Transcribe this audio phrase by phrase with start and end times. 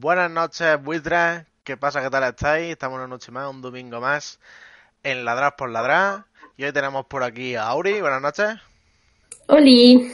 [0.00, 1.44] Buenas noches, buitres.
[1.62, 2.00] ¿Qué pasa?
[2.00, 2.70] ¿Qué tal estáis?
[2.70, 4.40] Estamos una noche más, un domingo más
[5.02, 6.24] en Ladras por Ladrar.
[6.56, 8.00] Y hoy tenemos por aquí a Auri.
[8.00, 8.58] Buenas noches.
[9.48, 10.10] Oli.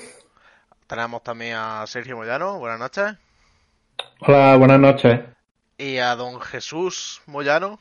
[0.88, 2.58] Tenemos también a Sergio Moyano.
[2.58, 3.14] Buenas noches.
[4.22, 5.20] Hola, buenas noches.
[5.78, 7.78] Y a don Jesús Moyano.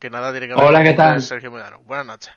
[0.00, 1.22] Que nada tiene que ver Hola, ¿qué con tal?
[1.22, 1.78] Sergio Moyano.
[1.84, 2.32] Buenas noches.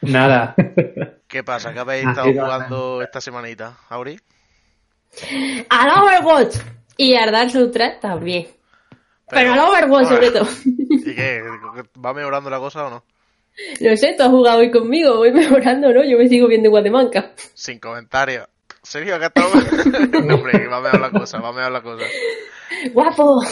[0.00, 0.54] Nada.
[1.28, 1.74] ¿Qué pasa?
[1.74, 4.18] ¿Qué habéis Ha estado jugando esta semanita, Auri?
[5.68, 6.56] Al Overwatch.
[6.96, 8.54] Y al Dark Souls 3 también.
[9.34, 10.46] Pero, al Overwatch sobre todo.
[10.64, 11.42] ¿Y qué?
[12.04, 13.04] ¿Va mejorando la cosa o no?
[13.80, 16.02] No sé, tú has jugado hoy conmigo, voy mejorando, ¿no?
[16.04, 17.32] Yo me sigo viendo igual de manca.
[17.54, 18.48] Sin comentarios.
[18.82, 19.44] Sergio, ¿qué tal?
[20.26, 22.04] no, hombre, va mejor la cosa, va mejor la cosa.
[22.92, 23.42] ¡Guapo!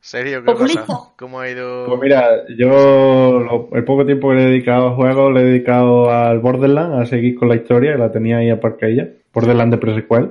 [0.00, 0.86] Sergio, ¿qué Populista.
[0.86, 1.00] pasa?
[1.16, 1.86] ¿Cómo ha ido?
[1.86, 5.44] Pues mira, yo lo- el poco tiempo que le he dedicado a juegos le he
[5.44, 9.08] dedicado al Borderlands, a seguir con la historia, que la tenía ahí aparcadilla.
[9.32, 10.30] Borderlands de pre-sequel.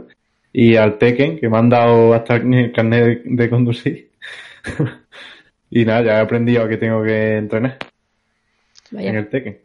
[0.54, 4.10] Y al Tekken, que me han dado hasta el carnet de, de conducir.
[5.70, 7.78] y nada, ya he aprendido que tengo que entrenar
[8.92, 9.20] en Vaya.
[9.20, 9.62] el Tekken.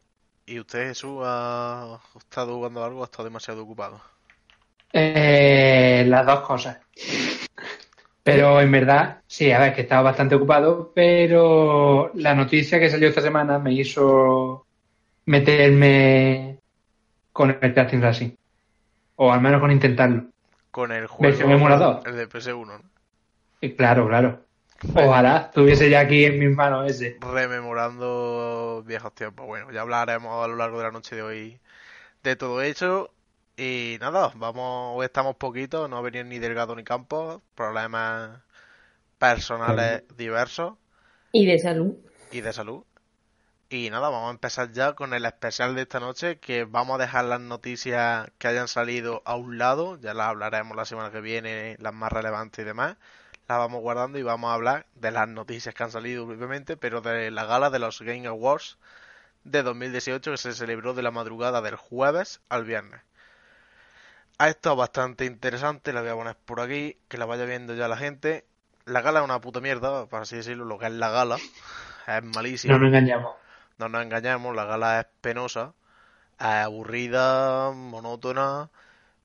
[0.47, 4.01] ¿Y usted, Jesús, ha estado jugando algo o ha estado demasiado ocupado?
[4.93, 6.78] Eh, las dos cosas.
[8.23, 13.09] Pero en verdad, sí, a ver, que estaba bastante ocupado, pero la noticia que salió
[13.09, 14.67] esta semana me hizo
[15.27, 16.59] meterme
[17.32, 18.31] con el Casting Racing.
[19.17, 20.25] O al menos con intentarlo.
[20.71, 21.22] Con el juego.
[21.22, 22.00] Versión emulador.
[22.06, 22.82] El de PS1, ¿no?
[23.61, 24.44] Y claro, claro.
[24.95, 27.19] Ojalá estuviese ya aquí en mis manos ese.
[27.21, 29.47] Rememorando viejos tiempos.
[29.47, 31.61] Bueno, ya hablaremos a lo largo de la noche de hoy
[32.23, 33.15] de todo hecho.
[33.57, 38.41] Y nada, vamos, hoy estamos poquitos, no ha venido ni Delgado ni Campos, problemas
[39.19, 40.75] personales diversos
[41.33, 41.97] Y de salud.
[42.31, 42.85] y de salud.
[43.71, 47.03] Y nada, vamos a empezar ya con el especial de esta noche, que vamos a
[47.03, 51.21] dejar las noticias que hayan salido a un lado, ya las hablaremos la semana que
[51.21, 52.97] viene, las más relevantes y demás.
[53.50, 57.00] Las vamos guardando y vamos a hablar de las noticias que han salido brevemente, pero
[57.00, 58.78] de la gala de los Game Awards
[59.43, 63.00] de 2018 que se celebró de la madrugada del jueves al viernes.
[64.38, 67.88] Ha estado bastante interesante, la voy a poner por aquí, que la vaya viendo ya
[67.88, 68.44] la gente.
[68.84, 71.37] La gala es una puta mierda, para así decirlo, lo que es la gala.
[72.06, 72.75] Es malísima.
[72.75, 73.34] No nos engañamos.
[73.78, 75.75] No nos engañemos, la gala es penosa,
[76.38, 78.71] es aburrida, monótona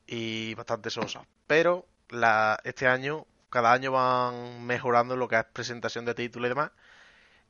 [0.08, 1.28] y bastante sosa.
[1.46, 6.50] Pero la, este año, cada año van mejorando lo que es presentación de títulos y
[6.50, 6.72] demás.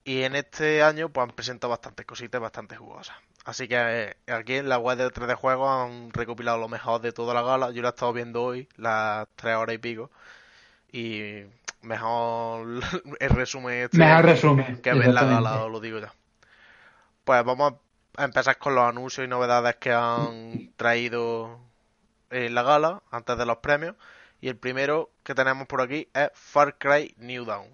[0.03, 3.15] Y en este año pues han presentado bastantes cositas bastante jugosas.
[3.43, 7.11] Así que eh, aquí en la web de 3D Juegos han recopilado lo mejor de
[7.11, 7.71] toda la gala.
[7.71, 10.11] Yo la he estado viendo hoy, las 3 horas y pico.
[10.91, 11.45] Y
[11.81, 12.67] mejor
[13.19, 14.81] el resumen este Mejor resumen.
[14.83, 16.13] que ver la gala, os lo digo ya.
[17.23, 17.73] Pues vamos
[18.17, 21.59] a empezar con los anuncios y novedades que han traído
[22.29, 23.95] en la gala antes de los premios.
[24.41, 27.69] Y el primero que tenemos por aquí es Far Cry New Dawn,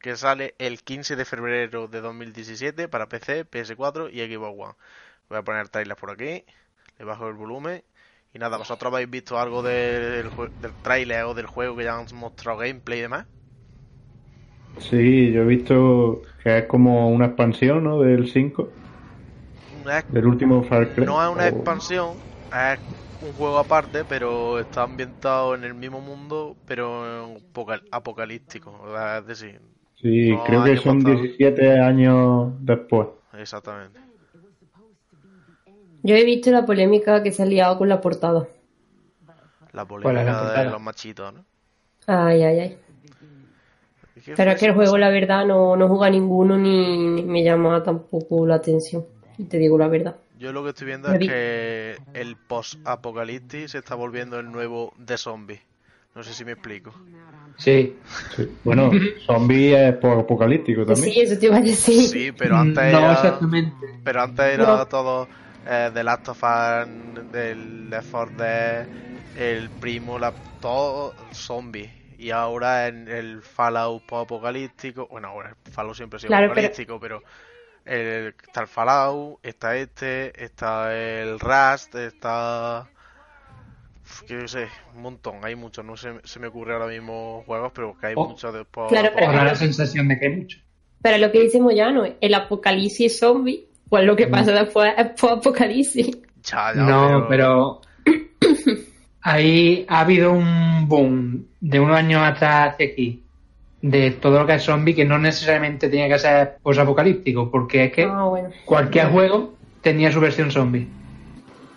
[0.00, 4.74] que sale el 15 de febrero de 2017 para PC, PS4 y Xbox One.
[5.28, 6.44] Voy a poner trailers por aquí,
[6.98, 7.84] le bajo el volumen.
[8.34, 10.32] Y nada, ¿vosotros habéis visto algo del,
[10.82, 13.26] trailer o del juego que ya han mostrado gameplay y demás?
[14.78, 18.00] Sí, yo he visto que es como una expansión, ¿no?
[18.00, 18.72] Del 5,
[19.70, 21.06] No es del último Far Cry.
[21.06, 22.22] No es una O- expansión,
[22.52, 22.80] es
[23.20, 27.36] un juego aparte, pero está ambientado en el mismo mundo, pero
[27.90, 28.72] apocalíptico.
[29.18, 29.60] Es decir,
[30.00, 31.22] Sí, No, creo que son pasado.
[31.22, 33.08] 17 años después.
[33.32, 34.00] exactamente.
[36.02, 38.48] Yo he visto la polémica que se ha liado con la portada.
[39.72, 41.44] La ¿Cuál es polémica la de los machitos, ¿no?
[42.06, 42.78] Ay, ay, ay.
[44.16, 47.22] ¿Y qué Pero es que el juego, la verdad, no, no juega ninguno ni, ni
[47.22, 49.06] me llama tampoco la atención.
[49.36, 50.16] Y te digo la verdad.
[50.38, 55.18] Yo lo que estoy viendo es que el post-apocalipsis se está volviendo el nuevo de
[55.18, 55.60] zombie.
[56.14, 56.92] No sé si me explico.
[57.58, 57.96] Sí.
[58.36, 58.48] Sí.
[58.64, 58.90] Bueno,
[59.26, 61.12] zombie es por apocalíptico también.
[61.12, 62.02] Sí, eso te iba a decir.
[62.08, 63.12] Sí, pero antes no era...
[63.12, 63.86] exactamente.
[64.04, 64.86] Pero antes era No.
[64.86, 65.28] todo
[65.66, 68.86] eh, The Last of Us, del Left 4 Dead,
[69.36, 71.90] el primo, la, todo zombies.
[72.18, 76.52] Y ahora en el Fallout apocalíptico, bueno, bueno, el Fallout siempre ha sido Claro, pero-
[76.52, 77.22] apocalíptico, pero,
[77.88, 82.88] el- está el Fallout, está este, está el Rust, está...
[84.26, 87.72] Que yo sé, un montón, hay muchos, no se, se me ocurre ahora mismo juegos,
[87.74, 88.28] pero que hay Oh.
[88.28, 88.88] muchos después.
[88.88, 90.58] Claro, pero- la sensación de que hay mucho.
[91.02, 96.18] Pero lo que dice Moyano, el apocalipsis zombie, pues lo que pasa después es apocalipsis.
[96.42, 97.80] Ya, ya, No, pero
[99.20, 103.22] ahí ha habido un boom de unos años atrás hacia aquí
[103.80, 107.92] de todo lo que es zombie que no necesariamente tenía que ser posapocalíptico, porque es
[107.92, 108.48] que Ah, bueno.
[108.64, 110.88] cualquier juego tenía su versión zombie.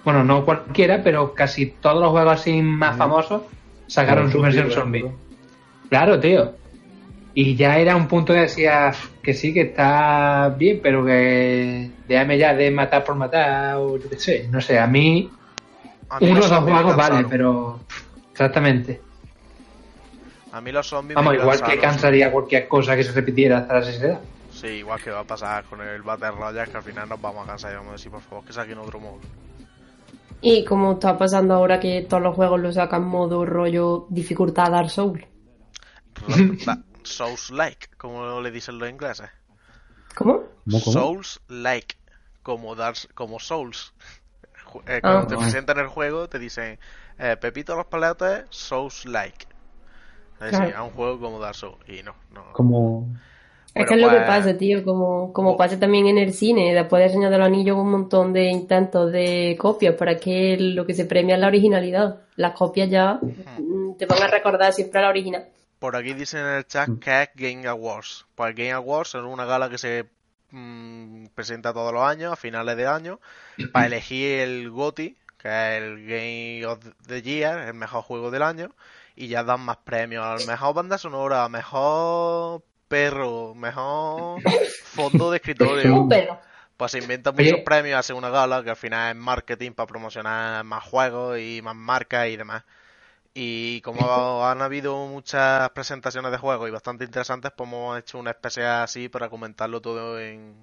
[0.03, 3.43] Bueno, no cualquiera, pero casi todos los juegos así más famosos
[3.87, 5.05] sacaron su versión por zombie.
[5.89, 6.53] Claro, tío.
[7.33, 12.37] Y ya era un punto que decía que sí, que está bien, pero que déjame
[12.37, 14.47] ya de matar por matar, o yo qué sé.
[14.49, 15.29] No sé, a mí,
[16.09, 17.79] a mí uno o los dos juegos vale, pero.
[18.31, 19.01] Exactamente.
[20.51, 23.73] A mí los zombies Vamos, me igual que cansaría cualquier cosa que se repitiera hasta
[23.75, 24.19] la saciedad.
[24.51, 27.43] Sí, igual que va a pasar con el Battle Royale, que al final nos vamos
[27.45, 29.19] a cansar y vamos a decir, por favor, que saquen otro modo.
[30.41, 34.89] Y como está pasando ahora que todos los juegos lo sacan modo rollo dificultad Dark
[34.89, 35.23] Souls.
[37.03, 39.29] Souls-like, como le dicen los ingleses.
[40.15, 40.43] ¿Cómo?
[40.67, 41.95] Souls-like,
[42.43, 43.93] como, Dark- como Souls.
[44.85, 45.27] Eh, cuando Ah.
[45.27, 46.79] te presentan el juego, te dicen,
[47.17, 49.47] eh, Pepito los paletes, Souls-like.
[50.41, 50.77] Es Claro.
[50.77, 51.77] a un juego como Dark Souls.
[51.87, 52.51] Y no, no.
[52.53, 53.07] Como...
[53.73, 55.57] Es Bueno, que es lo que pues- pasa, tío, como, como Oh.
[55.57, 58.49] pasa también en el cine, después de Señor de los Anillos hubo un montón de
[58.49, 62.21] intentos de copias, para que lo que se premia es la originalidad.
[62.35, 65.45] Las copias ya mm, te van a recordar siempre a la original.
[65.79, 68.25] Por aquí dicen en el chat que es Game Awards.
[68.35, 70.05] Pues el Game Awards es una gala que se
[70.51, 73.19] mm, presenta todos los años, a finales de año,
[73.71, 78.43] para elegir el GOTY, que es el Game of the Year, el mejor juego del
[78.43, 78.69] año,
[79.21, 84.41] y ya dan más premios al mejor banda sonora, mejor perro, mejor
[84.83, 86.09] fondo de escritorio.
[86.75, 90.63] Pues se inventan muchos premios, hace una gala que al final es marketing para promocionar
[90.63, 92.63] más juegos y más marcas y demás.
[93.35, 98.31] Y como han habido muchas presentaciones de juegos y bastante interesantes, pues hemos hecho una
[98.31, 100.55] especial así para comentarlo todo en,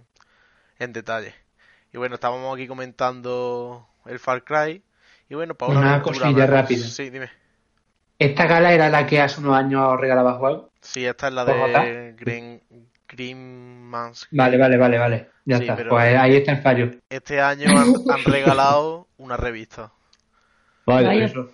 [0.81, 1.33] en detalle.
[1.93, 4.83] Y bueno, estábamos aquí comentando el Far Cry.
[5.29, 6.87] Y bueno, para una, Una aventura cosilla rápida.
[6.89, 7.31] Sí, dime.
[8.19, 10.71] Esta gala era la que hace unos años regalaba juegos.
[10.81, 12.15] Sí, esta es la ¿Por de?
[12.19, 12.61] Green,
[13.09, 15.31] Green Man's Vale, vale, vale, vale.
[15.45, 15.77] Ya Sí, está.
[15.77, 16.91] pero- Pues ahí está el fallo.
[17.09, 19.93] Este año han, han regalado una revista.
[20.85, 21.13] Vaya.
[21.15, 21.51] Eso.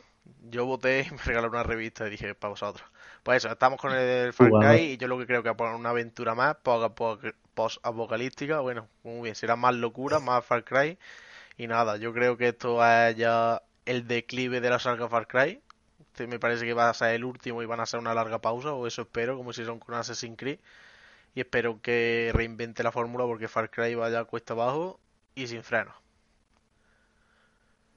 [0.51, 2.87] Yo voté y me regalaron una revista y dije, para vosotros.
[3.23, 4.51] Pues eso, estamos con el Far.
[4.51, 6.57] Cry y yo lo que creo que por una aventura más,
[7.55, 10.99] post-apocalíptica, bueno, muy bien, será más locura, más Far Cry.
[11.57, 15.61] Y nada, yo creo que esto es ya el declive de la saga Far Cry.
[16.15, 18.41] Este me parece que va a ser el último y van a ser una larga
[18.41, 20.61] pausa, o eso espero, como si son con Assassin's Creed.
[21.35, 25.01] Y espero que reinvente la fórmula porque Far Cry vaya cuesta abajo
[25.35, 25.93] y sin freno.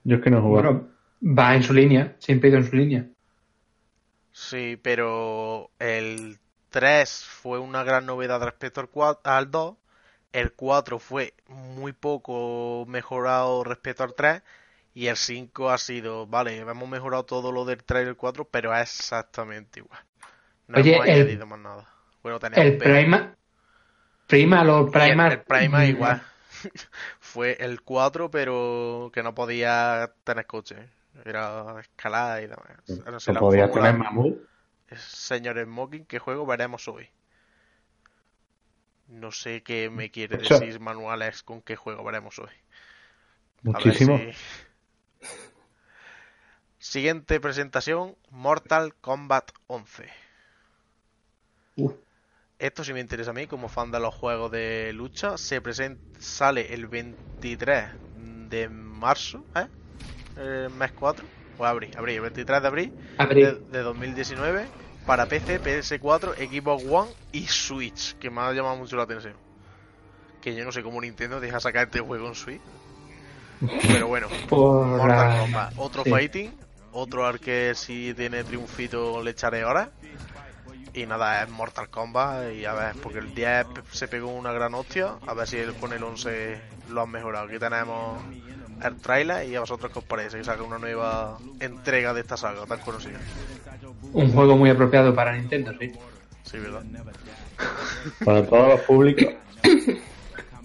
[0.04, 0.42] Yo es que no.
[0.42, 0.88] Bueno,
[1.22, 2.16] va en su línea.
[2.18, 3.06] Siempre ha ido en su línea.
[4.32, 6.40] Sí, pero el
[6.72, 9.76] 3 fue una gran novedad respecto al, 4, al 2.
[10.34, 14.42] El 4 fue muy poco mejorado respecto al 3.
[14.98, 18.46] Y el 5 ha sido, vale, hemos mejorado todo lo del 3 y el 4,
[18.50, 20.00] pero es exactamente igual.
[20.68, 21.88] No Oye, hemos el- añadido más nada.
[22.24, 23.36] Bueno, tenemos El Prima.
[24.26, 25.28] Prima, los el- Prima.
[25.28, 26.24] El, Prima igual.
[27.20, 30.90] Fue el 4, pero que no podía tener coche.
[31.24, 32.66] Era escalada y demás.
[33.06, 34.38] No sé, Se la podía fórmula- tener mamut.
[34.96, 37.08] Señor Smoking, ¿qué juego veremos hoy?
[39.10, 42.48] No sé qué me quiere decir Manuales con qué juego veremos hoy.
[42.48, 44.18] A ver Muchísimo.
[44.18, 44.32] si-
[46.92, 50.06] Siguiente presentación, Mortal Kombat 11.
[51.76, 51.94] Uf.
[52.60, 55.38] Esto sí me interesa a mí como fan de los juegos de lucha.
[55.38, 57.90] Se presenta, sale el 23
[58.50, 59.68] de marzo, ¿eh?
[60.38, 61.26] El mes 4.
[61.58, 63.66] O abril, abril, el 23 de abril de, Abril.
[63.70, 64.66] de 2019
[65.06, 69.34] para PC, PS4, Xbox One y Switch, que me ha llamado mucho la atención.
[70.42, 72.62] Que yo no sé cómo Nintendo deja sacar este juego en Switch.
[73.90, 76.12] Pero bueno, Por Mortal la- Kombat, otro sí.
[76.12, 76.58] fighting,
[77.00, 79.90] otro al que si tiene triunfito le echaré horas.
[80.94, 84.74] Y nada, es Mortal Kombat y a ver, porque el 10 se pegó una gran
[84.74, 87.46] hostia, a ver si el- con el 11 lo han mejorado.
[87.46, 88.18] Aquí tenemos
[88.84, 92.36] el trailer y a vosotros que os parece que saca una nueva entrega de esta
[92.36, 93.20] saga tan conocida.
[94.14, 95.92] Un juego muy apropiado para Nintendo, sí.
[96.44, 96.82] Sí, ¿verdad?
[98.26, 99.34] Para todos los públicos.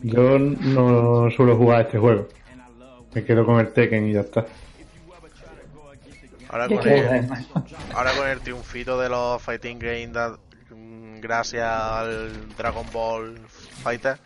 [0.03, 2.29] Yo no suelo jugar a este juego.
[3.15, 4.47] Me quedo con el Tekken y ya está.
[6.53, 7.31] Ahora con, el,
[7.95, 10.39] ahora con el triunfito de los Fighting Games,
[10.71, 13.39] mm, gracias al Dragon Ball
[13.83, 14.19] Fighter,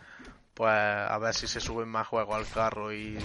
[0.53, 3.17] pues a ver si se suben más juegos al carro y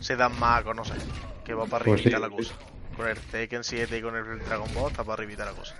[0.00, 0.98] se dan más a conocer.
[1.44, 2.54] Que va para Pues arribita sí, la cosa.
[2.96, 5.76] Con el Tekken 7 y con el Dragon Ball está para arribita la cosa.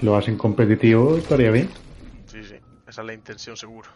[0.00, 1.68] Lo hacen competitivo, estaría bien.
[2.26, 2.56] Sí, sí,
[2.88, 3.90] esa es la intención seguro.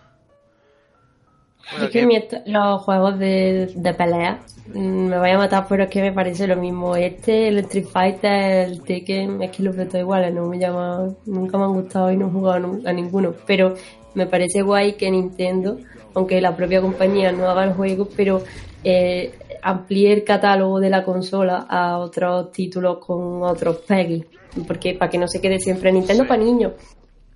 [1.70, 4.40] Bueno, Es que ¿qué- mi est- los juegos de, de pelea
[4.74, 6.96] mm, me voy a matar, pero es que me parece lo mismo.
[6.96, 11.08] Este, el Street Fighter, el Tekken, es que los veo todos iguales, no me llama,
[11.26, 13.32] nunca me han gustado y no he jugado a ninguno.
[13.46, 13.74] Pero
[14.14, 15.78] me parece guay que Nintendo,
[16.14, 18.42] aunque la propia compañía no haga el juego, pero
[18.84, 24.24] eh, amplíe el catálogo de la consola a otros títulos con otros PEGI.
[24.66, 26.28] Porque para que no se quede siempre Nintendo Sí.
[26.28, 26.72] para niños.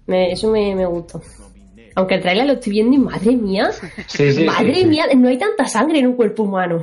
[0.07, 1.21] Me- eso me, me gusta.
[1.97, 3.71] Aunque el trailer lo estoy viendo y madre mía,
[4.07, 4.87] sí, sí, Madre sí, sí.
[4.87, 6.83] mía, no hay tanta sangre en un cuerpo humano.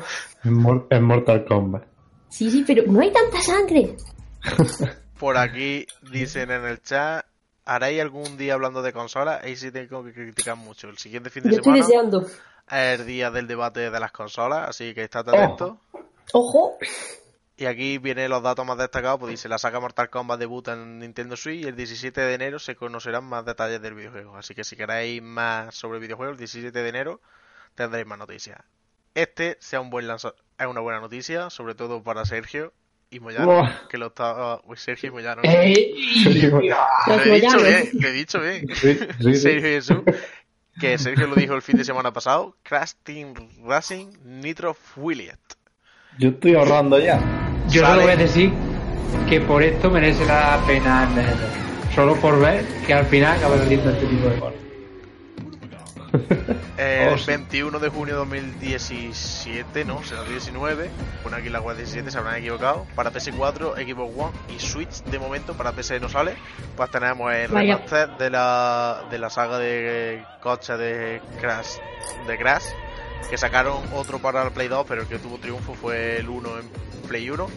[0.89, 1.83] Es Mortal Kombat.
[2.29, 3.95] Sí, sí, pero no hay tanta sangre.
[5.19, 7.25] Por aquí dicen en el chat,
[7.63, 9.41] ¿haréis algún día hablando de consolas?
[9.43, 10.89] Ahí sí tengo que criticar mucho.
[10.89, 12.21] El siguiente fin de Yo estoy semana deseando.
[12.25, 15.35] es el día del debate de las consolas, así que estate Oh.
[15.37, 15.77] atento.
[16.33, 16.77] Ojo,
[17.55, 20.97] Y aquí vienen los datos más destacados, pues dice, la saga Mortal Kombat debuta en
[20.99, 24.35] Nintendo Switch y el 17 de enero se conocerán más detalles del videojuego.
[24.37, 27.21] Así que si queréis más sobre videojuegos, el 17 de enero
[27.75, 28.59] tendréis más noticias.
[29.13, 32.73] Este sea un buen lanza es una buena noticia, sobre todo para Sergio
[33.11, 33.45] y Moyano,
[33.87, 34.59] que lo está...
[34.63, 35.41] Uy, Sergio y Moyano.
[35.43, 35.93] Eh,
[36.23, 36.59] Sergio-
[37.07, 38.67] Lo he dicho bien, lo he dicho bien.
[38.75, 39.35] Sí, sí, sí.
[39.35, 39.97] Sergio Jesús,
[40.79, 45.37] que Sergio lo dijo el fin de semana pasado, Crash Team Racing Nitro Affiliate.
[46.17, 47.19] Yo estoy ahorrando ya.
[47.73, 48.51] Yo solo voy a decir
[49.29, 51.07] que por esto merece la pena.
[51.95, 54.59] Solo por ver que al final acaba saliendo este tipo de cosas.
[56.77, 57.25] El Oh, sí.
[57.27, 60.89] 21 de junio de 2017, no, será 19.
[61.23, 62.85] Pone aquí la web 17, se habrán equivocado.
[62.95, 66.33] Para PS4, Xbox One y Switch, de momento, para PC no sale.
[66.75, 67.75] Pues tenemos el Vaya.
[67.75, 71.77] remaster de la, de la saga de coche de Crash,
[72.27, 72.63] de Crash.
[73.29, 76.49] Que sacaron otro para el Play 2, pero el que tuvo triunfo fue el 1
[76.59, 77.47] en Play 1.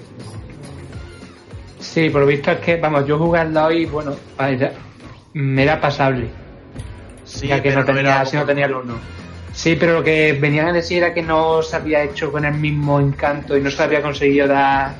[1.80, 4.16] Sí, por lo visto es que, vamos, yo jugarlo hoy, bueno,
[5.34, 6.28] me era pasable.
[7.24, 8.98] Sí, ya que pero no tenía, si no tenía el uno.
[9.52, 12.54] Sí, pero lo que venían a decir era que no se había hecho con el
[12.54, 14.94] mismo encanto y no se había conseguido dar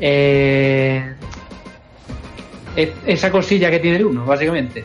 [0.00, 1.14] eh,
[2.76, 4.84] e- esa cosilla que tiene el uno, básicamente.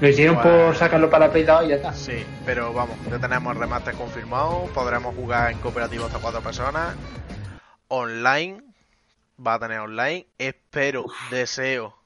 [0.00, 0.66] Lo hicieron Bueno.
[0.68, 1.92] por sacarlo para la 2 y ya está.
[1.92, 6.96] Sí, pero vamos, ya tenemos el remaster confirmado, podremos jugar en cooperativo hasta cuatro personas.
[7.88, 8.62] Online,
[9.44, 10.26] va a tener online.
[10.38, 11.98] Espero, deseo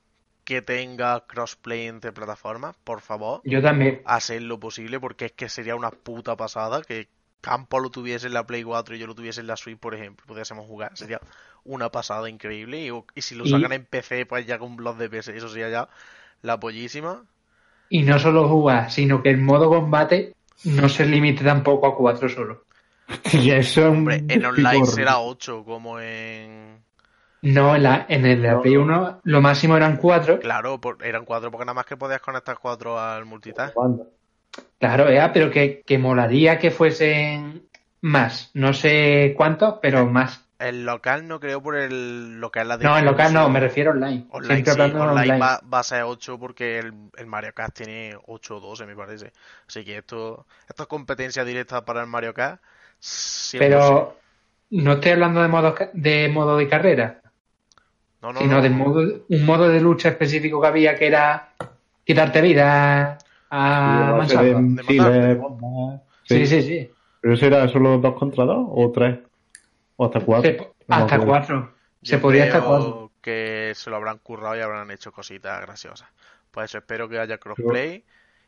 [0.42, 3.40] que tenga crossplay entre plataformas, por favor.
[3.44, 4.02] Yo también.
[4.06, 7.08] Hacer lo posible, porque es que sería una puta pasada que
[7.40, 9.94] Campo lo tuviese en la Play 4 y yo lo tuviese en la Switch, por
[9.94, 10.96] ejemplo, pudiésemos jugar.
[10.96, 11.20] Sería
[11.62, 12.80] una pasada increíble.
[12.86, 15.48] Y, y si lo Y- sacan en PC, pues ya con blog de PC, eso
[15.48, 15.88] sería ya
[16.42, 17.22] la pollísima.
[17.88, 22.28] Y no solo jugar, sino que el modo combate no se limite tampoco a cuatro
[22.28, 22.64] solo.
[23.32, 26.82] Y eso Hombre, en online será 8, como en.
[27.42, 30.40] No, en, la, en el de la Play 1 lo máximo eran cuatro.
[30.40, 33.76] Claro, por- eran 4 porque nada más que podías conectar 4 al multitask.
[34.78, 37.68] Claro, ya, pero que, que molaría que fuesen
[38.00, 38.50] más.
[38.54, 40.43] No sé cuántos, pero más.
[40.64, 43.60] El local no creo por el lo que es la No, en local no, me
[43.60, 44.24] refiero online.
[44.30, 45.38] Online, Siempre sí, hablando de online online.
[45.38, 48.96] Va, va a ser 8 porque el, el Mario Kart tiene 8 o 12, me
[48.96, 49.32] parece.
[49.68, 52.62] Así que esto, esto es competencia directa para el Mario Kart.
[52.98, 53.58] 100%.
[53.58, 54.16] Pero
[54.70, 57.20] no estoy hablando de modo, de modo de carrera,
[58.22, 58.62] no, no, sino no.
[58.62, 61.50] de modo, un modo de lucha específico que había que era
[62.04, 63.18] quitarte vida
[63.50, 64.62] a mansalva.
[66.22, 66.90] Sí, sí, sí.
[67.20, 69.18] Pero eso era solo dos contra dos o tres.
[69.96, 70.50] O hasta cuatro.
[70.50, 71.74] Se- No hasta cuatro.
[72.02, 73.10] Se Yo podía hasta cuatro.
[73.22, 76.08] que se lo habrán currado y habrán hecho cositas graciosas.
[76.50, 78.04] Pues eso, espero que haya crossplay.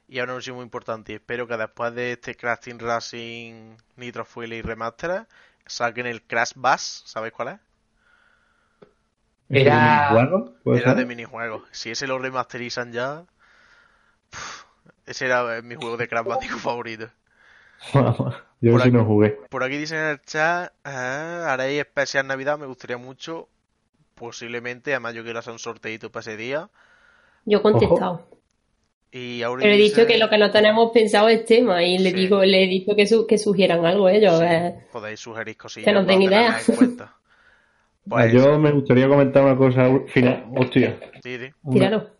[0.09, 1.12] Y ahora un anuncio muy importante.
[1.12, 5.26] y Espero que después de este Crash Team Racing Nitro Fuel y Remaster
[5.67, 7.03] saquen el Crash Bass.
[7.07, 7.55] ¿Sabéis cuál es?
[9.49, 10.11] ¿Ese Era-
[10.65, 10.97] de Era ser?
[10.97, 11.62] de minijuegos.
[11.71, 13.25] Si ese lo remasterizan ya.
[15.07, 17.09] ese era mi juego de Crash Bandicoot favorito.
[18.61, 18.97] Yo Por sí aquí.
[18.97, 19.39] no jugué.
[19.51, 23.49] Por aquí dicen en el chat, ah, haréis especial Navidad, me gustaría mucho.
[24.15, 26.71] Posiblemente, además yo quiero hacer un sorteito para ese día.
[27.45, 28.27] yo he contestado.
[29.13, 32.43] Y Pero he dicho que lo que no tenemos pensado es tema y le digo,
[32.45, 34.35] le he dicho que, su- que sugieran algo ellos.
[34.35, 34.75] a ver.
[34.93, 35.85] podéis sugerir cosillas.
[35.87, 36.39] Que no para tengo idea.
[36.41, 37.17] tenerlas en cuenta.
[38.09, 40.47] Pues, Yo me gustaría comentar una cosa final.
[40.57, 40.99] Hostia.
[41.23, 41.51] sí, sí.
[41.63, 42.11] Una- Tíralo.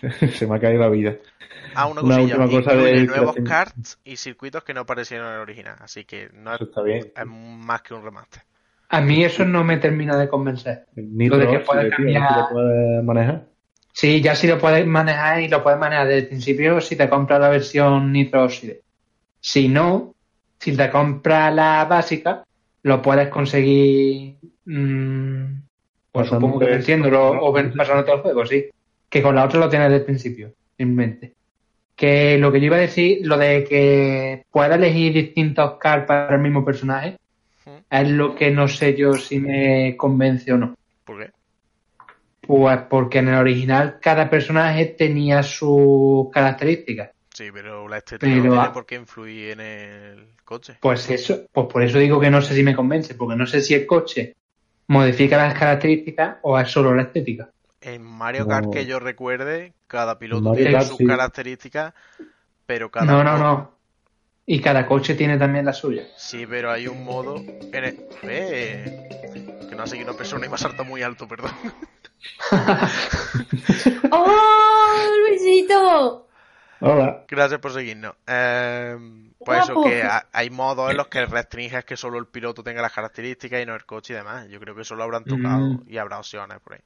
[0.34, 1.14] Se me ha caído la vida.
[1.74, 5.40] Ah, una Una última cosa de nuevos cards y circuitos que no aparecieron en el
[5.40, 5.76] original.
[5.80, 7.12] Así que no es, Eso está bien.
[7.14, 8.42] es más que un remaster.
[8.88, 10.86] A mí eso no me termina de convencer.
[10.94, 13.46] Nitro Lo de que Oxide, puedes tío, no cambiar- se lo puedes manejar.
[13.92, 17.08] Sí, ya si lo puedes manejar y lo puedes manejar desde el principio si te
[17.08, 18.82] compras la versión Nitro Oxide.
[19.40, 20.14] Si no,
[20.58, 22.44] si te compras la básica,
[22.82, 24.36] lo puedes conseguir.
[24.66, 25.44] mm,
[26.12, 28.66] pues supongo que venciéndolo o pasándote el juego, sí.
[29.08, 31.34] Que con la otra lo tienes desde el principio, simplemente.
[31.94, 36.34] Que lo que yo iba a decir, lo de que puedas elegir distintos cards para
[36.34, 37.16] el mismo personaje,
[37.90, 40.76] es lo que no sé yo si me convence o no.
[41.04, 41.30] ¿Por qué?
[42.40, 47.10] Pues porque en el original cada personaje tenía sus características.
[47.32, 50.78] Sí, pero la estética Pero no tiene por qué influir en el coche.
[50.80, 53.60] Pues eso, pues por eso digo que no sé si me convence, porque no sé
[53.60, 54.36] si el coche
[54.86, 57.50] modifica las características o es solo la estética.
[57.86, 58.48] En Mario No.
[58.48, 61.06] Kart que yo recuerde, cada piloto Mario tiene Kart, sus sí.
[61.06, 61.94] características,
[62.66, 63.76] pero cada No, no, no.
[64.44, 66.02] Y cada coche tiene también la suya.
[66.16, 68.06] Sí, pero hay un modo en el...
[68.22, 69.08] ¡Eh!
[69.68, 71.50] Que no ha seguido una persona y me ha saltado muy alto, perdón.
[74.10, 76.28] ¡Oh, Luisito!
[76.80, 77.24] Hola.
[77.28, 78.14] Gracias por seguirnos.
[78.26, 78.96] Eh,
[79.44, 82.82] pues eso, que ha- hay modos en los que restringes que solo el piloto tenga
[82.82, 84.48] las características y no el coche y demás.
[84.48, 85.82] Yo creo que eso lo habrán tocado Mm.
[85.88, 86.80] y habrá opciones por ahí.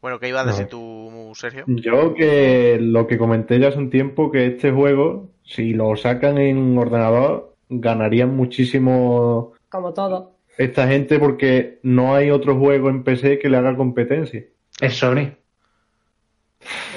[0.00, 0.68] Bueno, ¿qué ibas a decir No.
[0.70, 1.64] tú, Sergio?
[1.66, 6.38] Yo que lo que comenté ya hace un tiempo, que este juego, si lo sacan
[6.38, 10.36] en ordenador, ganarían muchísimo Como todo.
[10.56, 14.42] esta gente porque no hay otro juego en PC que le haga competencia.
[14.80, 15.32] Es Sony.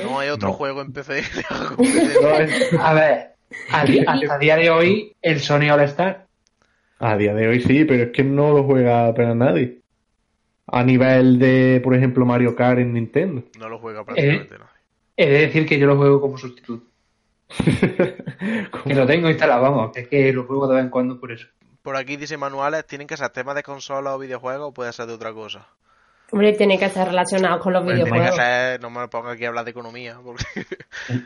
[0.03, 0.53] No hay otro No.
[0.53, 1.21] juego en PC.
[2.21, 3.29] No es- A ver,
[3.71, 6.25] a di- hasta día de hoy, el Sony All Star.
[6.99, 9.79] A día de hoy sí, pero es que no lo juega apenas nadie.
[10.67, 13.43] A nivel de, por ejemplo, Mario Kart en Nintendo.
[13.59, 14.71] no lo juega prácticamente nadie.
[15.17, 16.85] He de decir que yo lo juego como sustituto.
[18.85, 21.47] Que lo tengo instalado, vamos, es que lo juego de vez en cuando por eso.
[21.81, 25.05] Por aquí dice manuales, ¿tienen que ser temas de consola o videojuegos o puede ser
[25.05, 25.67] de otra cosa?
[26.31, 28.35] Hombre, tiene que estar relacionado con los Pues tiene que videojuegos.
[28.37, 30.43] ser, no me ponga aquí a hablar de economía, porque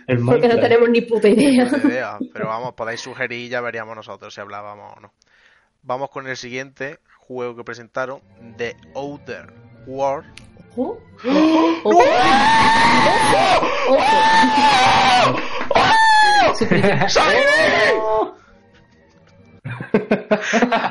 [0.07, 1.65] El Porque no tenemos ni puta idea.
[1.65, 2.17] no idea.
[2.33, 5.13] Pero vamos, podéis sugerir y ya veríamos nosotros si hablábamos o no.
[5.83, 8.21] Vamos con el siguiente juego que presentaron,
[8.57, 9.53] The Outer
[9.85, 10.25] World.
[10.71, 10.99] Ojo.
[11.83, 11.83] Ojo.
[11.83, 12.03] Ojo.
[13.89, 15.37] Ojo.
[16.55, 16.95] Suscribir.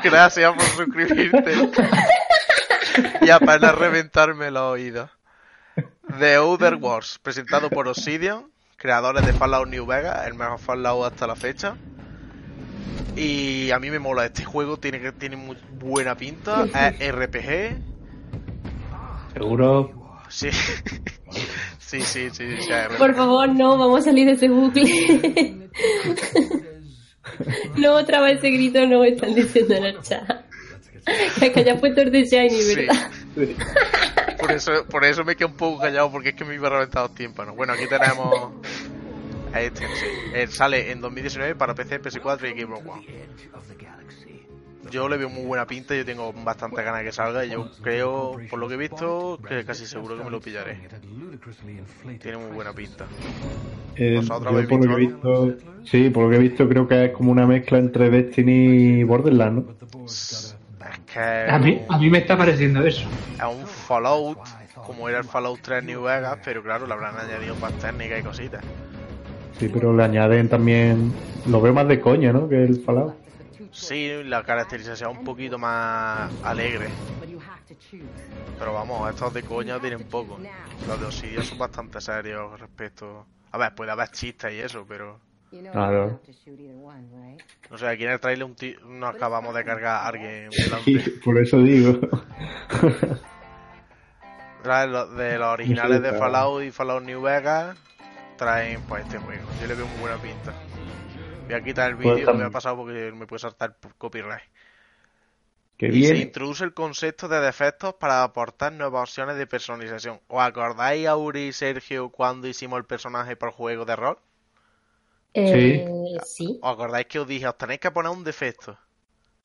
[0.03, 1.53] Gracias por suscribirte.
[3.21, 5.09] y apenas reventarme los oídos.
[6.19, 11.27] The Outer Worlds, presentado por Obsidian, creadores de Fallout New Vegas, el mejor Fallout hasta
[11.27, 11.75] la fecha.
[13.15, 16.65] Y a mí me mola este juego, tiene que tiene muy buena pinta,
[16.99, 17.77] es RPG.
[19.33, 19.93] Seguro.
[20.29, 20.49] Sí.
[21.79, 22.69] sí, sí, sí, sí.
[22.97, 24.83] Por favor, no, vamos a salir de ese bucle.
[27.77, 30.29] no, otra vez ese grito no están diciendo en el chat.
[31.41, 32.75] Es que haya puesto el de Shiny, Sí.
[32.75, 33.11] ¿verdad?
[34.37, 36.71] Por eso, por eso me quedé un poco callado porque es que me iba a
[36.71, 37.55] reventar los tímpanos.
[37.55, 38.51] Bueno, aquí tenemos
[39.59, 40.05] este, sí.
[40.33, 43.05] Él sale en 2019 para PC, PS4 y Xbox One.
[44.89, 47.69] Yo le veo muy buena pinta, yo tengo bastante ganas de que salga y yo
[47.81, 50.79] creo, por lo que he visto, que casi seguro que me lo pillaré.
[52.21, 53.05] Tiene muy buena pinta.
[53.95, 56.39] Eh, ¿Vosotros yo habéis por lo que he visto visto, sí, por lo que he
[56.39, 60.05] visto creo que es como una mezcla entre Destiny y Borderlands, ¿no?
[60.05, 60.55] Es
[61.11, 63.09] que A mí, a mí me está pareciendo eso.
[63.35, 64.37] es un Fallout,
[64.85, 68.23] como era el Fallout 3 New Vegas, pero claro, le habrán añadido más técnicas y
[68.23, 68.63] cositas.
[69.59, 71.11] Sí, pero le añaden también,
[71.47, 72.47] lo veo más de coña, ¿no?
[72.47, 73.15] Que el Fallout.
[73.71, 76.87] Sí, la caracterización un poquito más alegre.
[78.59, 80.39] Pero vamos, estos de coña tienen poco.
[80.87, 83.25] Los de Obsidian son bastante serios respecto...
[83.51, 85.19] A ver, puede haber chistes y eso, pero...
[85.71, 86.19] Claro.
[87.69, 90.51] No sé, aquí en el trailer un nos acabamos de cargar a alguien
[90.83, 91.99] Sí, por eso digo.
[94.63, 97.77] De los originales de Fallout y Fallout New Vegas,
[98.37, 99.53] traen pues este juego.
[99.55, 100.59] Yo le veo muy buena pinta.
[101.47, 103.95] Voy a quitar el Pues vídeo que me ha pasado porque me puede saltar por
[103.97, 104.43] copyright.
[105.77, 106.17] que Y se bien.
[106.17, 110.21] introduce el concepto de defectos para aportar nuevas opciones de personalización.
[110.27, 114.17] ¿Os acordáis, Auri y Sergio, cuando hicimos el personaje por juego de rol?
[115.33, 116.65] Eh, sí.
[116.65, 118.71] ¿Os acordáis que os dije, os tenéis que poner un defecto?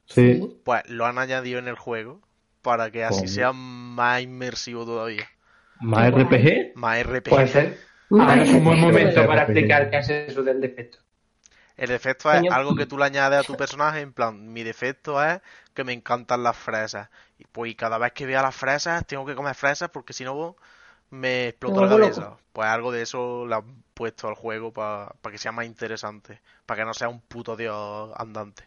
[0.06, 0.62] Sí.
[0.64, 2.20] Pues lo han añadido en el juego
[2.62, 3.28] para que así ¿Cómo?
[3.28, 5.30] sea más inmersivo todavía.
[5.80, 6.72] ¿Más RPG?
[6.74, 7.28] Más RPG.
[7.28, 7.78] Puede ser.
[8.12, 10.98] Ahora es un buen momento para explicar qué es eso del defecto.
[11.76, 15.22] El defecto es algo que tú le añades a tu personaje, en plan, mi defecto
[15.24, 15.40] es
[15.74, 17.08] que me encantan las fresas.
[17.38, 20.24] Y pues y cada vez que vea las fresas, tengo que comer fresas porque si
[20.24, 20.56] no
[21.10, 22.20] me explotó la cabeza.
[22.22, 22.40] loco.
[22.52, 26.40] Pues algo de eso le han puesto al juego para que sea más interesante.
[26.66, 28.64] Para que no sea un puto dios andante.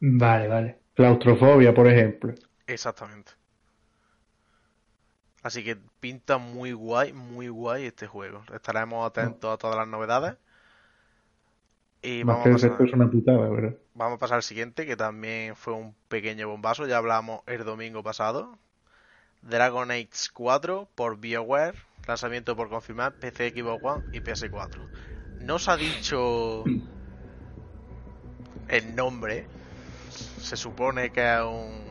[0.00, 0.78] Vale, vale.
[0.94, 2.34] Claustrofobia, por ejemplo.
[2.66, 3.32] Exactamente.
[5.42, 8.42] Así que pinta muy guay, muy guay este juego.
[8.54, 10.36] Estaremos atentos a todas las novedades.
[12.00, 13.76] Y Más vamos que a, pasar, sector es una putada, ¿verdad?
[13.94, 16.86] vamos a pasar al siguiente, que también fue un pequeño bombazo.
[16.86, 18.58] Ya hablamos el domingo pasado.
[19.42, 21.76] Dragon Age 4 por BioWare.
[22.06, 23.14] Lanzamiento por confirmar.
[23.14, 24.88] PC, Xbox One y PS4.
[25.40, 26.64] No se ha dicho
[28.68, 29.46] el nombre.
[30.10, 31.82] Se supone que es un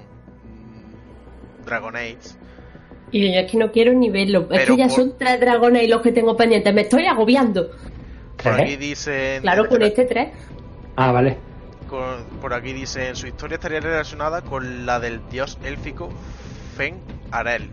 [1.66, 2.38] Dragon Age.
[3.12, 4.42] Y yo es que no quiero ni verlo.
[4.52, 6.74] es Pero que ya por- son tres dragones y los que tengo pendientes.
[6.74, 7.72] Me estoy agobiando.
[8.42, 9.42] Por aquí dicen.
[9.42, 10.30] Claro, con este tres.
[10.96, 11.38] Ah, vale.
[11.88, 13.16] con- por aquí dicen.
[13.18, 16.10] Su historia estaría relacionada con la del dios élfico
[16.78, 16.96] Fen
[17.32, 17.70] Arel.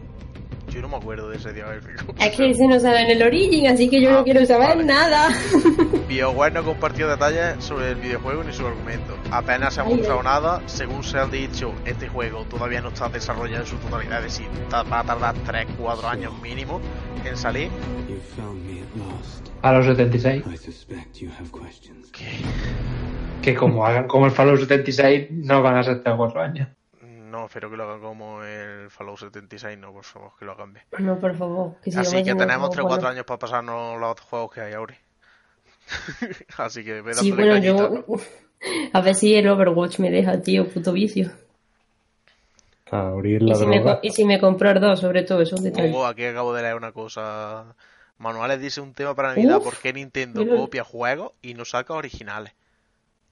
[0.71, 2.15] Yo no me acuerdo de ese dios élfico.
[2.21, 4.69] Es que ese no sale en el Origin, así que yo Ah, no quiero saber
[4.69, 4.85] vale.
[4.85, 5.29] nada.
[6.09, 9.17] BioWare no compartió detalles sobre el videojuego ni su argumento.
[9.31, 10.63] Apenas se ha mostrado nada.
[10.67, 14.19] Según se ha dicho, este juego todavía no está desarrollado en su totalidad.
[14.25, 16.81] Es decir, va a tardar 3-4 años mínimo
[17.25, 17.71] en salir.
[18.09, 19.49] You found me at last.
[19.63, 20.45] A los 76.
[20.47, 22.11] I suspect you have questions.
[23.43, 26.69] Que como hagan como el Fallout 76, no van a ser 3 o 4 años.
[27.39, 29.79] No, espero que lo hagan como el Fallout 76.
[29.79, 30.85] No, por favor, que lo hagan bien.
[30.99, 31.77] No, por favor.
[31.83, 33.09] Que si no Así que tenemos juego 3 o 4 bueno.
[33.09, 34.97] años para pasarnos los juegos que hay ahora.
[36.59, 37.89] Así que ve Sí, bueno, cañita.
[37.91, 38.05] yo.
[38.93, 41.31] A ver si el Overwatch me deja, tío, puto vicio.
[42.91, 44.01] A abrir Y la si, me, droga.
[44.03, 45.95] y si me 2, sobre todo, esos detalles.
[45.95, 47.77] Ojo, aquí acabo de leer una cosa.
[48.17, 49.61] Manuales dice un tema para Navidad.
[49.61, 50.57] ¿Por qué Nintendo mira.
[50.57, 52.55] copia juegos y no saca originales?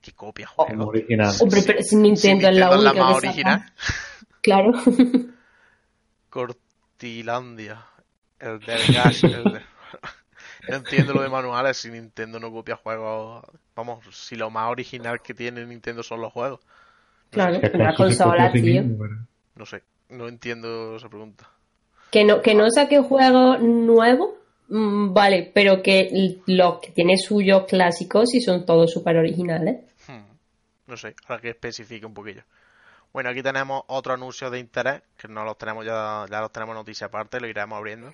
[0.07, 0.87] ¿Qué copia Oh, juegos?
[0.87, 1.35] original.
[1.41, 3.15] Hombre, pero si Nintendo, Si es la más que saca.
[3.17, 3.73] original.
[4.41, 4.73] Claro.
[6.31, 7.85] Cortilandia.
[8.39, 9.25] El del Gash.
[9.25, 9.61] el de-
[10.69, 13.45] No entiendo lo de manuales si Nintendo no copia juegos.
[13.75, 16.61] Vamos, si lo más original que tiene Nintendo son los juegos.
[17.31, 18.83] claro, Que una consola, tío.
[19.55, 21.49] No sé, no entiendo esa pregunta.
[22.11, 24.31] Que no, que no saque juegos nuevos,
[24.69, 29.85] mm, vale, pero que los que tiene suyos clásicos sí son todos súper originales.
[30.87, 32.43] No sé, ahora que especifique un poquillo.
[33.13, 36.75] Bueno, aquí tenemos otro anuncio de interés, que no los tenemos ya, ya los tenemos
[36.75, 38.13] noticia aparte, lo iremos abriendo.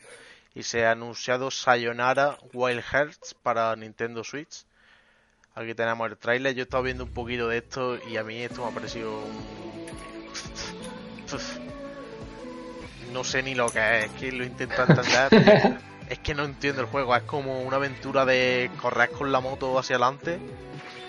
[0.55, 4.65] Y se ha anunciado Sayonara Wild Hearts para Nintendo Switch.
[5.55, 8.43] Aquí tenemos el tráiler, yo he estado viendo un poquito de esto y a mí
[8.43, 9.87] esto me ha parecido un...
[13.13, 15.79] No sé ni lo que es, es que lo intento entender.
[16.13, 19.79] es que no entiendo el juego, es como una aventura de correr con la moto
[19.79, 20.39] hacia adelante.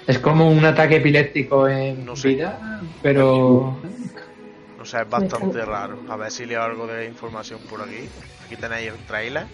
[0.08, 2.30] Es como un ataque epiléptico en No sé.
[2.30, 2.58] vida,
[3.02, 3.78] pero
[4.80, 6.00] O sea, es bastante raro.
[6.10, 8.10] A ver si leo algo de información por aquí.
[8.46, 9.46] Aquí tenéis el trailer.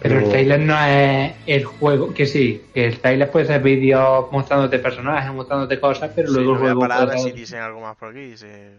[0.00, 4.32] Pero el trailer no es el juego, que sí, que el trailer puede ser vídeos
[4.32, 7.32] mostrándote personajes, mostrándote cosas, pero Sí, luego lo el voy a parar a ver si
[7.32, 8.20] dicen algo más por aquí.
[8.30, 8.78] Dice...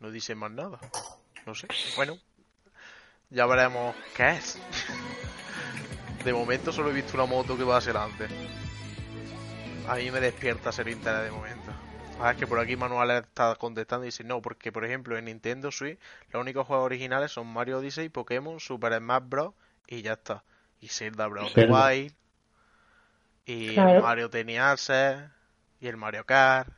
[0.00, 0.10] No.
[0.10, 0.78] Dicen más nada.
[1.46, 1.68] No sé.
[1.96, 2.16] Bueno.
[3.30, 4.58] Ya veremos qué es.
[6.24, 8.26] De momento solo he visto una moto que va hacia adelante.
[9.88, 11.72] A mí me despierta ser interés de momento.
[12.20, 15.24] Ah, es que por aquí Manuel está contestando y dice no, porque por ejemplo en
[15.24, 15.98] Nintendo Switch
[16.30, 19.54] los únicos juegos originales son Mario Odyssey, Pokémon, Super Smash Bros.
[19.86, 20.44] y ya está.
[20.80, 21.88] Y Zelda the Zelda.
[21.88, 22.14] Wild.
[23.46, 23.96] Y Claro.
[23.96, 24.90] el Mario Tennis
[25.80, 26.70] y el Mario Kart.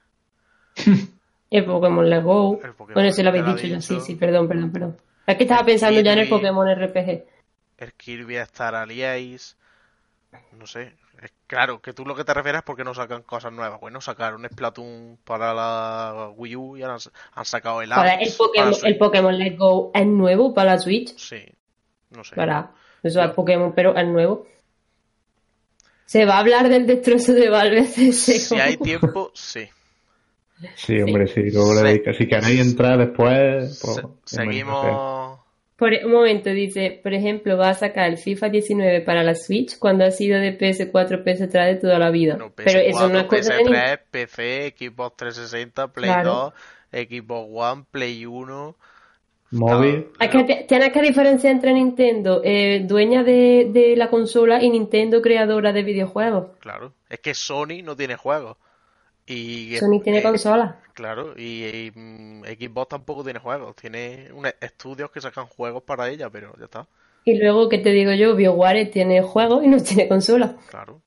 [1.53, 2.59] El Pokémon Let's Go.
[2.59, 4.97] Pokémon bueno, ese lo habéis dicho ya, sí, sí, perdón, perdón, perdón.
[5.27, 6.29] Es que estaba pensando ya en el.
[6.29, 7.25] Pokémon RPG.
[7.79, 9.57] el Kirby Star Allies.
[10.53, 10.95] No sé.
[11.23, 13.79] Es claro, que tú lo que te refieres es porque no sacan cosas nuevas.
[13.81, 17.01] Bueno, sacaron Splatoon para la Wii U y ahora han,
[17.35, 21.15] han sacado el Arms el Pokémon, el Let's Go es nuevo para la Switch.
[21.17, 21.45] Sí,
[22.11, 22.35] no sé.
[22.35, 22.73] Para.
[23.03, 24.47] Eso es Pokémon, pero es nuevo.
[26.07, 27.85] Se va a hablar del destrozo de Valve.
[28.12, 29.69] Si hay tiempo, sí.
[30.75, 31.51] Sí, hombre, sí.
[31.51, 35.38] Luego le dedica- Si queréis entrar después, pues, seguimos.
[35.77, 39.79] Por un momento dice, por ejemplo, va a sacar el FIFA 19 para la Switch
[39.79, 42.37] cuando ha sido de PS4, PS3 de toda la vida.
[42.37, 46.53] No, Pero eso no es PS4, cosa de ni- PS3, PC, Xbox 360, Play Claro.
[46.92, 48.77] 2, Xbox One, Play 1.
[49.55, 50.07] Móvil.
[50.18, 54.70] Es que te- tienes que diferenciar entre Nintendo, eh, dueña de, de la consola, y
[54.70, 56.57] Nintendo, creadora de videojuegos.
[56.61, 56.94] Claro.
[57.11, 58.57] Es que Sony no tiene juegos.
[59.27, 60.81] Y Sony tiene eh, consola.
[60.95, 66.09] Claro, y, y, mm, Xbox tampoco tiene juegos, tiene un- estudios que sacan juegos para
[66.11, 66.89] ella, pero ya está,
[67.25, 68.37] Y luego, ¿qué te digo yo?
[68.37, 70.57] BioWare tiene juegos y no tiene consola.
[70.67, 71.03] claro.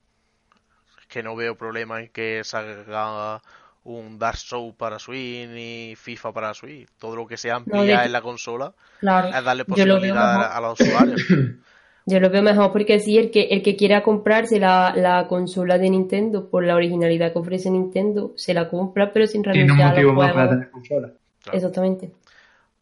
[1.00, 3.42] Es que no veo problema en que salga
[3.84, 6.88] un Dark Souls para Switch ni FIFA para Switch.
[6.98, 9.28] Todo lo que sea No, de ampliar en la consola Claro.
[9.30, 11.22] es darle posibilidad a los usuarios.
[12.08, 15.76] Yo lo veo mejor porque sí, el que, el que quiera comprarse la, la consola
[15.76, 19.68] de Nintendo por la originalidad que ofrece Nintendo, se la compra, pero sin Tiene un
[19.70, 21.12] renunciar motivo más para tener consola.
[21.42, 21.58] Claro.
[21.58, 22.10] Exactamente.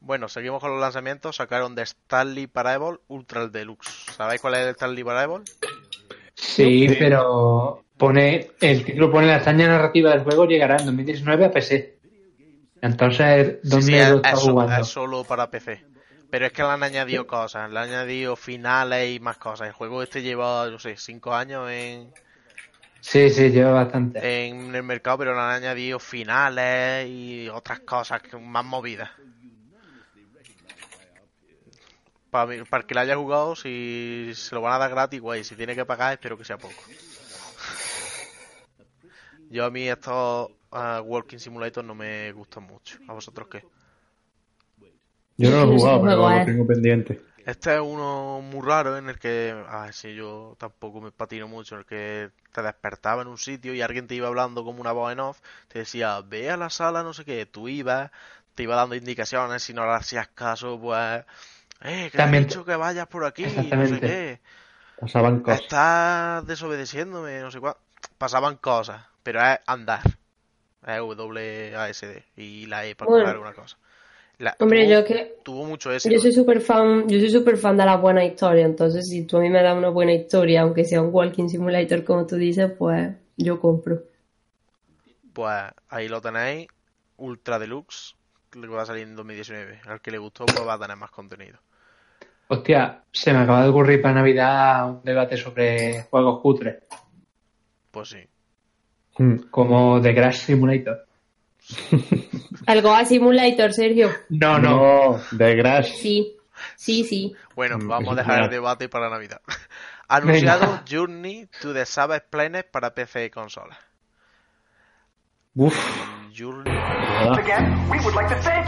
[0.01, 1.37] Bueno, seguimos con los lanzamientos.
[1.37, 3.89] Sacaron de Stanley Parable Ultra Deluxe.
[4.15, 5.45] ¿Sabéis cuál es el Stanley Parable?
[6.35, 11.51] Sí, pero pone el título pone la hazaña narrativa del juego llegará en 2019 a
[11.51, 11.97] PC.
[12.83, 14.83] Entonces, Sí, ¿dónde sí, lo es, está es jugando?
[14.83, 15.83] es solo para PC.
[16.31, 19.69] Pero es que le han añadido cosas, le han añadido finales y más cosas.
[19.69, 22.13] El juego este lleva, no sé, 5 años en,
[23.01, 24.49] Sí, sí, lleva bastante.
[24.49, 29.11] en el mercado, pero le han añadido finales y otras cosas más movidas.
[32.31, 35.21] Para, mí- para el que lo haya jugado, si se lo van a dar gratis,
[35.21, 35.45] guay.
[35.45, 36.75] Si tiene que pagar, espero que sea poco.
[39.51, 42.99] Yo a mí estos ah, Walking Simulator no me gustan mucho.
[43.09, 43.65] ¿A vosotros qué?
[45.37, 46.47] Yo no lo he jugado, pero a lo él.
[46.47, 47.21] tengo pendiente.
[47.47, 51.75] Este es uno muy raro en el que, ah, sí, yo tampoco me patino mucho,
[51.77, 54.93] en el que te despertaba en un sitio y alguien te iba hablando como una
[54.93, 58.11] voz en off, te decía, ve a la sala, no sé qué, tú ibas,
[58.55, 61.25] te iba dando indicaciones, si no le hacías caso, pues,
[61.83, 64.41] eh, que te he dicho que vayas por aquí, no sé qué,
[65.01, 65.67] Pasaban cosas.
[65.67, 67.77] estás desobedeciéndome, no sé cuál.
[68.19, 70.03] Pasaban cosas, pero es andar,
[70.87, 73.31] es WASD y la E para Bueno.
[73.33, 73.77] alguna cosa.
[74.39, 76.15] La- Hombre, tuvo, yo que tuvo mucho éxito.
[76.15, 79.37] yo soy súper fan, yo soy súper fan de la buena historia, entonces si tú
[79.37, 82.71] a mí me das una buena historia, aunque sea un walking simulator como tú dices,
[82.77, 84.03] pues yo compro.
[85.33, 86.69] Pues ahí lo tenéis,
[87.17, 88.15] Ultra Deluxe,
[88.51, 89.81] que va a salir en 2019.
[89.87, 91.59] Al que le gustó, pues va a tener más contenido.
[92.49, 96.77] Hostia, se me acaba de ocurrir para Navidad un debate sobre juegos cutres,
[97.91, 98.19] Pues sí.
[99.19, 99.49] Mm.
[99.51, 101.04] como The Crash Simulator.
[102.67, 104.11] ¿El Goa Simulator, Sergio?
[104.29, 105.13] No, no.
[105.17, 105.93] No, de Grash.
[105.97, 106.37] Sí,
[106.77, 107.35] sí, sí.
[107.55, 109.41] Bueno, Mm, vamos a dejar el debate para Navidad.
[110.09, 110.85] Anunciado Venga.
[110.91, 113.79] Journey to the Savage Planet para PC y consolas.
[115.55, 115.75] Uf.
[116.37, 116.75] Journey,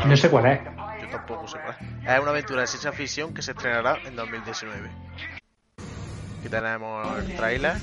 [0.07, 0.61] No sé cuál es.
[1.03, 2.11] yo tampoco sé cuál es.
[2.15, 4.89] Es una aventura de ciencia ficción que se estrenará en 2019.
[6.41, 7.75] Aquí tenemos el trailer.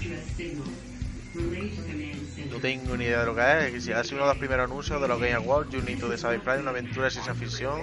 [2.49, 3.84] No tengo ni idea de lo que es.
[3.84, 6.17] Si ha sido uno de los primeros anuncios de los Game Awards, Journey to the
[6.17, 7.82] Savage Planet, una aventura de ciencia ficción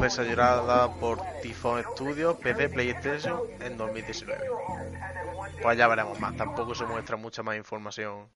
[0.00, 4.44] desarrollada por Typhoon Studios, PC, PlayStation en 2019.
[5.62, 6.36] Pues ya veremos más.
[6.36, 8.26] Tampoco se muestra mucha más información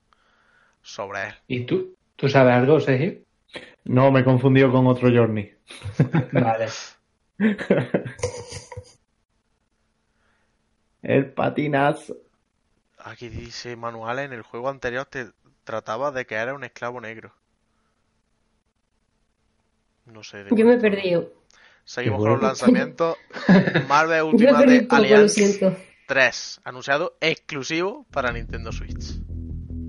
[0.82, 1.34] sobre él.
[1.48, 1.96] ¿Y tú?
[2.16, 3.14] ¿Tú sabes algo, Sergio?
[3.84, 5.54] No, me he confundido con otro Journey.
[6.32, 6.68] Vale.
[11.02, 12.16] El patinazo.
[12.98, 15.26] Aquí dice manuales, en el juego anterior te
[15.64, 17.32] trataba de que era un esclavo negro.
[20.06, 20.44] No sé.
[20.44, 21.32] de Yo me he perdido.
[21.84, 23.16] Seguimos con los lanzamientos.
[23.88, 25.76] Marvel Ultimate poco, Alliance siento.
[26.06, 29.18] 3, anunciado exclusivo para Nintendo Switch.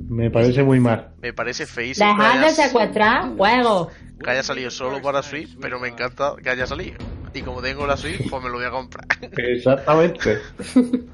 [0.07, 1.13] Me parece muy mal.
[1.21, 3.91] Me parece feísimo Dejad de secuestrar juegos.
[4.23, 6.97] que haya salido solo para Switch, pero me encanta que haya salido.
[7.35, 9.05] Y como tengo la Switch, pues me lo voy a comprar.
[9.21, 10.41] Exactamente.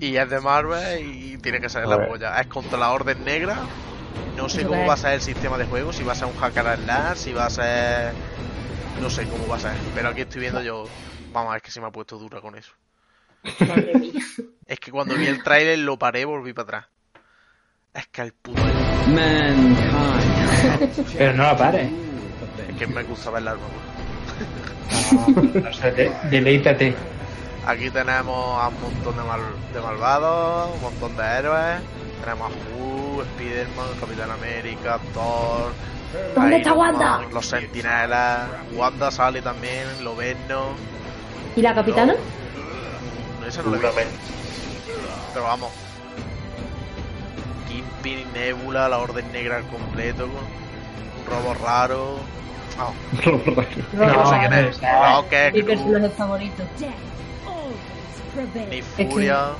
[0.00, 2.08] Y es de Marvel y tiene que ser A la ver.
[2.08, 2.40] polla.
[2.40, 3.58] Es contra la Orden Negra.
[4.34, 6.36] No sé cómo va a ser el sistema de juego, si va a ser un
[6.36, 8.12] hacker and slash, si va a ser...
[9.02, 10.86] No sé cómo va a ser, pero aquí estoy viendo yo...
[11.32, 12.72] Vamos, es que se me ha puesto dura con eso.
[14.66, 16.86] Es que cuando vi el tráiler lo paré y volví para atrás.
[17.92, 18.62] Es que el puto...
[19.08, 19.76] Mankind.
[21.18, 21.90] Pero no la pares.
[22.68, 23.80] Es que me gusta ver la armadura.
[25.70, 26.94] O sea, de- deleítate.
[27.66, 31.80] Aquí tenemos a un montón de, mal- de malvados, un montón de héroes.
[32.22, 35.72] Tenemos a Hulk, Spiderman, Capitán América, Thor.
[36.34, 37.18] ¿Dónde está Wanda?
[37.18, 38.48] Man, Los Sentinelas.
[38.74, 40.70] Wanda sale también, Loberno.
[41.54, 42.14] ¿Y la capitana?
[43.40, 44.02] No, esa no la visto.
[45.32, 45.70] Pero vamos.
[47.68, 50.24] Kingpin y Nebula, la Orden Negra al completo.
[50.26, 52.18] Un robo raro.
[52.78, 52.92] Ah,
[53.94, 54.80] no sé quién es.
[54.82, 56.62] no, Mi personaje favorito.
[58.70, 59.52] ni Furia.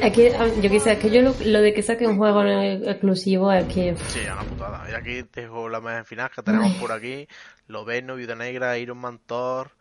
[0.00, 2.16] Es que, ah, yo qué sé, es que yo lo, lo de que saque un
[2.16, 3.96] juego exclusivo es que...
[4.08, 4.86] Sí, una putada.
[4.88, 7.26] Y aquí dejo la imagen final que tenemos por aquí.
[7.66, 9.72] Loberno, Viuda Negra, Iron Man, Thor,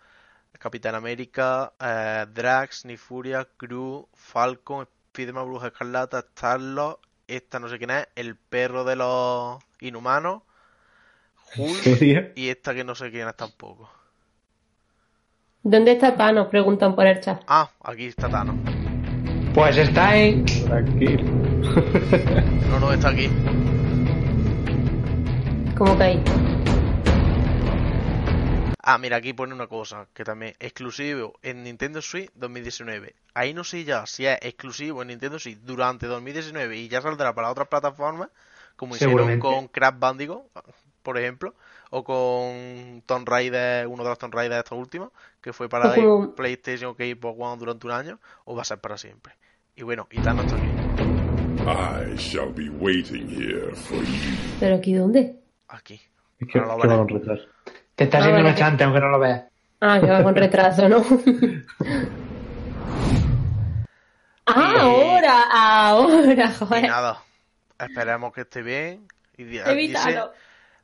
[0.57, 7.91] Capitán América, eh, Drax, Nifuria, Crew, Falcon, Spiderman, Bruja Escarlata, Starlord, esta no sé quién
[7.91, 10.48] es, el perro de los inhumanos, ¿En
[11.57, 13.89] Hulk y esta que no sé quién es tampoco.
[15.63, 16.47] ¿Dónde está Thanos?
[16.47, 17.41] Preguntan por el chat.
[17.47, 18.55] Ah, aquí está Thanos.
[19.53, 20.45] Pues está en.
[20.45, 21.23] Tranquilo.
[22.69, 23.29] No, no, está aquí.
[25.77, 26.23] ¿Cómo que ahí?
[28.81, 33.13] Ah, mira, aquí pone una cosa, que también exclusivo en Nintendo Switch 2019.
[33.33, 37.35] Ahí no sé ya si es exclusivo en Nintendo Switch durante 2019 y ya saldrá
[37.35, 38.29] para otras plataformas,
[38.75, 40.43] como hicieron con Crash Bandicoot,
[41.03, 41.53] por ejemplo,
[41.91, 45.09] o con Tomb Raider, uno de los Tomb Raider estos últimos,
[45.41, 48.65] que fue para O como- PlayStation o Xbox One durante un año, o va a
[48.65, 49.33] ser para siempre.
[49.75, 50.67] Y bueno, y Thanos aquí.
[51.61, 54.35] I shall be waiting here for you.
[54.59, 55.35] ¿Pero aquí dónde?
[55.67, 56.01] Aquí.
[56.39, 57.43] Es que, Ahora lo que retraso.
[57.95, 59.43] Te está Ah, haciendo que- chante, aunque no lo veas.
[59.81, 61.03] Ah, que va con retraso, ¿no?
[64.45, 66.87] ah, ahora, ahora, Y joder.
[66.87, 67.23] nada,
[67.79, 69.07] esperemos que esté bien.
[69.37, 69.63] Y dice.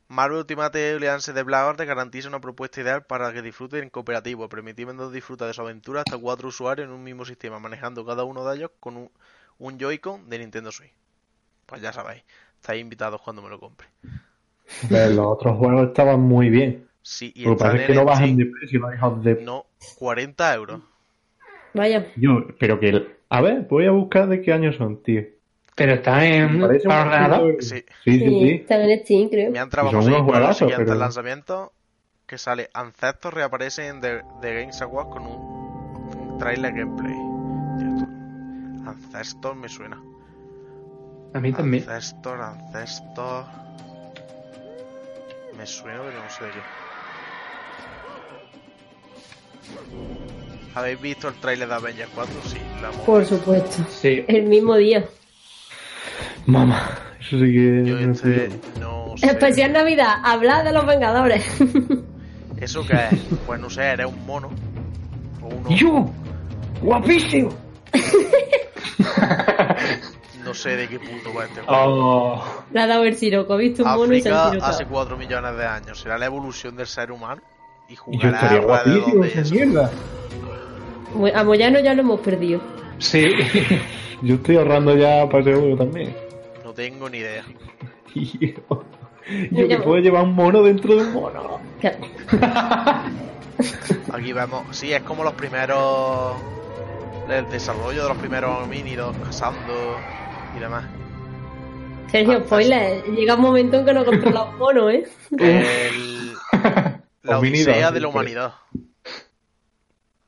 [0.08, 4.48] Marvel Ultimate Alliance de Blackguard te garantiza una propuesta ideal para que disfruten en cooperativo,
[4.48, 8.44] permitiendo disfrutar de su aventura hasta cuatro usuarios en un mismo sistema, manejando cada uno
[8.46, 9.10] de ellos con un,
[9.58, 10.92] un Joy-Con de Nintendo Switch.
[11.66, 12.24] Pues ya sabéis,
[12.56, 13.88] estáis invitados cuando me lo compre.
[14.88, 16.86] Pero los otros juegos estaban muy bien.
[17.02, 19.34] Sí, y Lo que están pasa es que no bajan de precio, no de...
[19.44, 20.80] No, 40 euros.
[21.74, 22.06] Vaya.
[22.16, 22.88] Yo, pero que...
[22.88, 25.22] el- A ver, voy a buscar de qué año son, tío.
[25.76, 27.56] Pero está en Me para ordenador.
[27.62, 27.68] Sí.
[27.68, 28.50] Sí, sí, Sí, sí.
[28.62, 29.52] están en Steam, creo.
[29.54, 29.70] Son
[30.02, 31.70] seguir unos con los siguientes pero- lanzamientos,
[32.26, 37.14] que sale Ancestor reaparece en The, The Games Awards con un trailer gameplay.
[38.86, 40.00] Ancestor me suena.
[41.34, 41.84] A mí también.
[41.88, 43.44] Ancestor, Ancestor.
[45.58, 46.58] Me suena, pero no sé de qué.
[50.74, 52.34] ¿Habéis visto el trailer de Avengers 4?
[52.44, 53.82] Sí, lo hemos Por supuesto.
[53.90, 54.24] Sí.
[54.28, 55.04] El mismo día.
[56.46, 57.82] Mamá, eso sí que...
[57.84, 58.80] Yo no sé yo.
[58.80, 59.26] no sé.
[59.26, 61.44] Especial Navidad, hablar de los Vengadores.
[62.60, 63.20] ¿Eso qué es?
[63.46, 64.50] Pues no sé, eres un mono.
[65.42, 65.70] O uno.
[65.70, 66.10] ¡Yo!
[66.82, 67.50] ¡Guapísimo!
[70.44, 72.34] No sé de qué punto va este juego.
[72.34, 75.16] Oh, Le ha dado el siroco, ha visto un mono y se ha hace 4
[75.16, 75.98] millones de años.
[75.98, 77.42] Será la evolución del ser humano.
[77.88, 79.90] Y Y yo jugará guapísimo de esa mierda.
[81.34, 82.60] A Moyano ya lo hemos perdido.
[82.98, 83.24] sí.
[84.22, 86.16] Yo estoy ahorrando ya para ese juego también.
[86.76, 87.42] No tengo ni idea.
[88.14, 88.84] Yo,
[89.50, 91.58] yo que puedo llevar un mono dentro de un mono.
[94.12, 96.36] Aquí vemos, sí, es como los primeros.
[97.28, 99.96] El desarrollo de los primeros homínidos cazando
[100.56, 100.84] y demás.
[102.08, 105.08] Sergio, spoiler, llega un momento en que no controla un mono, ¿eh?
[105.38, 106.34] El,
[107.22, 108.52] la odisea de la humanidad.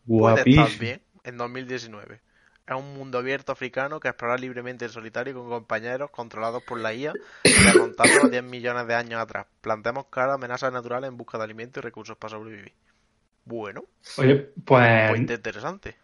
[0.06, 0.80] Puede estar Guapísimo.
[0.80, 2.20] bien en 2019.
[2.68, 6.92] Es un mundo abierto africano que explora libremente en solitario con compañeros controlados por la
[6.92, 9.46] IA, remontando a 10 millones de años atrás.
[9.62, 12.72] Plantemos cara a amenazas naturales en busca de alimentos y recursos para sobrevivir.
[13.46, 13.84] Bueno,
[14.18, 15.08] Oye, pues.
[15.08, 15.96] pues interesante.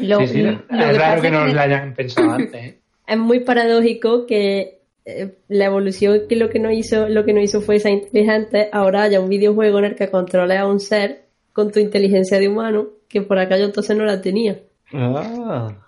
[0.00, 2.54] Lo, sí, sí, lo es raro que no que lo hayan pensado antes.
[2.54, 2.80] ¿eh?
[3.06, 7.40] es muy paradójico que eh, la evolución que lo que no hizo, lo que no
[7.40, 11.26] hizo fue esa inteligente, ahora haya un videojuego en el que controles a un ser
[11.52, 14.60] con tu inteligencia de humano, que por aquello entonces no la tenía.
[14.92, 15.85] Ah.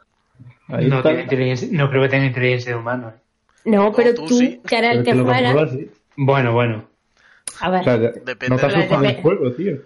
[0.68, 1.08] Ahí No, está.
[1.10, 3.08] tiene inteligencia- no creo que tenga inteligencia de humano.
[3.16, 3.20] ¿eh?
[3.64, 4.60] No, pero tú tú, sí.
[4.66, 5.68] que eras el Pero que que lo fuera.
[6.16, 6.88] Bueno, bueno.
[7.60, 9.76] A ver, O sea, Depende no te de- asustas Depende- del juego, tío.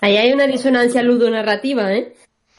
[0.00, 2.14] ahí hay una disonancia ludonarrativa, ¿eh?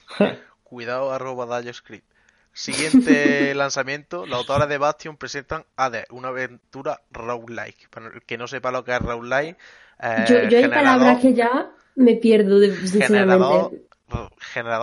[0.63, 2.05] Cuidado, arroba Dayo Script.
[2.53, 7.89] Siguiente lanzamiento, los autores de Bastion presentan AD, una aventura roguelike.
[7.89, 9.57] Para el que no sepa lo que es roguelike,
[10.01, 13.07] eh, yo, yo hay palabras que ya me pierdo, de, sinceramente.
[13.07, 13.71] generador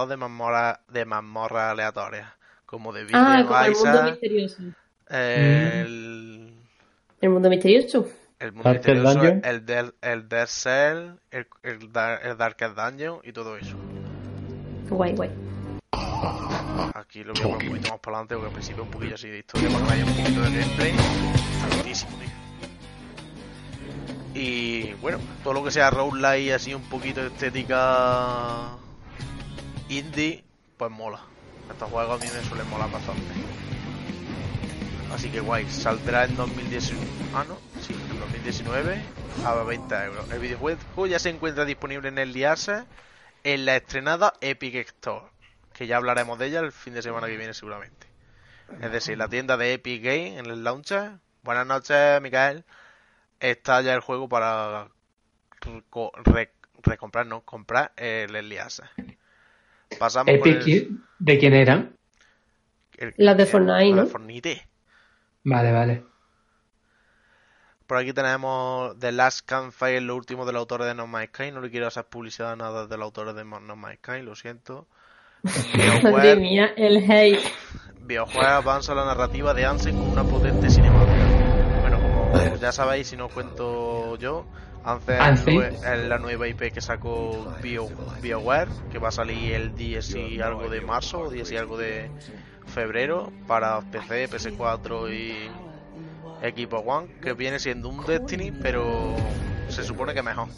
[0.09, 2.29] de mazmorra, de mazmorra aleatorias,
[2.67, 4.63] como de Ah, Beat'em como el mundo misterioso.
[5.11, 6.55] eh, el,
[7.21, 8.09] El mundo misterioso.
[8.39, 9.41] el mundo misterioso, Dungeon.
[9.45, 13.77] el, Del- el Dead Cell, el, el, Dar- el Darkest Dungeon y todo eso.
[14.91, 15.31] Guay, guay.
[16.95, 19.39] Aquí lo vemos un poquito más para adelante porque al principio un poquillo así de
[19.39, 20.95] historia para que vaya un poquito de gameplay.
[21.73, 22.29] Altísimo, tío.
[24.35, 28.77] Y bueno, todo lo que sea roguelike así un poquito de estética
[29.89, 30.45] indie,
[30.77, 31.21] pues mola.
[31.71, 33.23] Estos juegos a mí me suelen molar bastante.
[35.13, 37.07] Así que guay, saldrá en 2019.
[37.35, 39.03] Ah, no, sí, en 2019
[39.45, 40.31] a 20 euros.
[40.31, 42.85] El videojuego ya se encuentra disponible en el Liase
[43.45, 45.27] en la estrenada Epic Store,
[45.73, 48.07] que ya hablaremos de ella el fin de semana que viene seguramente.
[48.83, 51.13] Es decir, la tienda de Epic Game en el launcher.
[51.43, 52.65] Buenas noches, Miguel.
[53.41, 54.89] Está ya el juego para
[56.25, 56.53] re-
[56.83, 58.83] recomprar, no, comprar el Elias.
[59.99, 61.97] Pasamos por Epic, el, ¿de quién eran?
[62.97, 64.07] el- Las de Fortnite, la de ¿no?
[64.07, 64.69] Fortnite.
[65.45, 66.05] Vale, vale.
[67.87, 71.51] Por aquí tenemos The Last Campfire, lo último del autor de No Man's Sky.
[71.53, 74.87] No le quiero hacer publicidad a nada del autor de No Man's Sky, lo siento.
[76.03, 77.41] Madre mía, el hate.
[78.03, 81.81] BioWare avanza la narrativa de Ansem con una potente cinemática.
[81.81, 84.47] Bueno, ya sabéis, si no os cuento yo,
[84.85, 85.61] Anthem Anthem.
[85.63, 87.89] es la nueva IP que sacó Bio,
[88.23, 91.77] BioWare, que va a salir el 10 y algo de marzo, o 10 y algo
[91.77, 92.11] de
[92.67, 95.51] febrero, para PC, PS4 y
[96.43, 99.15] Equipo One, que viene siendo un Destiny, pero
[99.69, 100.49] se supone que mejor.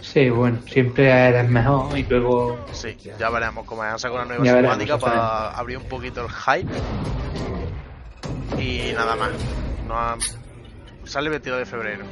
[0.00, 3.82] Sí, bueno, siempre eres mejor y luego Sí, ya veremos cómo.
[3.82, 6.72] Han sacado una nueva cinemática para abrir un poquito el hype.
[8.62, 9.30] Y nada más.
[9.86, 10.16] No ha-
[11.08, 12.04] Sale el 22 de febrero.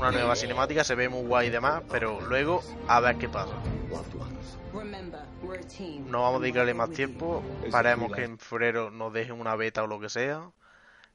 [0.00, 3.54] Una nueva cinemática, se ve muy guay y demás, pero luego a ver qué pasa.
[6.06, 7.44] No vamos a dedicarle más tiempo.
[7.70, 10.50] Paremos que en febrero nos dejen una beta o lo que sea.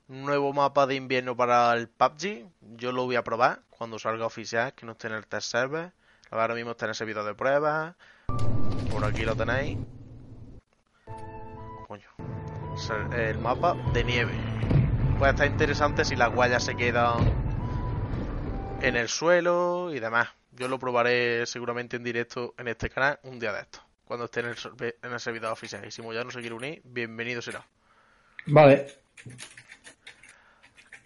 [0.07, 2.47] Nuevo mapa de invierno para el PUBG.
[2.77, 5.91] Yo lo voy a probar cuando salga oficial, que no esté en el test server.
[6.29, 7.93] Ahora mismo está en el servidor de pruebas.
[8.89, 9.79] Por aquí lo tenéis.
[11.89, 12.07] Coño.
[13.13, 14.70] El mapa de nieve.
[15.21, 17.31] Puede estar interesante si las guayas se quedan
[18.81, 20.29] en el suelo y demás.
[20.53, 23.83] Yo lo probaré seguramente en directo en este canal un día de estos.
[24.03, 24.55] Cuando esté en el,
[25.03, 25.85] en el servidor oficial.
[25.85, 27.63] Y si ya no se quiere unir, bienvenido será.
[28.47, 28.87] Vale.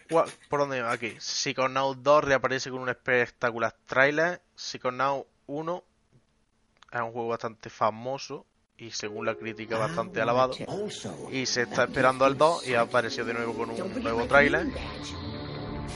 [0.08, 0.80] ¿Por dónde?
[0.80, 1.14] Aquí.
[1.20, 4.40] Psychonaut 2 reaparece con un espectacular trailer.
[4.54, 5.84] Psychonaut 1
[6.90, 8.46] es un juego bastante famoso
[8.78, 10.54] y según la crítica bastante alabado.
[11.30, 14.66] Y se está esperando al 2 y ha aparecido de nuevo con un nuevo trailer.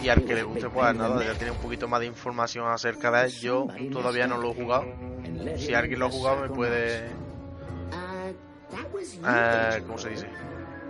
[0.02, 3.10] Y al que le guste, pues nada, ya tiene un poquito más de información acerca
[3.10, 3.32] de él.
[3.32, 4.86] Yo todavía no lo he jugado.
[5.56, 7.10] Si alguien lo ha jugado, me puede.
[9.26, 10.26] Eh, ¿Cómo se dice?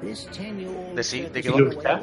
[0.03, 1.59] De qué va.
[1.59, 2.03] ilustrar.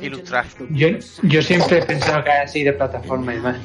[0.00, 0.46] Ilustrar.
[0.70, 0.88] Yo,
[1.22, 3.60] yo siempre he pensado que es así de plataforma y demás.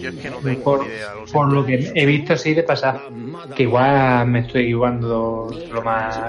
[0.00, 1.14] Yo es que no tengo Por, ni idea.
[1.14, 3.00] Lo por lo que he visto así de pasar.
[3.56, 6.20] Que igual me estoy jugando lo más.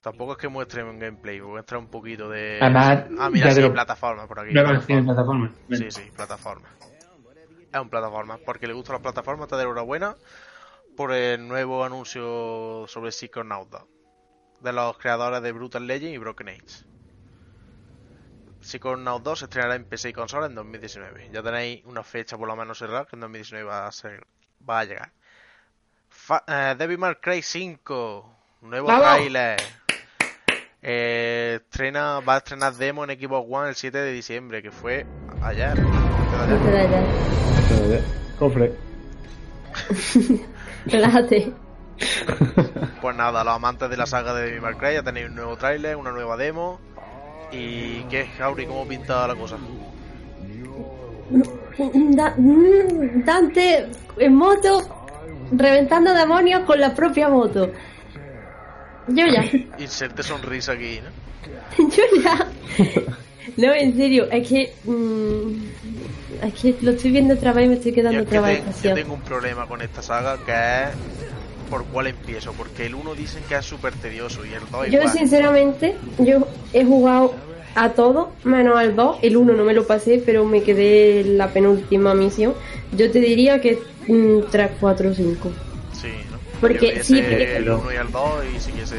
[0.00, 2.58] Tampoco es que muestre un gameplay, muestra un poquito de.
[2.60, 4.54] Además, ah, mira, ya sí, lo- plataforma por aquí.
[4.54, 5.04] De plataforma.
[5.04, 5.52] plataforma.
[5.70, 6.68] Sí, sí, plataforma.
[7.72, 8.38] Es un plataforma.
[8.44, 10.16] Porque le gustan las plataformas, te doy enhorabuena
[11.00, 13.82] por el nuevo anuncio sobre Psychonaut 2,
[14.60, 16.84] de los creadores de Brutal Legend y Broken Age.
[18.60, 21.30] Psychonaut 2 se estrenará en PC y consola en 2019.
[21.32, 24.26] Ya tenéis una fecha por lo menos cerrada que en 2019 va a, ser,
[24.68, 25.10] va a llegar.
[26.10, 29.14] Fa eh, Devil May Cry 5, nuevo ¡Vamos!
[29.16, 29.58] trailer.
[30.82, 35.06] Eh, estrena, va a estrenar demo en Xbox One el 7 de diciembre, que fue
[35.40, 35.78] ayer.
[38.38, 38.74] Cofre.
[40.86, 41.52] Relájate.
[43.02, 45.56] Pues nada, los amantes de la saga de Devil May Cry ya tenéis un nuevo
[45.56, 46.78] tráiler, una nueva demo.
[47.52, 48.66] ¿Y qué, Jauri?
[48.66, 49.56] ¿Cómo pinta la cosa?
[52.16, 53.86] Da- mm, Dante
[54.18, 54.82] en moto
[55.52, 57.70] reventando demonios con la propia moto.
[59.08, 59.44] Yo ya.
[59.78, 61.88] Inserte sonrisa aquí, ¿no?
[61.88, 62.46] Yo ya.
[63.56, 64.72] No, en serio, es que.
[64.84, 65.52] mm,
[66.42, 68.94] es que lo estoy viendo otra vez y me estoy quedando que otra vez yo
[68.94, 70.96] tengo un problema con esta saga que es
[71.70, 72.52] por cuál empiezo.
[72.52, 75.08] Porque el 1 dicen que es súper tedioso y el 2 Yo, igual.
[75.08, 77.34] sinceramente, yo he jugado
[77.74, 79.18] a todo, menos al 2.
[79.22, 82.54] El 1 no me lo pasé, pero me quedé en la penúltima misión.
[82.92, 83.78] Yo te diría que
[84.08, 85.50] mm, 3, 4, 5.
[85.92, 86.38] Sí, ¿no?
[86.60, 88.22] Porque sí, el 1 y el 2
[88.56, 88.96] y siguiese...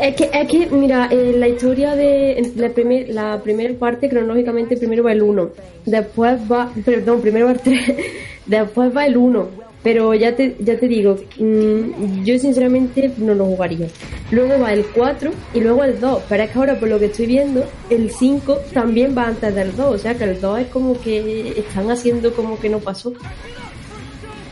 [0.00, 4.78] Es que, es que mira, eh, la historia de la, primer, la primera parte, cronológicamente,
[4.78, 5.50] primero va el 1,
[5.84, 7.94] después va, perdón, primero va el 3,
[8.46, 9.48] después va el 1,
[9.82, 13.88] pero ya te, ya te digo, mm, yo sinceramente no lo jugaría.
[14.30, 17.06] Luego va el 4 y luego el 2, pero es que ahora por lo que
[17.06, 20.66] estoy viendo, el 5 también va antes del 2, o sea que el 2 es
[20.68, 23.12] como que están haciendo como que no pasó.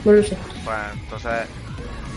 [0.04, 0.36] No lo sé.
[0.64, 1.48] Pues entonces...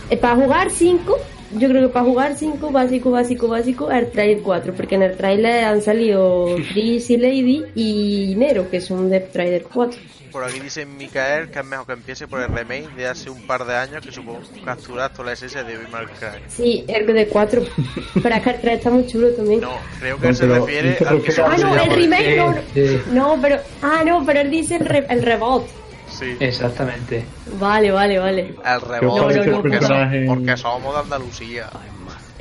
[0.10, 1.18] Eh, Para jugar 5,
[1.58, 5.18] yo creo que para jugar 5, básico, básico, básico, el trailer 4, porque en el
[5.18, 10.00] trailer han salido Tris y Lady y Nero, que son de trailer 4.
[10.32, 13.46] Por aquí dice Mikael que es mejor que empiece por el remake de hace un
[13.46, 16.42] par de años que supongo capturar toda la esencia de Cry.
[16.48, 17.62] Sí, el de 4.
[18.24, 19.60] Pero es que el 3 está muy chulo también.
[19.60, 22.56] No, creo que No, se refiere al que ah, no, el remake no.
[22.74, 23.58] Sí, No, pero.
[23.82, 25.68] Ah, no, pero él dice el, re- el rebot.
[26.22, 27.26] Sí, Exactamente.
[27.60, 28.42] Vale, vale, vale.
[28.42, 30.26] el ¿Qué os rebote, el porque, personaje?
[30.28, 31.70] so- porque somos de Andalucía.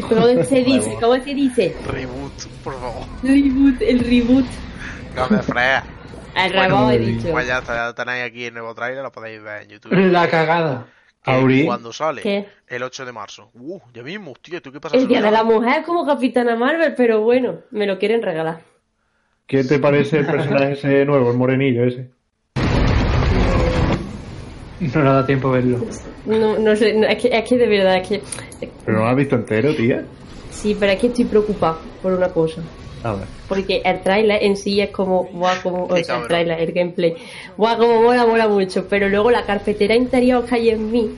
[0.07, 0.97] ¿Cómo se dice?
[1.01, 1.77] ¿Cómo se dice?
[1.87, 3.07] Reboot, por favor.
[3.23, 4.45] Reboot, el reboot.
[5.17, 5.85] No me freas.
[6.37, 7.31] El Bueno, rebot, he dicho.
[7.33, 9.93] Pues ya está, ya tenéis aquí el nuevo trailer, lo podéis ver en YouTube.
[9.95, 10.87] La cagada.
[11.25, 11.65] Auri.
[11.65, 12.47] Cuando sale, ¿Qué?
[12.69, 13.51] el 8 de marzo.
[13.55, 14.97] Uh, ya mismo, hostia, ¿tú qué pasa?
[14.97, 18.61] El día de la mujer como Capitana Marvel, pero bueno, me lo quieren regalar.
[19.47, 22.11] ¿Qué te parece el personaje ese nuevo, el morenillo ese?
[24.95, 25.79] No le da tiempo a verlo.
[26.27, 28.23] No, no sé, no, es, que, es que de verdad, es que
[28.85, 30.05] Pero no lo has visto entero, tía.
[30.51, 32.63] Sí, pero es que estoy preocupada por una cosa.
[33.03, 33.25] A ver.
[33.49, 37.15] Porque el trailer en sí es como, guau, como, o sea, el trailer, el gameplay,
[37.57, 38.87] guau, como mola, mola mucho.
[38.89, 41.11] Pero luego la carpetera interior que hay en mí,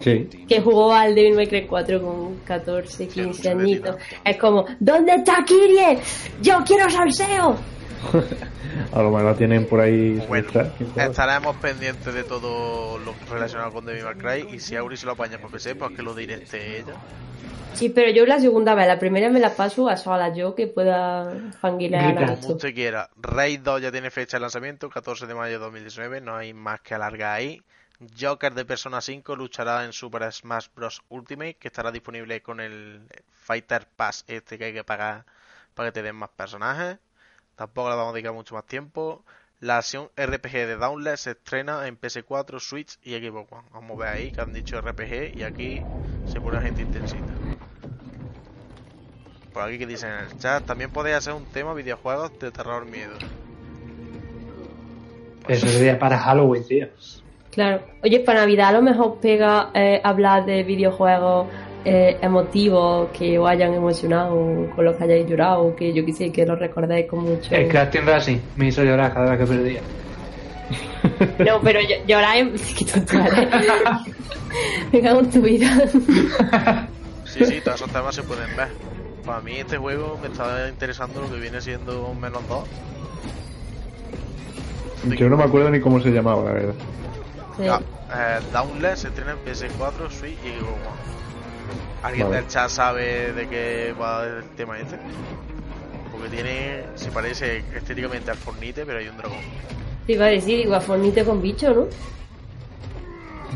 [0.00, 0.28] Sí.
[0.48, 5.36] que jugó al Devil May Cry 4 con 14, 15 añitos, es como, ¿dónde está
[5.46, 5.98] Kirie?
[6.42, 7.56] ¡Yo quiero salseo!
[8.92, 10.22] A lo mejor la tienen por ahí.
[10.28, 10.48] Bueno,
[10.96, 15.12] estaremos pendientes de todo lo relacionado con Devil May Cry y si Auri se lo
[15.12, 16.94] apaña por PC, pues que lo directe ella.
[17.74, 20.68] Sí, pero yo la segunda vez, la primera me la paso a sola yo que
[20.68, 23.10] pueda fanguilear a Como usted quiera.
[23.16, 26.80] Raid 2 ya tiene fecha de lanzamiento, 14 de mayo de 2019, no hay más
[26.82, 27.60] que alargar ahí.
[28.20, 31.02] Joker de Persona 5 luchará en Super Smash Bros.
[31.08, 33.02] Ultimate, que estará disponible con el
[33.32, 35.24] Fighter Pass este que hay que pagar
[35.74, 36.98] para que te den más personajes.
[37.56, 39.24] Tampoco le vamos a dedicar mucho más tiempo.
[39.60, 43.68] La acción RPG de Dauntless se estrena en PS4, Switch y Xbox One.
[43.72, 45.82] Vamos a ver ahí que han dicho RPG y aquí
[46.26, 47.32] se pone gente intensita.
[49.52, 52.84] Por aquí que dicen en el chat, también podéis hacer un tema videojuegos de terror
[52.84, 53.14] miedo.
[55.48, 56.88] Eso sería para Halloween, tío.
[57.50, 57.84] Claro.
[58.02, 61.46] Oye, para Navidad a lo mejor pega eh, hablar de videojuegos
[61.84, 66.46] eh, emotivos que os hayan emocionado, con los que hayáis llorado, que yo quise que
[66.46, 67.54] lo recordéis con mucho.
[67.54, 69.80] El Team Racing me hizo llorar cada vez que perdía.
[71.46, 72.54] No, pero llorar en...
[72.54, 73.48] Qué tonto eres.
[74.92, 75.66] Me cago en tu vida.
[77.24, 78.68] Sí, sí, todos esos temas se pueden ver.
[79.26, 82.68] Para mí este juego me está interesando lo que viene siendo un menos 2.
[85.18, 86.74] Yo no me acuerdo ni cómo se llamaba, la verdad.
[87.56, 87.66] Sí.
[87.68, 87.80] Ah,
[88.40, 91.23] eh, se estrena en PS4, Switch y Xbox One.
[92.04, 92.42] ¿Alguien Vale.
[92.42, 94.96] del chat sabe de qué va el tema este?
[96.12, 99.38] Porque tiene, se parece estéticamente al Fornite, pero hay un dragón.
[100.06, 101.86] Te iba a decir, digo, a fornite con bicho, ¿no?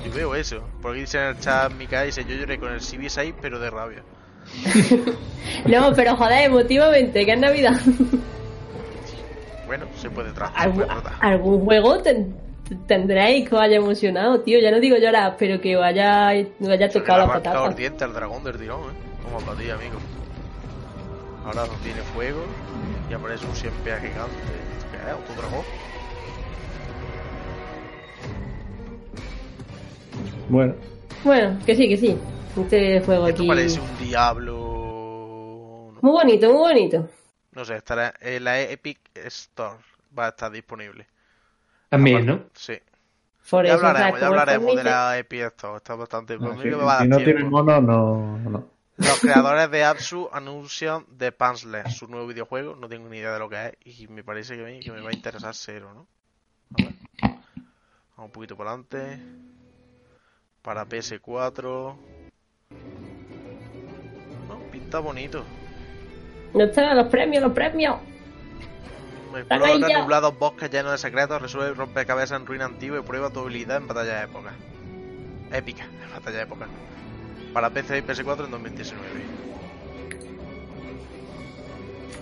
[0.05, 0.63] Yo veo eso.
[0.81, 4.03] Porque dice en el chat Mika dice yo lloré con el CB6 pero de rabia.
[5.67, 7.79] No, pero joder, emotivamente, que es Navidad.
[9.67, 10.53] Bueno, se puede tratar.
[10.63, 10.85] Algún,
[11.21, 12.35] algún juego ten-
[12.87, 14.59] tendréis que os haya emocionado, tío.
[14.61, 17.67] Ya no digo llorar, pero que os haya, os haya tocado ha la patata.
[17.67, 18.95] el diente al dragón del tirón, ¿eh?
[19.23, 19.99] Como para ti, amigo.
[21.45, 22.45] Ahora no tiene fuego
[23.11, 24.37] y aparece un siempre gigante.
[24.91, 25.15] ¿Qué es?
[25.15, 25.65] ¿Otro dragón?
[30.49, 30.75] Bueno,
[31.25, 32.17] Bueno, que sí, que sí.
[32.57, 33.49] Este juego Esto aquí.
[33.49, 35.93] parece un diablo.
[36.01, 37.09] Muy bonito, muy bonito.
[37.53, 39.77] No sé, estará en la Epic Store.
[40.19, 41.07] Va a estar disponible.
[41.89, 42.45] También, ¿no?
[42.55, 42.75] Sí.
[43.51, 45.77] Por Ya hablaremos, ya hablaremos de la Epic Store.
[45.79, 46.39] Está bastante.
[46.39, 47.35] Si, que me va a dar si no tiempo.
[47.35, 48.71] tiene mono, no, no.
[48.99, 52.75] Los creadores de Absu anuncian The Panzler, su nuevo videojuego.
[52.75, 55.01] No tengo ni idea de lo que es y me parece que me, que me
[55.01, 56.07] va a interesar cero, ¿no?
[56.79, 56.95] A ver.
[58.17, 59.23] Vamos un poquito para adelante.
[60.61, 61.97] Para PS4.
[64.49, 65.45] No, pinta bonito.
[66.53, 67.97] No están los premios, los premios.
[69.37, 70.01] Explora ahí ya.
[70.03, 73.89] nublados bosques llenos de secretos, resuelve rompecabezas en ruina antigua y prueba tu habilidad en
[73.89, 74.53] batalla de época.
[75.53, 76.67] Épica, en batalla de época.
[77.53, 79.09] Para PC y PS4 en 2019.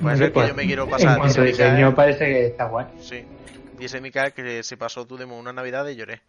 [0.01, 1.19] Puede ser que Pues, yo me quiero En pasar.
[1.19, 2.87] cuanto a dice diseño parece que está guay.
[3.01, 3.25] sí.
[3.79, 6.23] Dice Mikael que se pasó tu demo una Navidad y lloré.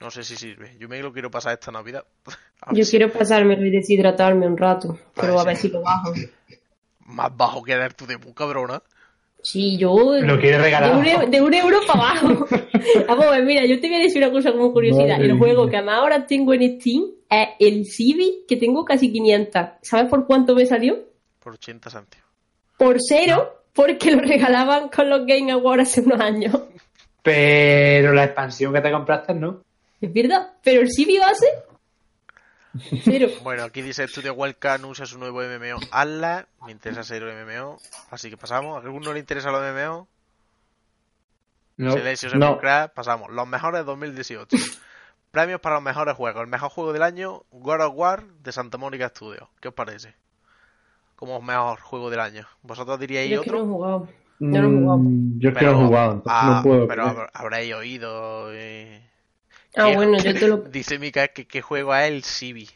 [0.00, 0.76] No sé si sirve.
[0.78, 2.04] Yo me lo quiero pasar esta Navidad.
[2.72, 6.12] Yo si- quiero pasármelo y deshidratarme un rato, pero Vale, a ver si lo bajo.
[7.06, 8.82] Más bajo que dar tu demo, cabrona.
[9.44, 10.14] Sí, yo.
[10.20, 10.90] Lo quiere regalar.
[10.94, 12.46] De un, eu- de un euro para abajo.
[13.08, 15.18] Vamos a ver, mira, yo te voy a decir una cosa como curiosidad.
[15.18, 15.70] Madre el juego mía.
[15.78, 19.62] que más ahora tengo en Steam es el Civi, que tengo casi 500.
[19.82, 20.98] ¿Sabes por cuánto me salió?
[21.40, 22.26] Por 80 céntimos.
[22.78, 26.58] Por cero, porque lo regalaban con los Game Awards hace unos años.
[27.22, 29.60] Pero la expansión que te compraste, ¿no?
[30.00, 31.46] Es verdad, pero el Civi base.
[33.04, 33.28] Cero.
[33.42, 36.46] Bueno, aquí dice Studio Wildcard anuncia su nuevo MMO Atlas.
[36.66, 37.78] Me interesa cero MMO.
[38.10, 38.76] Así que pasamos.
[38.82, 40.08] ¿A alguno le interesa los MMO?
[41.76, 41.92] No.
[41.92, 42.60] Silencio No.
[42.94, 43.30] Pasamos.
[43.30, 44.56] Los mejores 2018.
[45.30, 46.42] Premios para los mejores juegos.
[46.42, 49.48] El mejor juego del año, God of War de Santa Mónica Studios.
[49.60, 50.14] ¿Qué os parece?
[51.16, 52.46] Como mejor juego del año.
[52.62, 53.72] ¿Vosotros diríais Yo es que no he otro?
[53.72, 54.08] jugado.
[54.38, 54.98] Yo no he jugado.
[54.98, 56.86] Mm, Yo es que no he jugado, entonces ah, no puedo.
[56.88, 58.52] pero habréis oído.
[58.52, 59.10] eh,
[59.76, 60.56] Ah, ¿qué- bueno, yo te lo.
[60.58, 62.68] Dice Mika que, que juego es el Civi.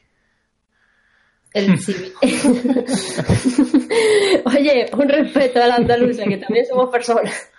[1.52, 2.12] El Civi.
[4.44, 7.50] Oye, un respeto a la andaluza, que también somos personas.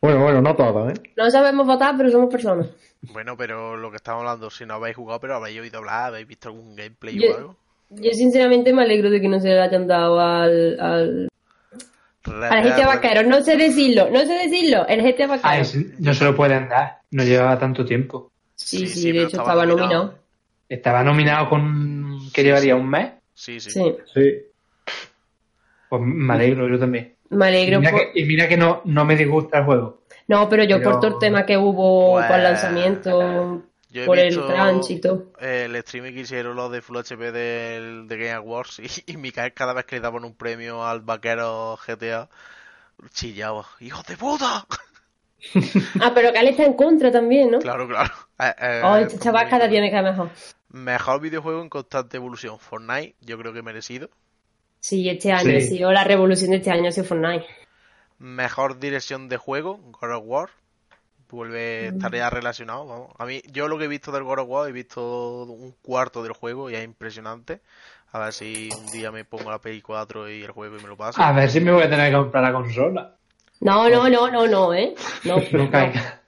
[0.00, 0.94] Bueno, bueno, no todo, ¿eh?
[1.16, 2.66] No sabemos votar, pero somos personas.
[3.02, 6.26] Bueno, pero lo que estamos hablando, si no habéis jugado, pero habéis oído hablar, habéis
[6.26, 7.56] visto algún gameplay Yo- o algo.
[7.90, 11.28] Yo sinceramente me alegro de que no se le hayan dado al, al,
[12.24, 13.22] al GT Vaquero.
[13.22, 14.86] No sé decirlo, no sé decirlo.
[14.88, 15.62] El GT Ah, Vaquero.
[15.62, 16.98] es- no se lo pueden dar.
[17.10, 18.32] No llevaba tanto tiempo.
[18.64, 19.92] Sí, Sí, de hecho estaba estaba nominado.
[20.04, 20.18] nominado.
[20.68, 22.18] Estaba nominado con...
[22.32, 23.12] que llevaría un mes?
[23.34, 23.70] Sí, sí.
[23.70, 23.96] Sí.
[24.14, 24.32] Sí.
[25.88, 27.14] Pues me alegro, yo también.
[27.30, 28.00] Me alegro y mira, por...
[28.12, 30.02] que, y mira que no, no me disgusta el juego.
[30.28, 33.62] No, pero yo Pero- por todo el tema que hubo Pues, con el lanzamiento,
[34.06, 35.32] por el todo.
[35.40, 39.52] el streaming que hicieron los de Full HP del, de Game Awards y, y Mikael
[39.52, 42.28] cada vez que le daban un premio al vaquero GTA
[43.12, 43.66] chillaba.
[43.80, 44.66] ¡Hijo de puta!
[46.00, 47.58] Ah, pero que él está en contra también, ¿no?
[47.58, 48.12] Claro, claro.
[48.38, 50.30] Eh, eh, Oh, este chaval cada día me cae mejor.
[50.68, 52.58] Mejor videojuego en constante evolución.
[52.58, 54.10] Fortnite, yo creo que merecido.
[54.80, 55.56] Sí, este año Sí.
[55.56, 57.46] ha sido la revolución de este año, ha sido Fortnite.
[58.18, 60.50] Mejor dirección de juego, God of War.
[61.30, 63.10] Vuelve, estaría relacionado, vamos.
[63.18, 66.22] A mí, yo lo que he visto del God of War, he visto un cuarto
[66.22, 67.60] del juego y es impresionante.
[68.12, 70.88] A ver si un día me pongo la Play 4 y el juego y me
[70.88, 71.20] lo paso.
[71.20, 73.16] A ver si me voy a tener que comprar la consola.
[73.60, 74.94] No, no, no, no, no, ¿eh?
[75.24, 76.22] No, No caiga.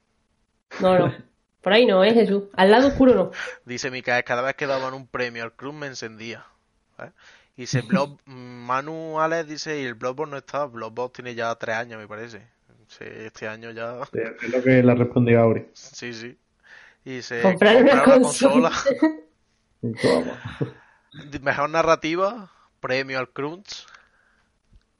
[0.80, 1.14] no, no.
[1.60, 2.44] Por ahí no, ¿eh, Jesús?
[2.54, 3.30] Al lado oscuro no.
[3.64, 6.46] Dice Mikael, cada vez que daban un premio al Cruz me encendía.
[6.98, 7.10] ¿eh?
[7.56, 11.76] Y dice Blob, Manu Alex dice, y el Bloodborne no está, Bloodborne tiene ya tres
[11.76, 12.46] años, me parece.
[12.88, 15.66] Sí, este año ya, Sí, Es lo que le a Auri.
[15.72, 16.38] sí, sí.
[17.04, 18.72] Y Comprar una consola.
[21.40, 22.50] Mejor narrativa,
[22.80, 23.86] premio al Crunch.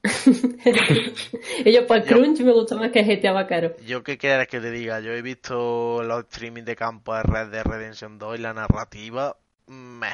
[1.65, 3.75] Ellos, pues Yo- Crunch me gustó más que GTA Vaquero.
[3.85, 7.47] Yo qué quieres que te diga, yo he visto los streaming de campo de Red
[7.49, 9.35] Dead Redemption 2 y la narrativa,
[9.67, 10.07] meh.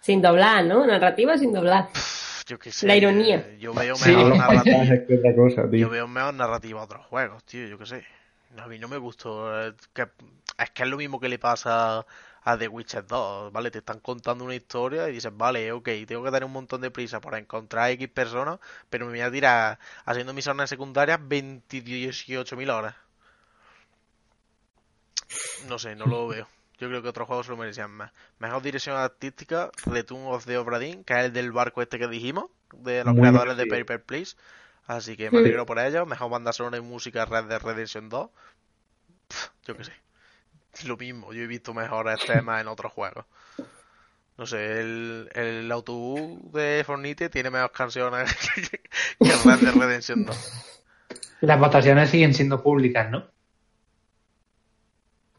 [0.00, 0.86] Sin doblar, ¿no?
[0.86, 1.88] Narrativa sin doblar.
[2.46, 2.86] Yo qué sé.
[2.86, 3.56] La ironía.
[3.58, 4.10] Yo veo Sí.
[4.10, 5.34] mejor Los narrativa.
[5.34, 8.04] cosa, Yo veo mejor narrativa a otros juegos, tío, yo qué sé.
[8.58, 9.66] A mí no me gustó.
[9.68, 10.06] eh, que-
[10.58, 12.06] es que es lo mismo que le pasa
[12.46, 13.72] a The Witcher 2, ¿vale?
[13.72, 16.92] Te están contando una historia y dices, vale, ok, tengo que tener un montón de
[16.92, 22.94] prisa para encontrar X personas, pero me voy a tirar haciendo misiones secundarias 28.000 horas.
[25.68, 26.46] No sé, no lo veo.
[26.78, 28.12] Yo creo que otros juegos se lo merecían más.
[28.38, 32.06] Mejor dirección artística, Return of the Obra Dinn, que es el del barco este que
[32.06, 33.66] dijimos, de los Muy creadores de.
[33.66, 34.36] Paper Please.
[34.86, 36.06] Así que me alegro por ello.
[36.06, 38.30] Mejor banda sonora y música Red Dead Redemption 2.
[39.26, 40.05] Pff, yo qué sé.
[40.84, 43.24] Lo mismo, yo he visto mejores temas en otros juegos.
[44.38, 48.62] No sé, el, el autobús de Fornite tiene menos canciones que,
[49.24, 50.62] que Red Dead Redemption 2.
[51.40, 53.26] Las votaciones siguen siendo públicas, ¿no?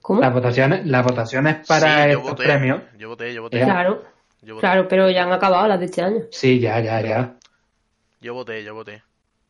[0.01, 0.21] ¿Cómo?
[0.21, 2.81] Las votaciones, las votaciones para Sí, yo estos voté, premios.
[2.97, 3.61] Yo voté, yo voté.
[3.61, 4.05] Claro,
[4.41, 6.21] Yo voté, claro, pero ya han acabado las de este año.
[6.31, 7.35] Sí, ya, ya, ya.
[8.21, 9.03] yo voté, yo voté.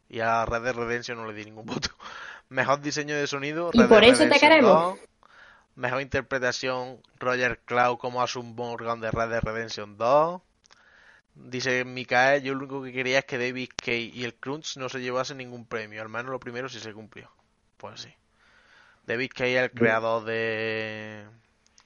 [0.10, 1.90] Y a Red Dead Redemption no le di ningún voto.
[2.50, 3.70] Mejor diseño de sonido.
[3.74, 4.98] Y por eso te queremos.
[4.98, 5.00] 2.
[5.78, 10.42] Mejor interpretación Roger Cloud como Asum Morgan de Red Dead Redemption 2.
[11.36, 14.90] Dice Mikael, yo lo único que quería es que David Kay y el Crunch no
[14.90, 16.02] se llevasen ningún premio.
[16.02, 17.30] Al menos lo primero sí se cumplió.
[17.78, 18.14] Pues sí.
[19.06, 21.26] David Kay es el creador de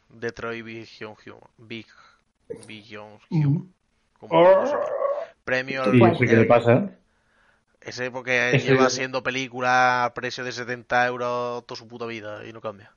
[0.07, 1.49] Detroit Beyond Human.
[1.57, 1.87] Big
[2.65, 4.67] Beyond Human.
[4.67, 4.75] Sé.
[5.43, 6.91] Premio al ¿Y Pues- ese qué le pasa?
[7.81, 12.53] ese porque lleva haciendo película a precio de 70 euros toda su puta vida y
[12.53, 12.93] no cambia.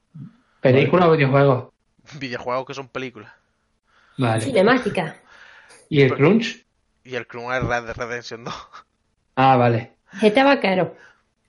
[0.72, 1.72] ¿Película o videojuegos?
[2.18, 3.32] Videojuegos que son películas.
[4.18, 4.40] Vale.
[4.40, 5.16] Cinemática.
[5.88, 6.64] ¿Y el crunch?
[7.04, 8.54] Y el Crown es Red Dead Redemption 2.
[9.36, 9.92] Ah, vale.
[10.20, 10.96] GTA Vaquero.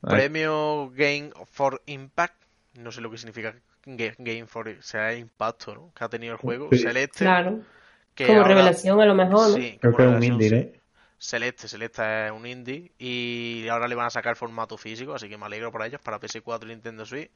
[0.01, 2.35] Premio Game for Impact.
[2.75, 3.55] No sé lo que significa
[3.85, 4.75] Ga- Game for...
[4.81, 5.91] Será el impacto, ¿no?
[5.95, 6.67] Que ha tenido el juego.
[6.71, 6.79] Sí.
[6.79, 7.19] Celeste.
[7.19, 7.61] Claro.
[8.13, 9.55] que Como ahora- revelación a lo mejor, ¿no?
[9.55, 10.55] Sí, Creo como que es un indie, sí.
[10.73, 10.81] ¿no?
[11.17, 15.37] Celeste, Celeste es un indie y ahora le van a sacar formato físico, así que
[15.37, 17.31] me alegro por ellos para PS4 y Nintendo Switch.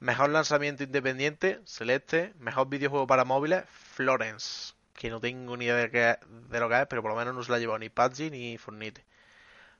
[0.00, 2.32] Mejor lanzamiento independiente, Celeste.
[2.38, 4.74] Mejor videojuego para móviles, Florence.
[4.94, 6.18] Que no tengo ni idea de, qué-
[6.50, 8.30] de lo que es, pero por lo menos no se la ha llevado ni PUBG
[8.30, 9.04] ni Fortnite.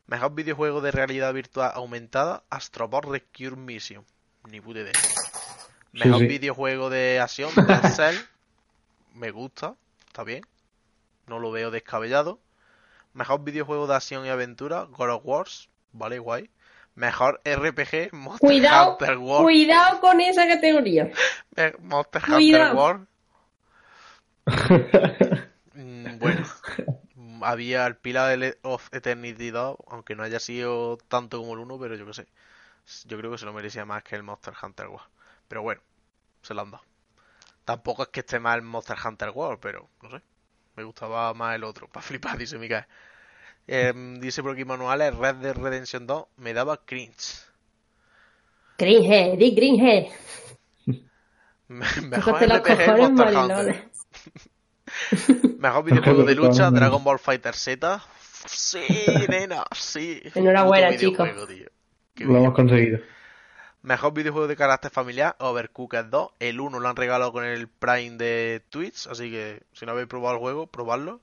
[0.07, 4.05] Mejor videojuego de realidad virtual aumentada, Astrobot Rescue Mission.
[4.49, 4.93] Ni puta idea.
[5.93, 6.27] Mejor sí.
[6.27, 8.17] videojuego de acción, Dead Cell.
[9.15, 9.75] Me gusta,
[10.07, 10.45] está bien.
[11.27, 12.41] No lo veo descabellado.
[13.13, 15.69] Mejor videojuego de acción y aventura, God of Wars.
[15.93, 16.51] Vale, guay.
[16.99, 19.45] Mejor RPG, Monster Cuidado, Hunter World.
[19.45, 21.13] cuidado con esa categoría.
[21.55, 22.75] Eh, Monster Hunter.
[22.75, 23.07] World.
[25.81, 26.45] Mm, bueno,
[27.43, 31.95] había el Pillar of Eternity 2, aunque no haya sido tanto como el 1, pero
[31.95, 32.27] yo qué sé.
[33.05, 35.07] Yo creo que se lo merecía más que el Monster Hunter World.
[35.47, 35.81] Pero bueno,
[36.43, 36.83] se lo han dado.
[37.65, 40.21] Tampoco es que esté mal el Monster Hunter World, pero no sé.
[40.75, 41.87] Me gustaba más el otro.
[41.93, 42.87] Para flipar, dice Mikael.
[43.71, 47.45] Em, dice por aquí Manuales, Red Dead Redemption 2 me daba cringe.
[48.79, 50.07] Greenhead, di Greenhead.
[51.69, 53.37] Mejor RPG Monster.
[53.37, 53.91] Hunter.
[55.59, 56.71] Mejor videojuego de lucha.
[56.71, 58.01] Dragon Ball Fighter Z.
[58.47, 58.87] Sí,
[59.29, 60.23] nena, sí.
[60.35, 61.29] Enhorabuena, chicos.
[62.17, 63.01] Lo hemos conseguido.
[63.83, 66.31] Mejor videojuego de carácter familiar, Overcooked 2.
[66.41, 70.09] El 1 lo han regalado con el Prime de Twitch, así que si no habéis
[70.09, 71.21] probado el juego, probadlo.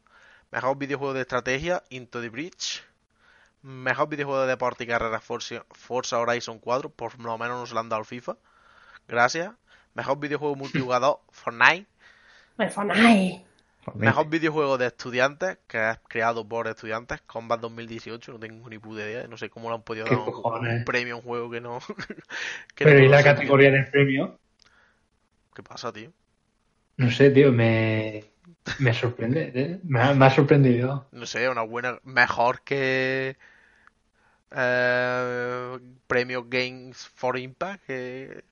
[0.55, 2.81] Mejor videojuego de estrategia, Into the Breach.
[3.61, 7.81] Mejor videojuego de deporte y carrera Forza, Forza Horizon 4, por lo menos nos lo
[7.81, 8.37] han dado al FIFA.
[9.05, 9.51] Gracias.
[9.95, 11.87] Mejor videojuego multijugador Fortnite.
[12.69, 13.43] Fortnite.
[13.95, 19.01] Mejor videojuego de estudiantes, que es creado por estudiantes, Combat 2018, no tengo ni puta
[19.01, 21.59] idea, no sé cómo le han podido ¿Qué dar un, premio a un juego que
[21.59, 21.79] no...
[22.75, 24.39] que Pero no ¿y la categoría del premio?
[25.53, 26.13] ¿Qué pasa, tío?
[26.95, 28.34] No sé, tío, me,
[28.79, 29.51] me sorprende.
[29.55, 29.79] ¿eh?
[29.83, 31.07] Me, ha, me ha sorprendido.
[31.11, 31.99] No sé, una buena...
[32.03, 33.37] Mejor que...
[34.51, 35.77] eh,
[36.07, 38.43] premio Games for Impact, que...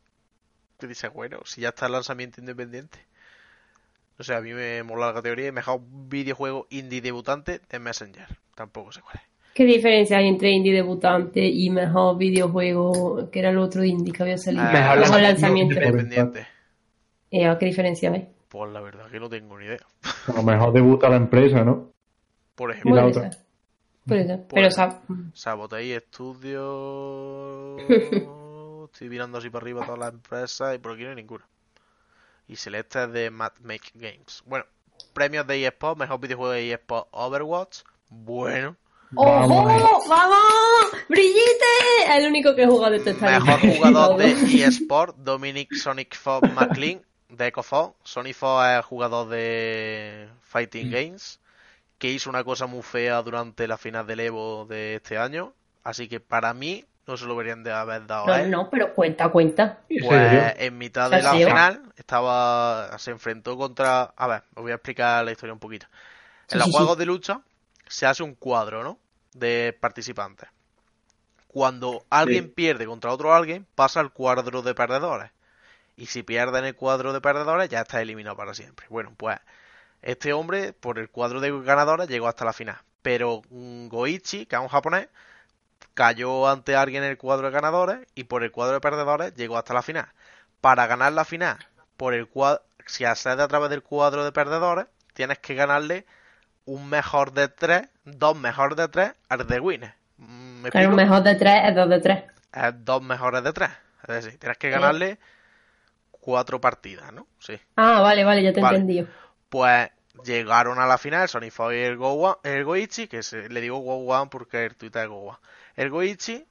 [0.79, 2.99] Que dice, bueno, si ya está el lanzamiento independiente.
[4.17, 5.51] No sé, a mí me mola la categoría.
[5.51, 8.27] Mejor videojuego indie debutante de Messenger.
[8.55, 9.21] Tampoco sé cuál es.
[9.53, 14.23] ¿Qué diferencia hay entre indie debutante y mejor videojuego, que era el otro indie que
[14.23, 14.63] había salido?
[14.65, 15.75] Ah, Mejor Mejor lanzamiento.
[15.75, 15.75] lanzamiento.
[15.75, 16.47] Independiente.
[17.31, 18.27] Eh, ¿Qué diferencia hay?
[18.53, 19.79] Pues la verdad que no tengo ni idea.
[20.27, 21.89] A lo mejor debuta la empresa, ¿no?
[22.53, 23.31] Por Y ejemplo, la Puede otra.
[24.05, 24.71] Pero, o ser.
[24.71, 25.01] sea,
[25.33, 27.77] Sabotage Studio.
[28.93, 31.47] Estoy mirando así para arriba todas las empresas y por aquí no hay ninguna.
[32.47, 34.43] Y Celeste es de Make Games.
[34.45, 34.65] Bueno,
[35.13, 37.79] premios de eSport, mejor videojuego de eSport Overwatch.
[38.09, 38.75] Bueno,
[39.15, 39.63] ¡Ojo!
[39.65, 40.07] Vamos.
[40.07, 40.91] ¡Vamos!
[41.09, 41.65] ¡Brillite!
[42.17, 43.41] El único que he jugado de testar.
[43.41, 44.31] mejor jugador de
[44.63, 47.01] eSport, Dominic Sonic Fox McLean
[47.37, 47.95] de EcoFox.
[48.03, 51.39] Sonic Fox es el jugador de Fighting Games
[51.99, 55.53] que hizo una cosa muy fea durante la final del Evo de este año.
[55.83, 58.55] Así que para mí no se lo deberían de haber dado a No, él.
[58.55, 59.79] no, pero cuenta, cuenta.
[59.89, 64.71] ¿En Pues en mitad de la final estaba se enfrentó contra, a ver, os voy
[64.71, 65.87] a explicar la historia un poquito.
[66.47, 66.83] Sí, En los sí, sí.
[66.83, 67.41] juegos de lucha
[67.87, 68.99] se hace un cuadro, ¿no?
[69.33, 70.49] De participantes.
[71.47, 75.31] Cuando alguien pierde contra otro alguien, pasa al cuadro de perdedores.
[75.95, 78.85] Y si pierde en el cuadro de perdedores, ya está eliminado para siempre.
[78.89, 79.39] Bueno, pues
[80.01, 82.77] este hombre, por el cuadro de ganadores, llegó hasta la final.
[83.01, 85.07] Pero mm, Goichi, que es un japonés,
[85.93, 89.57] cayó ante alguien en el cuadro de ganadores y por el cuadro de perdedores llegó
[89.57, 90.07] hasta la final.
[90.61, 91.57] Para ganar la final,
[91.97, 96.05] por el cuadro, si accedes a través del cuadro de perdedores, tienes que ganarle
[96.65, 99.93] un mejor de tres, dos mejores de tres al de winner.
[100.17, 102.23] Mm, ¿Me Claro, un mejor de tres es dos de tres.
[102.53, 103.69] Es dos mejores de tres.
[104.07, 105.19] Es decir, tienes que ganarle
[106.23, 107.27] cuatro partidas, ¿no?
[107.39, 107.59] Sí.
[107.75, 108.77] Ah, vale, vale, ya te he Vale.
[108.77, 109.07] entendido.
[109.49, 109.89] Pues
[110.23, 113.79] llegaron a la final Sony Fox y el, Go el Goichi, que se, le digo
[113.79, 115.37] Go One porque el Twitter es Go One.
[115.75, 116.47] El Goichi,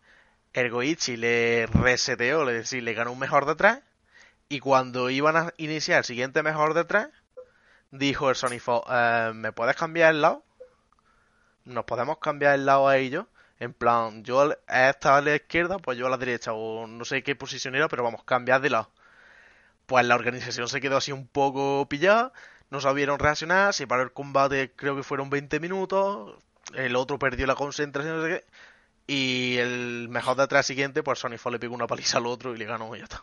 [0.53, 3.79] el Goichi le reseteó, es decir, le ganó un mejor de tres.
[4.51, 7.09] Y cuando iban a iniciar el siguiente mejor de tres,
[7.91, 10.45] dijo el Sony Fox, eh, ¿me puedes cambiar el lado?
[11.64, 13.25] Nos podemos cambiar el lado a ellos.
[13.59, 17.23] En plan, yo estado a la izquierda, pues yo a la derecha, o no sé
[17.23, 18.91] qué posición era, pero vamos, cambiar de lado.
[19.93, 22.32] Pues la organización se quedó así un poco pillada,
[22.70, 26.34] no sabieron reaccionar, se paró el combate, creo que fueron 20 minutos,
[26.74, 28.45] el otro perdió la concentración, no sé qué,
[29.07, 32.55] y el mejor de atrás siguiente, pues Sony Fox le pegó una paliza al otro
[32.55, 33.22] y le ganó y ya está.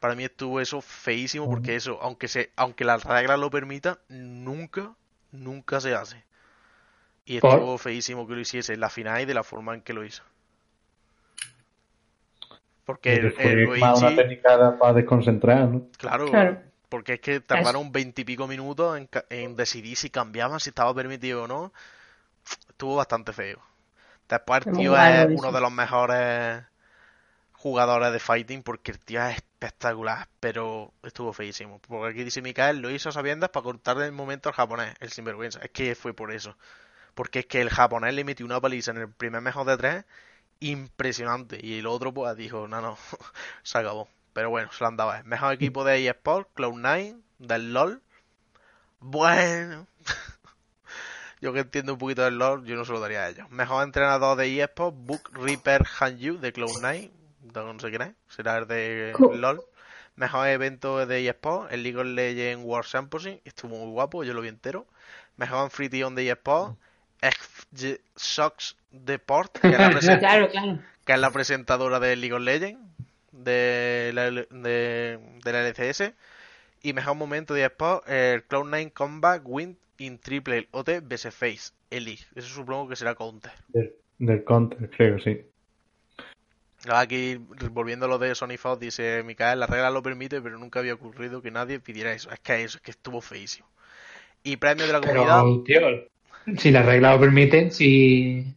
[0.00, 4.92] Para mí estuvo eso feísimo porque eso, aunque se, aunque las reglas lo permitan, nunca,
[5.30, 6.24] nunca se hace.
[7.24, 7.52] Y ¿Por?
[7.52, 10.04] estuvo feísimo que lo hiciese en la final y de la forma en que lo
[10.04, 10.24] hizo.
[12.86, 15.86] Porque el, Fue el más una técnica para desconcentrar, ¿no?
[15.98, 16.62] Claro, Claro.
[16.88, 21.44] porque es que tardaron veintipico minutos en, ca- en decidir si cambiaban, si estaba permitido
[21.44, 21.72] o no.
[22.68, 23.60] Estuvo bastante feo.
[24.28, 25.38] Después el tío es eso.
[25.38, 26.64] uno de los mejores
[27.52, 31.80] jugadores de fighting porque el tío es espectacular, pero estuvo feísimo.
[31.88, 35.60] Porque aquí dice Mikael, lo hizo sabiendas para cortarle el momento al japonés, el sinvergüenza.
[35.62, 36.56] Es que fue por eso.
[37.14, 40.04] Porque es que el japonés le metió una paliza en el primer mejor de tres
[40.60, 41.58] impresionante.
[41.62, 42.98] Y el otro pues dijo, no, no,
[43.62, 44.08] se acabó.
[44.32, 45.12] Pero bueno, se lo han dado.
[45.24, 48.02] Mejor equipo de eSport, Cloud9, del LOL.
[49.00, 49.86] Bueno.
[51.40, 53.50] yo que entiendo un poquito del LOL, yo no se lo daría a ellos.
[53.50, 57.10] Mejor entrenador de eSport, Book Reaper Hanyu de Cloud9.
[57.54, 59.40] No sé quién es, será el de Cool.
[59.40, 59.64] LOL.
[60.16, 63.40] Mejor evento de eSport, el League of Legends World Championship.
[63.44, 64.86] Estuvo muy guapo, yo lo vi entero.
[65.36, 66.78] Mejor anfitrión de eSport,
[67.20, 70.78] FG Sox Deport, que es la presen- Claro, claro.
[71.04, 72.80] que es la presentadora de League of Legends
[73.32, 76.12] de la, L- de, de la LCS
[76.82, 82.24] y mejor momento de Sport el Cloud9 Combat Win in Triple OT vs Face Elite
[82.34, 83.52] eso supongo que será Counter.
[83.68, 85.42] Del, del counter, creo, sí.
[86.88, 87.36] aquí
[87.70, 90.94] volviendo a lo de Sony Fox dice Mikael la regla lo permite pero nunca había
[90.94, 92.30] ocurrido que nadie pidiera eso.
[92.30, 93.66] Es que eso es que estuvo feísimo.
[94.42, 95.42] Y premio de la comunidad.
[95.42, 96.08] Pero, tío,
[96.58, 98.54] si las reglas lo permiten, si,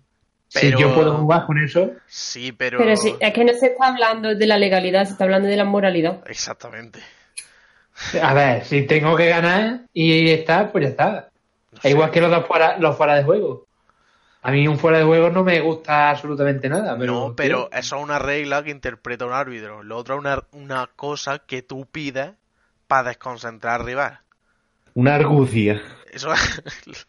[0.48, 3.88] si yo puedo jugar con eso, sí pero, Pero sí, es que no se está
[3.88, 6.22] hablando de la legalidad, se está hablando de la moralidad.
[6.26, 7.00] exactamente
[8.22, 11.30] a ver, si tengo que ganar y está, pues ya está.
[11.72, 11.88] No sé.
[11.90, 13.68] Es igual que los dos fuera, los fuera de juego.
[14.42, 16.98] A mí un fuera de juego no me gusta absolutamente nada.
[16.98, 19.84] Pero, no, pero eso es una regla que interpreta un árbitro.
[19.84, 22.32] Lo otro es una, una cosa que tú pides
[22.88, 24.20] para desconcentrar al rival.
[24.94, 25.82] Una argucia.
[26.12, 27.08] Eso es...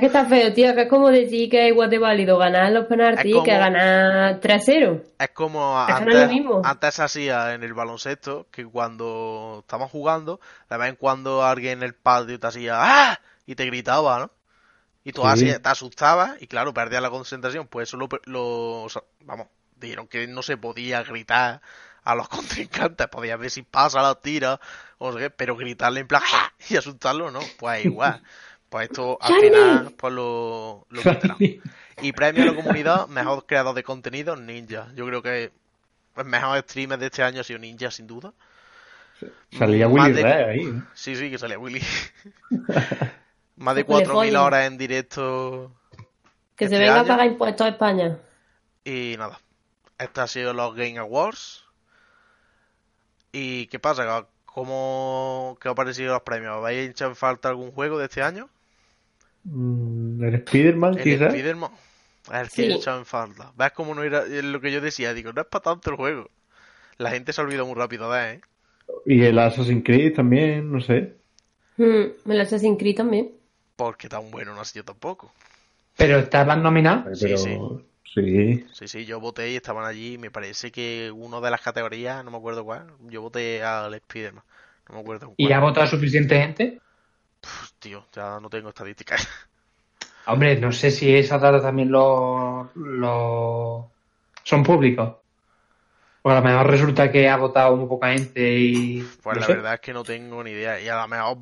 [0.00, 2.86] Que está feo, tío, que es como decir que es igual de válido ganar los
[2.86, 5.02] penaltis como- que ganar 3-0.
[5.18, 6.30] Es como Es antes,
[6.64, 11.78] antes se hacía en el baloncesto, que cuando estábamos jugando, de vez en cuando alguien
[11.78, 13.20] en el patio te hacía ¡Ah!
[13.46, 14.30] y te gritaba, ¿no?
[15.04, 15.28] Y tú Sí.
[15.28, 17.66] así te asustabas y claro, perdías la concentración.
[17.66, 21.60] Pues eso lo, lo- o sea, vamos, dijeron que no se podía gritar
[22.04, 24.60] a los contrincantes, podías ver si pasa la tira,
[24.98, 26.52] o no sé qué, pero gritarle en plan ¡Ah!
[26.68, 28.22] y asustarlo, ¿no, pues igual.
[28.68, 31.02] Pues esto al final pues lo, lo.
[32.02, 34.88] Y premio a la comunidad, mejor creador de contenido, Ninja.
[34.96, 35.52] Yo creo que
[36.16, 38.32] el mejor streamer de este año ha sido Ninja, sin duda.
[39.56, 40.64] Salía Willy de- ahí.
[40.64, 40.86] ¿no?
[40.92, 41.80] Sí, sí, que salía Willy.
[43.56, 44.36] Más de Que le 4.000 follen.
[44.36, 45.72] horas en directo.
[46.56, 48.18] Que se Este venga a pagar impuestos a España.
[48.84, 49.40] Y nada.
[49.98, 51.63] Estos han sido los Game Awards.
[53.36, 54.26] ¿Y qué pasa?
[54.46, 56.62] ¿Cómo qué os ha parecido los premios?
[56.62, 58.48] ¿Vais a echar en falta algún juego de este año?
[59.44, 61.34] Mm, El Spider-Man, El quizás.
[61.34, 61.70] Spider-Man.
[62.26, 62.62] Es el que Sí.
[62.64, 63.52] he echado en falta.
[63.56, 65.12] ¿Ves cómo no era lo que yo decía?
[65.12, 66.30] Digo, no es para tanto el juego.
[66.98, 68.40] La gente se olvida muy rápido de ¿eh?
[69.06, 71.16] Y el Assassin's Creed también, no sé.
[71.76, 73.32] Me lo Assassin's Creed también.
[73.76, 75.32] Porque tan bueno no ha sido tampoco.
[75.96, 77.18] pero estaban nominados.
[77.18, 77.58] Sí, Pero sí.
[78.14, 78.64] Sí.
[78.72, 80.18] Sí, sí, yo voté y estaban allí.
[80.18, 84.44] Me parece que uno de las categorías, no me acuerdo cuál, yo voté al Spider-Man.
[84.88, 85.36] No me acuerdo cuál.
[85.36, 86.82] ¿Y ha votado suficiente gente?
[87.78, 89.20] Tío, ya no tengo estadísticas.
[90.26, 93.94] Hombre, no sé si esas datas también lo, lo-
[94.44, 95.16] son públicos.
[96.22, 99.18] Porque a lo mejor resulta que ha votado muy poca gente y.
[99.22, 99.54] Pues no la sé.
[99.54, 100.80] verdad es que no tengo ni idea.
[100.80, 101.38] Y a lo mejor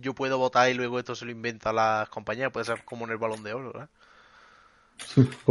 [0.00, 2.50] yo puedo votar y luego esto se lo inventa las compañías.
[2.52, 3.90] Puede ser como en el balón de oro, ¿verdad?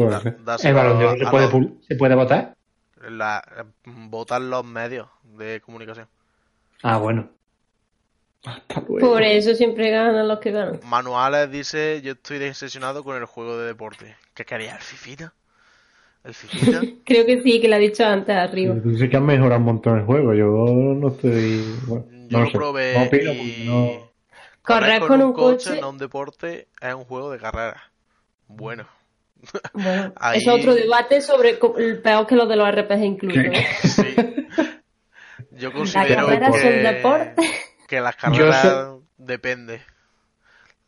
[0.45, 2.56] Da- ¿El balón de oro se puede, los- se puede votar?
[3.10, 3.43] la-
[3.86, 6.08] votan los medios de comunicación.
[6.84, 7.30] Ah, bueno.
[8.45, 9.00] Hasta luego.
[9.00, 10.80] Por eso siempre ganan los que ganan.
[10.86, 14.16] Manuales dice, yo estoy decepcionado con el juego de deporte.
[14.34, 14.76] ¿Qué quería?
[14.76, 15.34] ¿El Fifita?
[16.24, 16.82] ¿El Fifita?
[17.06, 18.76] Creo que sí, que lo ha dicho antes arriba.
[18.76, 20.34] Dice que han mejorado un montón el juego.
[20.34, 21.64] Yo no estoy.
[21.88, 22.58] bueno, Yo no lo sé.
[22.58, 23.64] probé No opino y...
[23.66, 24.10] no.
[24.62, 25.82] Correr con un coche.
[25.82, 27.91] no un deporte, es un juego de carrera.
[28.47, 28.88] Bueno.
[29.74, 33.40] Bueno, Ahí- es otro debate sobre el peor que los de los RPG incluso.
[33.40, 33.66] ¿eh?
[33.84, 34.16] Sí.
[35.52, 37.50] Yo La considero carrera es un que, deporte.
[37.88, 38.88] que las Yo carreras
[39.18, 39.82] depende.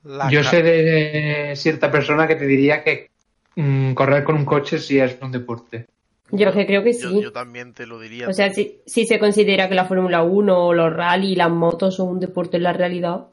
[0.04, 3.10] Las Yo sé de cierta persona que te diría que
[3.56, 5.88] mm, correr con un coche sí es un deporte.
[6.32, 7.22] Yo que creo que yo, sí.
[7.22, 8.28] yo también te lo diría.
[8.30, 11.49] O sea, si, si se considera que la Fórmula 1 o los rally y las
[11.52, 13.28] motos son un deporte en la realidad,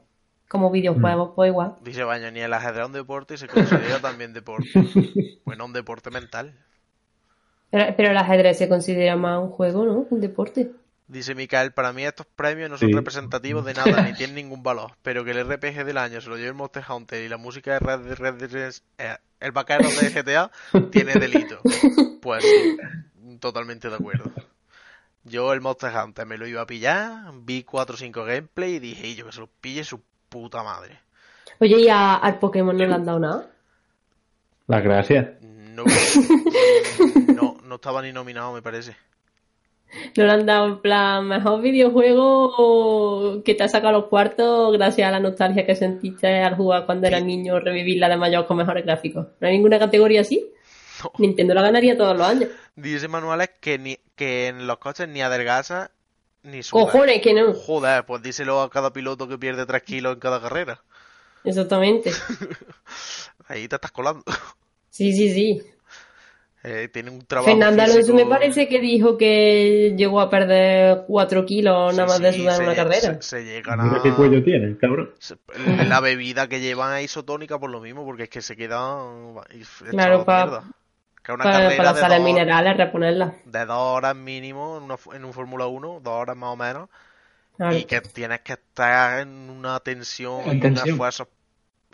[0.49, 1.75] como videojuegos, pues igual.
[1.81, 4.69] Dice Baño, ni el ajedrez es un deporte y se considera también deporte.
[5.45, 6.53] Bueno, un deporte mental.
[7.71, 10.05] Pero, pero el ajedrez se considera más un juego, ¿no?
[10.09, 10.71] Un deporte.
[11.07, 12.95] Dice Mikael, para mí estos premios no son Sí.
[12.95, 16.35] representativos de nada, ni tienen ningún valor, pero que el RPG del año se lo
[16.35, 20.11] lleve el Monster Hunter y la música de Red Dead Redemption, eh, el vaquero de
[20.11, 20.51] GTA,
[20.91, 21.61] tiene delito.
[22.21, 24.31] Pues sí, totalmente de acuerdo.
[25.23, 28.79] Yo el Monster Hunter me lo iba a pillar, vi 4 o 5 gameplay y
[28.79, 30.99] dije, "Y yo que se lo pille su puta madre.
[31.59, 33.49] Oye, ¿y a- al Pokémon no le han dado nada?
[34.67, 35.27] Las gracias.
[35.41, 35.83] No,
[37.35, 38.95] no, no estaba ni nominado, me parece.
[40.15, 45.07] No le han dado en plan mejor videojuego que te ha sacado los cuartos gracias
[45.07, 48.85] a la nostalgia que sentiste al jugar cuando eras niño, revivirla de mayor con mejores
[48.85, 49.27] gráficos.
[49.39, 50.45] ¿No hay ninguna categoría así?
[51.03, 51.11] No.
[51.17, 52.49] Nintendo la ganaría todos los años.
[52.75, 55.89] Dice Manuales que, ni, que en los coches ni adelgaza
[56.49, 56.81] ni suda.
[56.81, 57.53] Cojones, que no.
[57.53, 60.81] Joder, pues díselo a cada piloto que pierde 3 kilos en cada carrera.
[61.43, 62.11] Exactamente.
[63.47, 64.23] Ahí te estás colando.
[64.89, 65.61] Sí, sí, sí.
[66.61, 71.45] Eh, tiene un trabajo Fernando Alonso me parece que dijo que llegó a perder 4
[71.45, 73.21] kilos nada más Sí, de sudar una carrera.
[73.21, 74.01] Se, se llegan a...
[74.03, 75.11] qué cuello tiene, cabrón.
[75.19, 75.37] se-
[75.87, 79.35] La bebida que llevan es isotónica por lo mismo, porque es que se quedan...
[79.89, 80.63] Claro, echados pa- mierda.
[81.23, 83.33] Que una Para, carrera para las de sales dos- minerales, reponerlas.
[83.45, 86.89] de dos horas mínimo en, una, en un Fórmula 1, dos horas más o menos,
[87.57, 87.75] Claro.
[87.77, 91.27] y que tienes que estar en una tensión En y un esfuerzo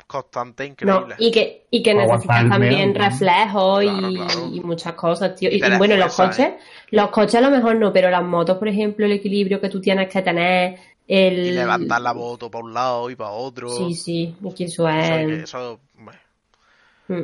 [0.06, 0.70] constante No,
[1.00, 1.16] increíble.
[1.18, 4.50] y que, y que necesitas también reflejos Claro, y, claro.
[4.54, 5.50] y muchas cosas, tío.
[5.50, 8.58] Y Y, bueno, los fuerza, coches, los coches a lo mejor no, pero las motos,
[8.60, 11.40] por ejemplo, el equilibrio que tú tienes que tener, el...
[11.48, 13.70] Y levantar la moto para un lado y para otro.
[13.70, 15.44] Sí, sí, es que eso es...
[15.44, 16.20] eso, bueno.
[17.08, 17.22] Mm.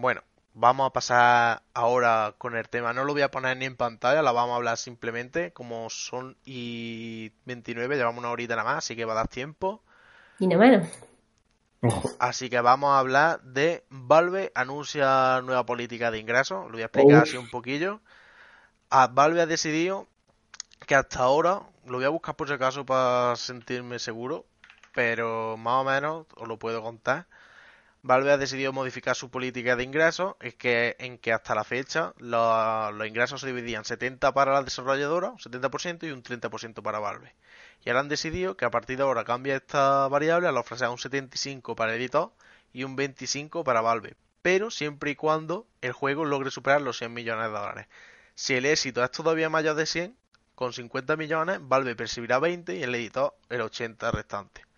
[0.00, 0.20] Bueno,
[0.54, 2.92] vamos a pasar ahora con el tema.
[2.92, 5.52] No lo voy a poner ni en pantalla, la vamos a hablar simplemente.
[5.52, 9.82] Como son y 29, llevamos una horita nada más, así que va a dar tiempo.
[10.38, 10.88] Y nada.
[11.82, 12.10] Ojo.
[12.20, 16.66] Así que vamos a hablar de Valve anuncia nueva política de ingresos.
[16.66, 17.28] Lo voy a explicar Uf.
[17.28, 18.00] así un poquillo.
[18.90, 20.06] A Valve ha decidido
[20.86, 24.46] que hasta ahora, lo voy a buscar por si acaso para sentirme seguro,
[24.94, 27.26] pero más o menos os lo puedo contar.
[28.04, 32.14] Valve ha decidido modificar su política de ingresos, es que en que hasta la fecha
[32.18, 37.32] los, ingresos se dividían 70 para la desarrolladora, un 70% y un 30% para Valve.
[37.84, 40.98] Y ahora han decidido que a partir de ahora cambia esta variable al ofrecer un
[40.98, 42.32] 75 para el editor
[42.72, 47.14] y un 25 para Valve, pero siempre y cuando el juego logre superar los 100
[47.14, 47.86] millones de dólares.
[48.34, 50.16] Si el éxito es todavía mayor de 100,
[50.56, 54.71] con 50 millones, Valve percibirá 20 y el editor el 80 restante.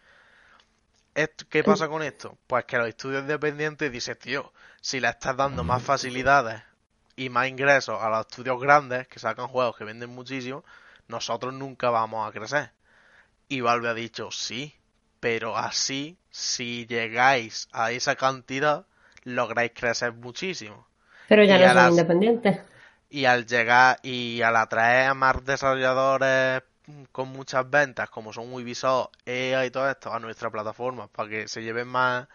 [1.49, 2.37] ¿Qué pasa con esto?
[2.47, 6.63] Pues que los estudios independientes dicen, tío, si le estás dando más facilidades
[7.17, 10.65] y más ingresos a los estudios grandes que sacan juegos que venden muchísimo,
[11.09, 12.73] nosotros nunca vamos a crecer.
[13.49, 14.75] Y Valve ha dicho, sí,
[15.21, 18.87] pero así, si llegáis a esa cantidad,
[19.25, 20.89] lográis crecer muchísimo.
[21.29, 22.61] Pero ya Y no son las- independientes.
[23.09, 26.63] Y al llegar y al atraer a más desarrolladores
[27.13, 31.49] con muchas ventas, como son Ubisoft, EA y todo esto, a nuestra plataforma, para que
[31.49, 32.29] se lleven más,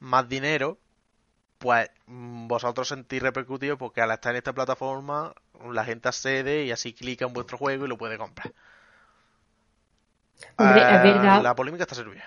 [0.00, 0.78] más dinero,
[1.58, 5.34] pues mm, vosotros sentís repercutido porque al estar en esta plataforma,
[5.72, 8.52] la gente accede y así clica en vuestro juego y lo puede comprar.
[10.58, 11.46] Hombre, Eh, es verdad.
[11.46, 12.24] La polémica está servida.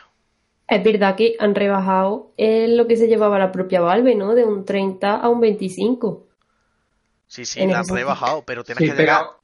[0.67, 4.35] Es verdad que han rebajado eh, lo que se llevaba la propia Valve, ¿no?
[4.35, 6.27] De un 30 a un 25.
[7.27, 9.25] Sí, sí, la han rebajado, pero tienes Sí, que llegar.
[9.25, 9.41] pero...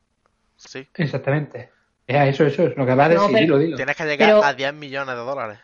[0.58, 1.72] Sí, Exactamente.
[2.10, 3.76] Ya, eso, eso es lo que va a decir, No, pero- dilo, dilo.
[3.78, 5.60] tienes que llegar Pero- a 10 millones de dólares.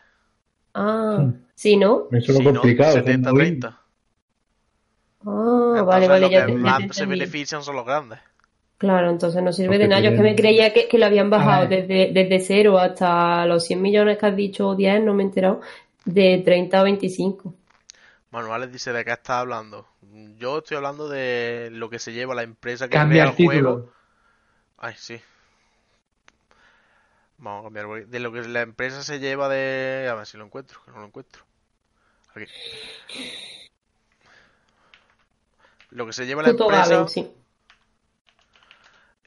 [0.75, 1.25] Ah,
[1.55, 2.07] sí, ¿no?
[2.11, 2.93] Eso es lo no, complicado.
[2.93, 3.67] son 70-30.
[3.67, 3.77] Ah,
[5.23, 8.19] Entonces, vale, vale, los ya, que te- ya más se benefician son los grandes.
[8.77, 10.01] Claro, entonces no sirve Porque de nada.
[10.01, 13.63] Yo es que me creía que, que lo habían bajado desde, desde cero hasta los
[13.65, 15.61] 100 millones que has dicho, o 10, no me he enterado,
[16.03, 17.55] de 30 a 25.
[18.31, 19.87] Manuales dice de qué estás hablando.
[20.37, 23.71] Yo estoy hablando de lo que se lleva la empresa que Cambia crea el título.
[23.73, 23.91] juego.
[24.77, 25.19] Ay, sí.
[27.45, 28.07] Vamos a cambiar.
[28.07, 30.07] De lo que la empresa se lleva de.
[30.09, 31.43] A ver si lo encuentro, que no lo encuentro.
[32.33, 32.45] Aquí.
[35.91, 37.31] Lo que se lleva la empresa Gaben, sí.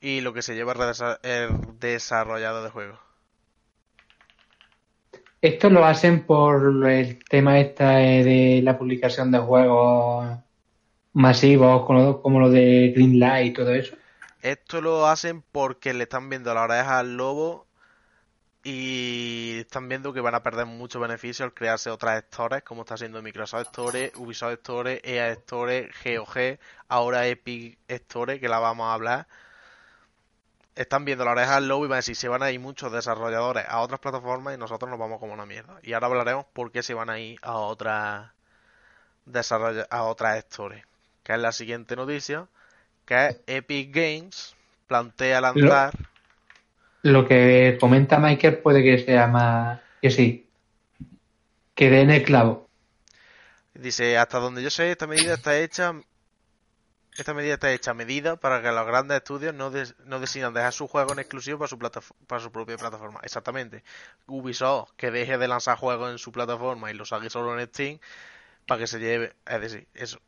[0.01, 0.75] y lo que se lleva
[1.23, 2.99] el desarrollador de juegos.
[5.41, 10.39] Esto lo hacen por el tema esta de la publicación de juegos
[11.13, 13.97] masivos, como lo, como lo de Greenlight y todo eso.
[14.43, 17.68] Esto lo hacen porque le están viendo la oreja al lobo
[18.63, 22.95] y están viendo que van a perder mucho beneficio al crearse otras stores, como está
[22.95, 28.95] haciendo Microsoft Store, Ubisoft Store, EA Store, GOG, ahora Epic Store, que la vamos a
[28.95, 29.27] hablar.
[30.75, 32.93] Están viendo la oreja al lobo y van a decir, se van a ir muchos
[32.93, 35.79] desarrolladores a otras plataformas y nosotros nos vamos como una mierda.
[35.83, 38.31] Y ahora hablaremos por qué se van a ir a otras
[39.91, 40.85] a otras stores,
[41.23, 42.49] que es la siguiente noticia
[43.09, 44.55] que Epic Games
[44.87, 45.95] plantea lanzar.
[47.03, 50.49] Lo que comenta Michael puede que sea más que sí.
[51.75, 52.69] Que den el clavo.
[53.75, 55.95] Dice, hasta donde yo sé, esta medida está hecha.
[57.17, 60.55] Esta medida está hecha a medida para que los grandes estudios no, des- no decidan
[60.55, 63.21] dejar su juego en exclusivo para su, plataf- para su propia plataforma.
[63.25, 63.83] Exactamente.
[64.27, 67.99] Ubisoft que deje de lanzar juegos en su plataforma y los haga solo en Steam
[68.67, 69.35] para que se lleve.
[69.47, 70.21] Es decir, eso.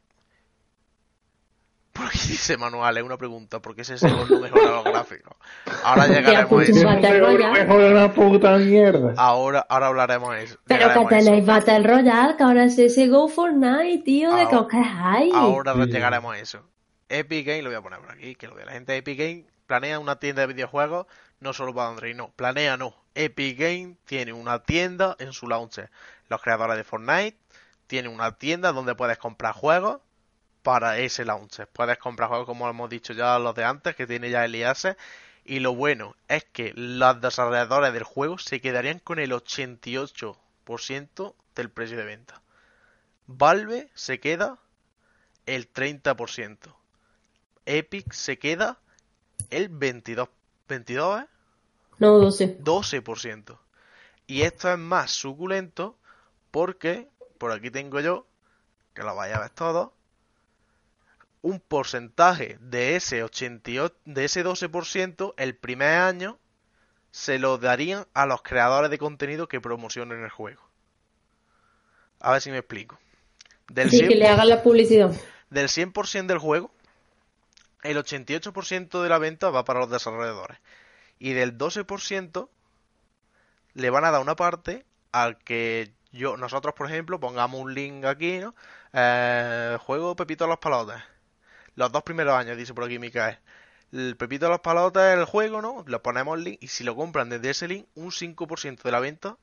[1.93, 5.37] Porque dice Manual, es una pregunta, ¿por qué ese segundo no mejora los gráficos?
[5.85, 6.87] Ahora llegaremos a puto eso.
[6.87, 7.65] Battle Royale.
[7.65, 9.15] mejor una puta mierda.
[9.17, 10.59] Ahora, ahora hablaremos de eso.
[10.67, 14.55] Pero que a tenéis Battle Royale, que ahora es ese Go Fortnite, tío, de que
[14.55, 15.35] Ahora- os quejáis.
[15.35, 15.81] Ahora Sí.
[15.91, 16.63] llegaremos a eso.
[17.09, 19.19] Epic Games, lo voy a poner por aquí, que lo vea la gente de Epic
[19.19, 21.07] Games, planea una tienda de videojuegos,
[21.41, 22.95] no solo para Android, no, planea no.
[23.17, 25.91] Epic Games tiene una tienda en su launcher.
[26.29, 27.37] Los creadores de Fortnite
[27.89, 30.01] tienen una tienda donde puedes comprar juegos
[30.63, 31.69] para ese launcher.
[31.69, 34.89] Puedes comprar juegos, como hemos dicho ya los de antes, que tiene ya el IAS.
[35.45, 41.71] Y lo bueno es que los desarrolladores del juego se quedarían con el 88% del
[41.71, 42.43] precio de venta.
[43.27, 44.59] Valve se queda
[45.47, 46.59] el 30%.
[47.67, 48.79] Epic se queda
[49.51, 50.29] el 22,
[50.69, 51.27] 22 ¿eh?
[51.99, 52.59] No, 12.
[52.61, 53.59] 12%.
[54.27, 55.97] Y esto es más suculento
[56.51, 57.09] porque,
[57.39, 58.27] por aquí tengo yo,
[58.95, 59.93] que lo vaya a ver todo,
[61.43, 66.39] un porcentaje de ese 88, de ese 12% el primer año
[67.11, 70.63] se lo darían a los creadores de contenido que promocionen el juego.
[72.21, 72.99] A ver si me explico.
[73.69, 75.13] Del Sí, que le 100%, hagan la publicidad.
[75.49, 76.71] del 100% del juego,
[77.83, 80.59] el 88% de la venta va para los desarrolladores.
[81.19, 82.49] Y del 12%
[83.75, 88.05] le van a dar una parte al que yo, nosotros, por ejemplo, pongamos un link
[88.05, 88.55] aquí, ¿no?
[88.93, 91.03] Eh, juego Pepito de los Palotes.
[91.77, 93.39] Los dos primeros años, dice por aquí Micael.
[93.93, 95.85] El Pepito de los Palotes, el juego, ¿no?
[95.87, 99.01] Le ponemos el link y si lo compran desde ese link, un 5% de la
[99.01, 99.37] venta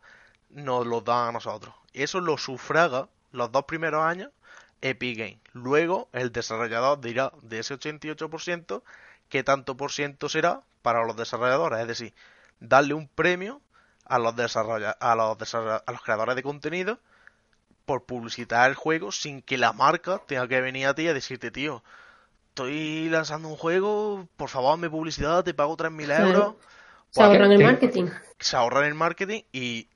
[0.49, 1.75] nos lo dan a nosotros.
[1.93, 4.31] Eso lo sufraga los dos primeros años
[4.81, 5.39] Epic Games.
[5.53, 8.83] Luego, el desarrollador dirá de ese 88%
[9.29, 11.79] qué tanto por ciento será para los desarrolladores.
[11.79, 12.13] Es decir,
[12.59, 13.61] darle un premio
[14.05, 16.99] a los, a los, a los creadores de contenido
[17.85, 21.51] por publicitar el juego sin que la marca tenga que venir a ti a decirte,
[21.51, 21.83] tío,
[22.57, 26.27] estoy lanzando un juego, por favor, hazme publicidad, te pago 3.000 Claro.
[26.27, 26.55] euros.
[27.11, 28.05] Se ahorran el marketing.
[28.39, 29.87] Se ahorran el marketing y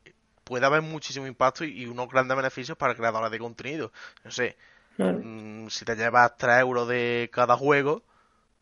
[0.43, 3.91] puede haber muchísimo impacto y, unos grandes beneficios para creadores de contenido.
[4.23, 4.57] No sé,
[4.95, 5.19] Claro.
[5.23, 8.03] mm, si te llevas 3 euros de cada juego,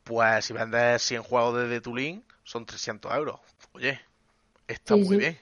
[0.05, 3.41] pues si vendes 100 juegos desde tu link, son 300 euros.
[3.73, 3.99] Oye,
[4.67, 5.17] está Sí, muy sí.
[5.17, 5.37] bien.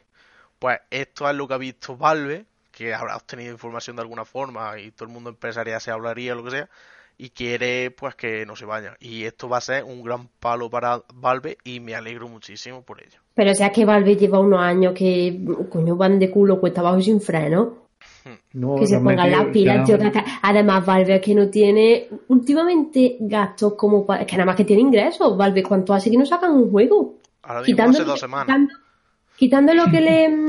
[0.57, 4.79] Pues esto es lo que ha visto Valve, que habrá obtenido información de alguna forma
[4.79, 6.69] y todo el mundo empresarial se hablaría, lo que sea,
[7.17, 8.95] y quiere pues que no se vaya.
[8.99, 13.01] Y esto va a ser un gran palo para Valve y me alegro muchísimo por
[13.01, 13.19] ello.
[13.33, 15.39] Pero o sea que Valve lleva unos años que,
[15.69, 17.87] coño, van de culo cuesta abajo y sin freno.
[18.53, 19.97] No, Que se pongan las pilas, tío.
[19.97, 20.11] que
[20.41, 24.21] Además, Valve es que no tiene últimamente gastos como para...
[24.21, 25.35] Es que nada más que tiene ingresos.
[25.37, 27.15] Valve, ¿cuánto hace que no sacan un juego?
[27.43, 28.45] Ahora Quitando, hace dos semanas.
[28.47, 28.73] quitando,
[29.37, 30.29] quitando lo que le...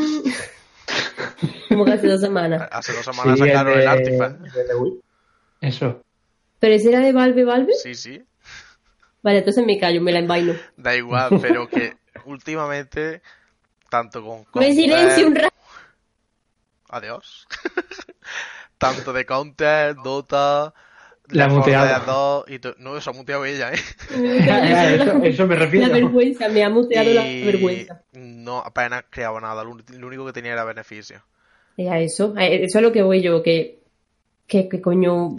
[1.69, 2.69] como que hace dos semanas.
[2.73, 4.41] Hace dos semanas Sí, sacaron el el de- Artifact.
[4.57, 5.01] el.
[5.61, 6.01] Eso.
[6.59, 7.75] Pero ese era de Valve, Valve.
[7.75, 8.23] Sí, sí.
[9.23, 10.55] Vale, entonces me callo, me la envaino.
[10.77, 13.23] Da igual, pero que últimamente,
[13.91, 14.39] tanto con...
[14.41, 15.57] Me Counter- silencio un rato.
[16.91, 17.47] Adiós.
[18.79, 20.75] tanto de Counter, Dota...
[21.31, 21.87] La ha Left 4 muteado.
[21.87, 23.79] Dead 2 y to- No, se ha muteado ella, ¿eh?
[24.47, 25.93] Ya, eso, eso me La refiero.
[25.93, 28.03] vergüenza, me ha muteado la vergüenza.
[28.13, 29.63] No, apenas creaba nada.
[29.63, 29.73] Lo,
[30.07, 31.23] único que tenía era beneficio.
[31.77, 33.79] Y a eso, a eso es lo que voy yo, que,
[34.47, 35.37] que, que coño,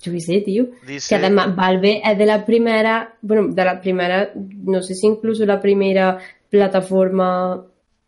[0.00, 0.68] yo qué sé, tío.
[0.86, 1.08] Dice...
[1.08, 5.44] Que además Valve es de la primera, bueno, de la primera, no sé si incluso
[5.46, 6.18] la primera
[6.50, 7.64] plataforma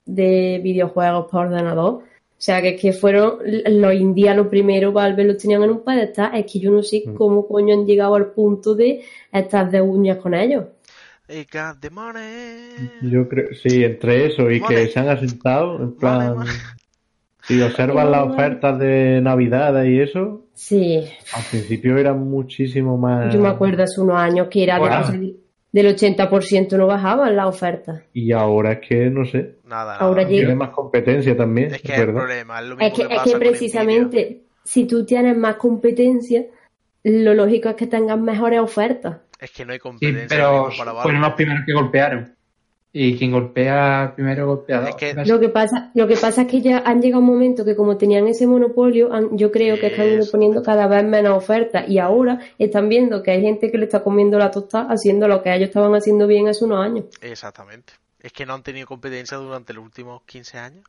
[0.07, 1.95] de videojuegos por ordenador.
[1.95, 6.35] O sea, que, que fueron los indianos primero, Valve los tenían en un pedestal.
[6.35, 10.17] Es que yo no sé cómo coño han llegado al punto de estar de uñas
[10.19, 10.65] con ellos.
[11.29, 12.91] Hey, got the money.
[13.03, 16.39] Yo creo, sí, entre eso y que se han asentado, en plan.
[17.55, 23.33] Si observas las ofertas de Navidad y eso, Sí, al principio eran muchísimo más.
[23.33, 25.05] yo me acuerdo hace unos años que era de- Bueno.
[25.07, 25.21] sea,
[25.73, 28.03] del 80% no bajaban las ofertas.
[28.13, 29.97] Y ahora es que, no sé, Nada, nada.
[29.99, 32.21] Ahora llega- tiene más competencia también, Es que es es el verdad.
[32.23, 32.61] problema.
[32.61, 36.45] Es lo mismo Es que, es precisamente, si tú tienes más competencia,
[37.05, 39.19] lo lógico es que tengas mejores ofertas.
[39.41, 40.71] Es que no hay Sí, competencia pero
[41.03, 42.35] fueron los primeros que golpearon.
[42.93, 44.65] Y quien golpea primero.
[44.67, 47.65] Es que- Lo que pasa, lo que pasa es que ya han llegado un momento
[47.65, 50.33] que como tenían ese monopolio, han- yo creo que están Eso.
[50.33, 54.03] poniendo cada vez menos ofertas y ahora están viendo que hay gente que le está
[54.03, 57.05] comiendo la tostada haciendo lo que ellos estaban haciendo bien hace unos años.
[57.23, 57.93] Exactamente.
[58.21, 60.85] Es que no han tenido competencia durante los últimos 15 años.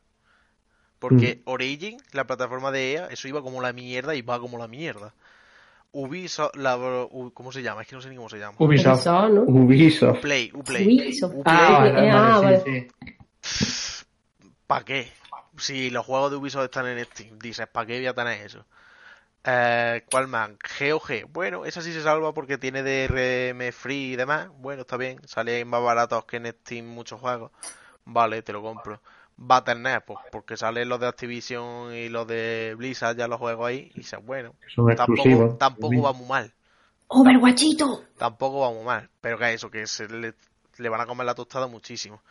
[0.98, 1.50] Porque Mm.
[1.50, 5.14] Origin, la plataforma de EA, eso iba como la mierda y va como la mierda.
[5.92, 7.82] Ubisoft, la, u- ¿cómo se llama?
[7.82, 8.56] Es que no sé ni cómo se llama.
[8.58, 9.06] Ubisoft.
[9.06, 9.42] Ubisoft, ¿no?
[9.42, 10.18] Ubisoft.
[10.18, 10.86] Uplay, Uplay.
[11.00, 11.34] Ubisoft.
[11.34, 12.90] Uplay, Ah, vale, vale, ah, sí, vale.
[13.40, 14.06] sí.
[14.66, 15.12] ¿Para qué?
[15.58, 18.64] Si los juegos de Ubisoft están en Steam, dices, ¿para qué voy a tener eso?
[19.44, 20.50] Eh, ¿Cuál más?
[20.80, 21.26] GOG.
[21.30, 24.48] Bueno, esa sí se salva porque tiene DRM free y demás.
[24.58, 25.20] Bueno, está bien.
[25.26, 27.50] Salen más baratos que en Steam muchos juegos.
[28.04, 29.00] Vale, te lo compro.
[29.36, 33.90] Battle.net, pues porque salen los de Activision y los de Blizzard, ya los juegos ahí.
[33.94, 35.58] Y dices, bueno, Son tampoco, exclusivos.
[35.58, 36.52] tampoco va muy mal.
[37.08, 38.04] ¡Overwatchito!
[38.16, 39.10] Tampoco va muy mal.
[39.20, 40.34] Pero que eso, que se le,
[40.78, 42.22] le van a comer la tostada muchísimo.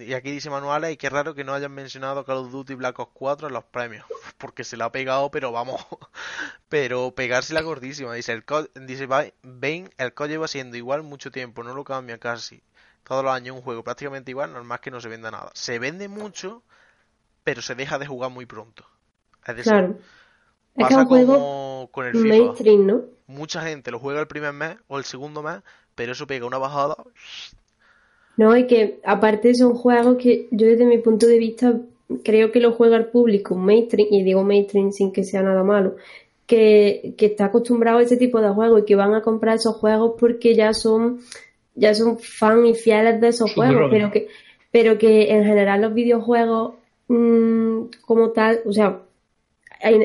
[0.00, 2.98] Y aquí dice Manuales, y qué raro que no hayan mencionado Call of Duty Black
[2.98, 4.04] Ops 4 en los premios.
[4.38, 5.84] Porque se la ha pegado, pero vamos.
[6.68, 8.14] pero pegársela gordísima.
[8.14, 8.44] Dice, el
[8.86, 12.62] dice Ba- Bane, el COD lleva siendo igual mucho tiempo, no lo cambia casi.
[13.08, 15.50] Todos los años un juego prácticamente igual, normal que no se venda nada.
[15.54, 16.62] Se vende mucho,
[17.42, 18.84] pero se deja de jugar muy pronto.
[19.46, 19.96] Es decir, Claro.
[20.76, 22.28] Es que pasa un juego como con el FIFA.
[22.28, 23.00] mainstream, ¿no?
[23.26, 25.62] Mucha gente lo juega el primer mes o el segundo mes,
[25.94, 26.96] pero eso pega una bajada.
[28.36, 31.74] No, y que aparte son juegos que yo desde mi punto de vista
[32.24, 35.96] creo que lo juega el público mainstream, y digo mainstream sin que sea nada malo,
[36.46, 39.76] que, que está acostumbrado a ese tipo de juegos y que van a comprar esos
[39.76, 41.20] juegos porque ya son,
[41.78, 44.28] ya son fan y fieles de esos juegos, pero que,
[44.70, 46.74] pero que en general los videojuegos
[47.08, 49.02] mm, como tal, o sea,
[49.80, 50.02] en,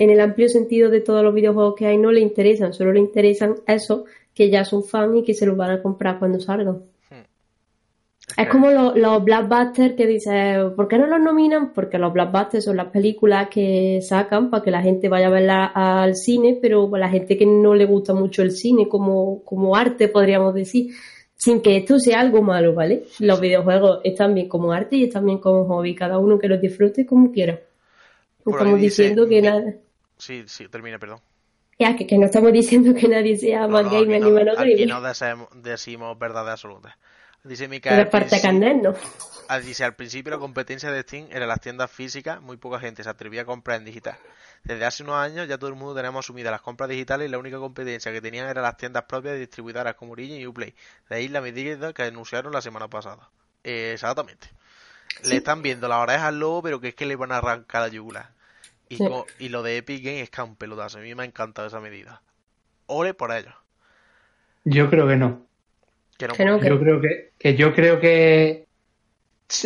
[0.00, 3.00] en- el amplio sentido de todos los videojuegos que hay no le interesan, solo le
[3.00, 4.04] interesan esos
[4.34, 6.82] que ya son fan y que se los van a comprar cuando salgan.
[8.36, 11.72] Es como lo- los blockbusters que dices, ¿por qué no los nominan?
[11.72, 15.64] Porque los blockbusters son las películas que sacan para que la gente vaya a verla
[15.74, 19.74] al cine, pero para la gente que no le gusta mucho el cine como, como
[19.74, 20.94] arte, podríamos decir,
[21.34, 23.04] sin que esto sea algo malo, ¿vale?
[23.18, 26.60] Los videojuegos están bien como arte y están bien como hobby, cada uno que los
[26.60, 27.58] disfrute como quiera.
[28.44, 29.74] No estamos dice diciendo que nada,
[30.16, 31.18] Sí, sí, termine, perdón.
[31.78, 34.26] ya, que, que no estamos diciendo que nadie sea No, más no, aquí gamer no,
[34.28, 34.88] ni menos aquí gamer.
[34.88, 36.94] no deseamos- decimos verdades absolutas.
[37.44, 38.94] Dice Pero Micael, es parte ¿no?
[39.48, 43.02] ah, dice, al principio la competencia de Steam era las tiendas físicas, muy poca gente
[43.02, 44.16] se atrevía a comprar en digital.
[44.64, 47.38] Desde hace unos años ya todo el mundo tenemos asumidas las compras digitales y la
[47.38, 50.74] única competencia que tenían eran las tiendas propias de distribuidoras como Origin y Uplay.
[51.08, 53.30] De ahí la medida que anunciaron la semana pasada.
[53.64, 54.48] Eh, exactamente.
[55.24, 57.82] Le están viendo las orejas al lobo, pero que es que le van a arrancar
[57.82, 58.30] la yugular.
[58.88, 59.06] Y, Sí.
[59.06, 60.98] co- y lo de Epic Games es que es un pelotazo.
[60.98, 62.22] A mí me ha encantado esa medida.
[62.86, 63.52] Ole por ello.
[64.64, 65.47] Yo creo que no.
[66.18, 68.66] Que no, Que no, que- Yo creo que, que yo creo que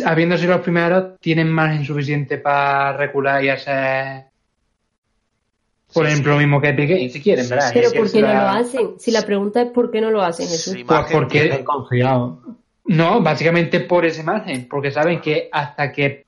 [0.05, 4.25] habiendo sido los primeros tienen margen suficiente para recular y hacer
[5.93, 6.35] por Sí, ejemplo sí.
[6.35, 7.67] lo mismo que Epic Games si quieren, ¿verdad?
[7.67, 8.89] sí, Pero Es que ¿por qué no lo hacen?
[8.99, 10.73] Si la pregunta es ¿por qué no lo hacen, Jesús?
[10.73, 11.63] Sí, Pues porque-.
[12.85, 16.25] No, básicamente por ese margen, porque saben que hasta que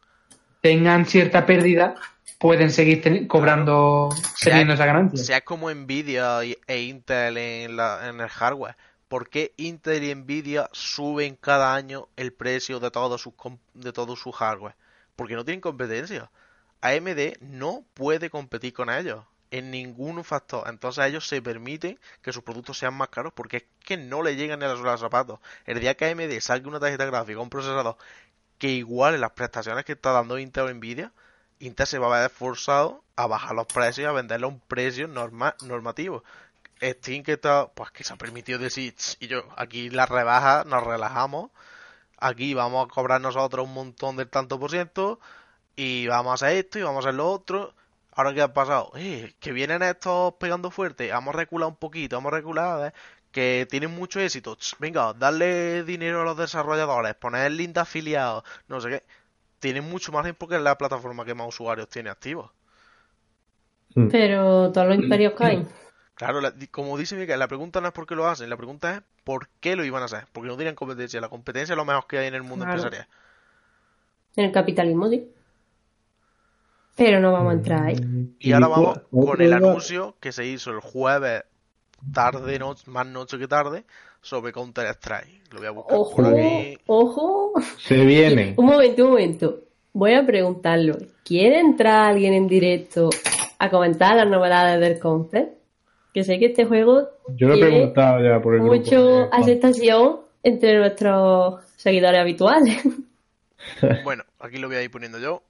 [0.61, 1.95] tengan cierta pérdida
[2.39, 5.23] pueden seguir ten- cobrando, Sea- teniendo esa ganancia.
[5.23, 8.76] sea como Nvidia e Intel en, la, en el hardware.
[9.07, 13.34] ¿Por qué Intel y Nvidia suben cada año el precio de todos sus
[13.73, 14.76] de todo su hardware?
[15.15, 16.30] Porque no tienen competencia.
[16.82, 20.68] AMD no puede competir con ellos en ningún factor.
[20.68, 24.36] Entonces ellos se permiten que sus productos sean más caros porque es que no le
[24.36, 25.40] llegan ni a los zapatos.
[25.65, 27.98] El día que AMD saque una tarjeta gráfica, un procesador
[28.57, 31.11] que iguale las prestaciones que está dando Intel o Nvidia,
[31.60, 34.60] Intel se va a ver forzado a bajar los precios y a venderlo a un
[34.60, 36.23] precio norma- normativo.
[36.81, 40.64] Steam que está, pues que se ha permitido decir, "Ch, y yo, aquí la rebaja,
[40.65, 41.52] nos relajamos,
[42.18, 45.19] aquí vamos a cobrar nosotros un montón del tanto por ciento,
[45.76, 47.73] y vamos a hacer esto y vamos a hacer lo otro.
[48.14, 52.15] Ahora que ha pasado, eh, que vienen estos pegando fuerte, vamos a recular un poquito,
[52.15, 52.93] vamos a recular, eh,
[53.31, 54.56] que tienen mucho éxito.
[54.56, 59.03] Ch, venga, darle dinero a los desarrolladores, poner el link de afiliados, no sé qué.
[59.60, 62.52] Tienen mucho margen porque es la plataforma que más usuarios tiene activos.
[64.11, 65.68] Pero todos los imperios caen.
[66.16, 68.96] Claro, la- como dice Miguel, la pregunta no es por qué lo hacen, la pregunta
[68.96, 70.26] es por qué lo iban a hacer.
[70.32, 71.20] Porque no tienen competencia.
[71.22, 72.80] La competencia es lo mejor que hay en el mundo Claro.
[72.80, 73.08] empresarial.
[74.38, 75.30] En el capitalismo, sí.
[76.96, 77.96] Pero no vamos a entrar ahí.
[78.40, 81.44] Y ahora vamos con el anuncio que se hizo el jueves,
[82.14, 83.84] tarde, no, más noche que tarde,
[84.22, 85.52] sobre Counter Strike.
[85.52, 86.78] Lo voy a buscar Ojo, por aquí.
[86.88, 87.54] ojo.
[87.78, 88.54] Se vienen.
[88.58, 89.60] Un momento, un momento.
[89.92, 90.98] Voy a preguntarlo.
[91.24, 93.10] ¿Quiere entrar alguien en directo
[93.60, 95.54] a comentar las novedades del Confer?
[96.16, 98.76] Que sé que este juego Yo lo he tiene preguntado ya por el grupo.
[98.78, 102.82] mucho de- aceptación entre nuestros seguidores habituales.
[104.04, 105.42] Bueno, aquí lo voy a ir poniendo yo.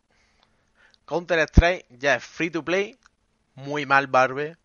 [1.06, 2.98] Counter Strike ya es free to play,
[3.56, 4.56] muy mal Valve.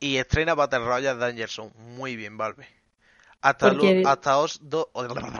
[0.00, 2.66] Y estrena Battle Royale Danger Zone, muy bien Valve.
[3.40, 4.90] Hasta, Porque- lo- hasta dos, do-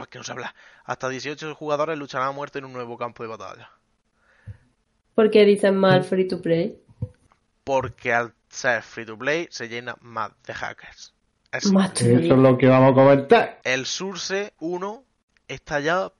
[0.09, 0.55] que no se habla.
[0.85, 3.69] Hasta 18 jugadores lucharán a muerte en un nuevo campo de batalla.
[5.15, 6.79] Porque dicen mal free to play.
[7.63, 11.13] Porque al ser free to play se llena más de hackers.
[11.51, 13.61] Eso es lo que vamos a comentar.
[13.63, 15.03] el Surse 1
[15.47, 16.11] está ya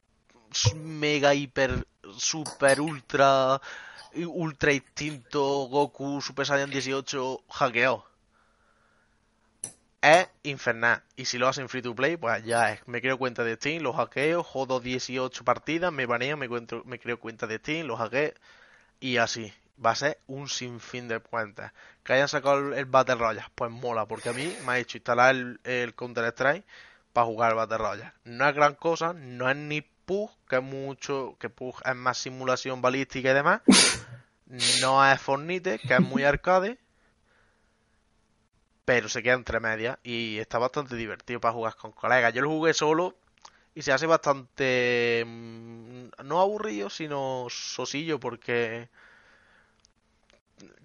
[0.75, 1.85] mega hiper
[2.17, 3.61] super ultra
[4.15, 8.05] ultra instinto Goku Super Saiyan 18 hackeado.
[10.01, 11.03] Es infernal.
[11.15, 12.87] Y si lo hacen free to play, pues ya es.
[12.87, 16.99] Me creo cuenta de Steam, los hackeo, jodo 18 partidas, me banean, me, cuento- me
[16.99, 18.31] creo cuenta de Steam, los hackeo.
[18.99, 19.51] Y así.
[19.83, 21.71] Va a ser un sinfín de cuentas.
[22.03, 24.97] Que hayan sacado el, el Battle Royale, pues mola, porque a mí me ha hecho
[24.97, 26.65] instalar el, el Counter Strike
[27.13, 28.13] para jugar al Battle Royale.
[28.23, 32.17] No es gran cosa, no es ni PUG, que es mucho, que PUG es más
[32.17, 33.61] simulación balística y demás.
[34.81, 36.77] No es Fortnite, que es muy arcade.
[38.85, 42.33] Pero se queda entre medias y está bastante divertido para jugar con colegas.
[42.33, 43.17] Yo lo jugué solo
[43.75, 48.89] y se hace bastante mm, no aburrido, sino sosillo porque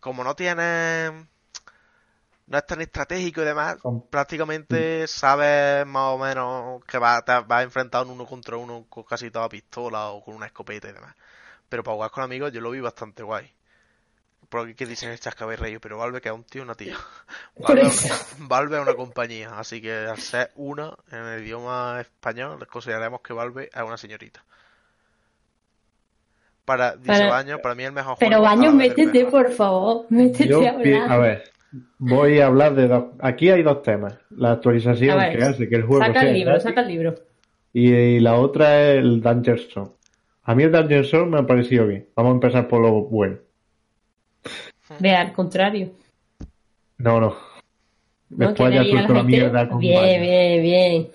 [0.01, 1.27] como no tiene
[2.47, 7.33] no es tan estratégico y demás, Com- prácticamente sabes más o menos que va, te
[7.33, 10.89] vas a enfrentar un uno contra uno con casi toda pistola o con una escopeta
[10.89, 11.15] y demás.
[11.69, 13.53] Pero para jugar con amigos yo lo vi bastante guay.
[14.49, 16.97] Por aquí que dicen el chascabello, pero Valve que es un tío una tía.
[17.57, 18.15] Valve, eso.
[18.39, 23.21] Valve es una compañía, así que al ser una en el idioma español, les consideraremos
[23.23, 24.45] que Valve es una señorita.
[26.77, 28.61] Para 10 Para- años, para mí el mejor Pero juego.
[28.63, 29.31] Del métete, mejor.
[29.31, 30.07] por favor.
[30.11, 31.13] Métete Yo, a hablar.
[31.13, 31.45] a ver,
[31.99, 33.05] voy a hablar de dos.
[33.21, 34.19] Aquí hay dos temas.
[34.31, 37.15] La actualización ver, que hace que el juego Saca sea el libro, saca el libro.
[37.73, 39.91] y, y la otra es el Danger Zone.
[40.45, 42.09] A mí el Danger Zone me ha parecido bien.
[42.17, 43.37] Vamos a empezar por lo bueno.
[44.99, 45.91] Ve, al contrario.
[46.99, 47.29] No, no.
[47.29, 47.37] ¿no?
[48.49, 51.09] Después Que ya le diga a la suelto la gente, mierda con Bien, bien, bien.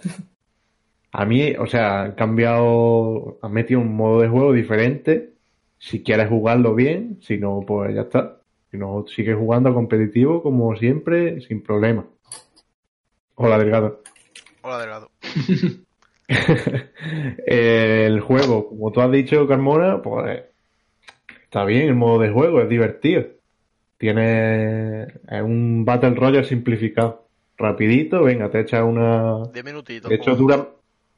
[1.11, 5.31] A mí, o sea, han cambiado, han metido un modo de juego diferente.
[5.79, 8.37] Si quieres jugarlo bien, si no, pues ya está.
[8.71, 12.05] Si no, sigues jugando competitivo como siempre, sin problema.
[13.35, 14.01] Hola, Delgado.
[14.61, 15.11] Hola, Delgado.
[17.47, 20.43] el juego, como tú has dicho, Carmona, pues
[21.43, 23.25] está bien el modo de juego, es divertido.
[23.97, 27.27] Tiene es un Battle Royale simplificado.
[27.57, 30.09] Rapidito, venga, te echas una, 10 minutitos.
[30.09, 30.67] De hecho, dura,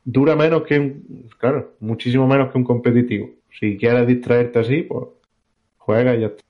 [0.06, 3.30] dura menos que un, claro, muchísimo menos que un competitivo.
[3.60, 5.06] Si quieres distraerte así, pues
[5.78, 6.44] juega y ya está.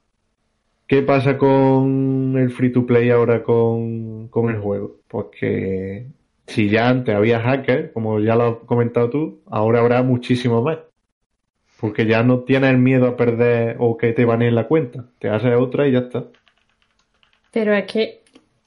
[0.88, 4.98] ¿Qué pasa con el free to play ahora con, con el juego?
[5.08, 6.08] Pues que
[6.48, 10.80] si ya antes había hackers, como ya lo has comentado tú, ahora habrá muchísimo más.
[11.80, 15.06] Porque ya no tienes el miedo a perder o que te baneen la cuenta.
[15.20, 16.26] Te haces otra y ya está.
[17.52, 18.22] Pero es que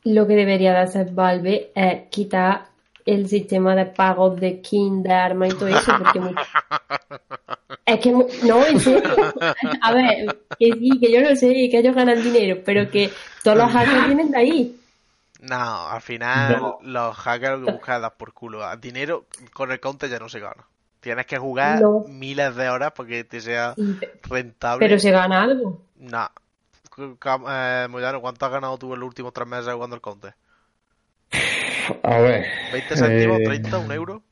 [0.05, 2.67] lo que debería de hacer Valve es quitar
[3.05, 6.31] el sistema de pagos de skin, de armas y todo eso, porque mu-
[7.95, 9.03] es que mu- no, en serio.
[9.83, 13.11] A ver, que sí, que yo lo sé, que ellos ganan dinero, pero que
[13.43, 14.79] todos los hackers vienen de ahí.
[15.41, 16.79] No, al final No.
[16.83, 18.77] los hackers lo que buscan es dar por culo.
[18.77, 20.65] Dinero con el counter ya no se gana.
[21.01, 22.05] Tienes que jugar No.
[22.09, 23.75] miles de horas para que te sea
[24.29, 24.87] rentable.
[24.87, 25.83] pero se gana algo.
[27.19, 30.35] Cam- Eh, Moyano, ¿cuánto has ganado tú en los últimos tres meses jugando el counter?
[32.05, 32.45] A ver.
[32.73, 33.41] ¿20 céntimos?
[33.41, 33.85] eh, ¿30?
[33.85, 34.23] ¿Un euro?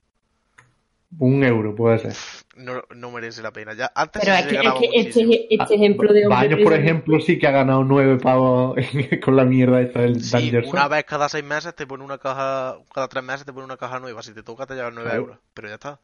[1.18, 2.14] Un euro puede ser.
[2.56, 3.74] No, no merece la pena.
[3.74, 7.20] Ya, antes Pero es que, es que este, este ejemplo de hombre Baños, por ejemplo,
[7.20, 8.76] sí que ha ganado nueve pavos
[9.24, 12.18] con la mierda esta del Sí, Danger una vez cada seis meses te pone una
[12.18, 14.22] caja, cada tres meses te pone una caja nueva.
[14.22, 15.22] Si te toca te llevas 9 Claro.
[15.22, 15.38] euros.
[15.52, 15.98] Pero ya está.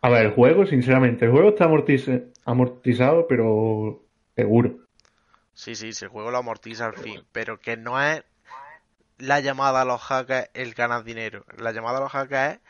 [0.00, 4.02] A ver, el juego, sinceramente, el juego está amortiz- amortizado, pero
[4.34, 4.76] seguro.
[5.54, 7.22] Sí, sí, si el juego lo amortiza al fin.
[7.30, 8.24] Pero que no es
[9.18, 11.44] la llamada a los hackers el ganar dinero.
[11.58, 12.60] La llamada a los hackers es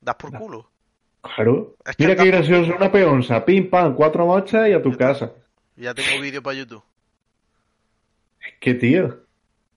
[0.00, 0.71] das por culo.
[1.22, 1.76] Claro.
[1.86, 5.32] Es que Mira qué gracioso, una peonza, pim pam, cuatro mochas y a tu casa.
[5.76, 6.82] Ya tengo vídeo para YouTube.
[8.40, 9.20] Es que, tío,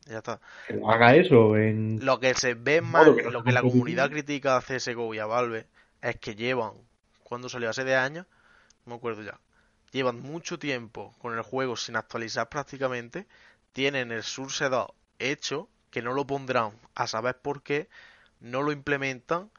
[0.05, 0.39] Ya está.
[0.67, 1.99] que no haga eso en...
[2.03, 5.13] Lo que se ve más, Modo que no lo que la comunidad critica a CSGO
[5.13, 5.67] y a Valve
[6.01, 6.73] es que llevan,
[7.23, 8.25] cuando salió hace de años,
[8.85, 9.39] no me acuerdo ya,
[9.91, 13.27] llevan mucho tiempo con el juego sin actualizar prácticamente,
[13.71, 14.87] tienen el Source 2
[15.19, 17.87] hecho, que no lo pondrán a saber por qué,
[18.39, 19.49] no lo implementan,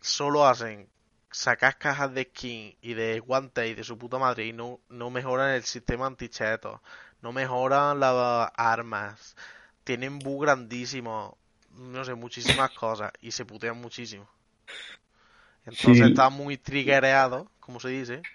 [0.00, 0.88] solo hacen
[1.32, 5.10] sacar cajas de skin y de guantes y de su puta madre y no, no
[5.10, 6.80] mejoran el sistema antichetos,
[7.22, 9.36] no mejoran las armas,
[9.84, 11.34] tienen bug grandísimos,
[11.72, 14.28] no sé, muchísimas cosas y se putean muchísimo.
[15.66, 16.10] Entonces Sí.
[16.10, 18.26] están muy triggereados, como se dice,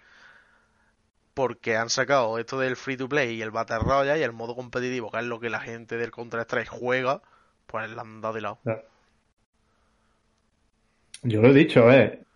[1.34, 4.56] porque han sacado esto del free to play y el Battle Royale y el modo
[4.56, 7.22] competitivo, que es lo que la gente del Counter Strike juega,
[7.68, 8.60] pues la han dado de lado.
[11.24, 12.27] Yo lo he dicho, ver,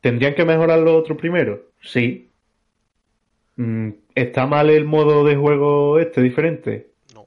[0.00, 1.62] ¿tendrían que mejorar lo otro primero?
[1.82, 2.30] Sí.
[3.56, 6.90] Mm, ¿Está mal el modo de juego este diferente?
[7.14, 7.26] No.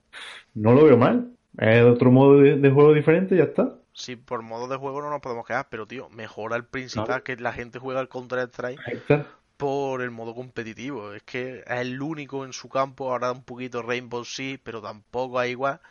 [0.54, 1.32] No lo veo mal.
[1.58, 3.76] Es otro modo de, de juego diferente ya está.
[3.94, 7.24] Si por modo de juego no nos podemos quedar, pero tío, mejora el principal Claro.
[7.26, 9.26] que la gente juega al Counter Strike Ahí está.
[9.58, 11.14] por el modo competitivo.
[11.14, 15.40] Es que es el único en su campo, ahora un poquito Rainbow Six, pero tampoco
[15.40, 15.82] hay igual.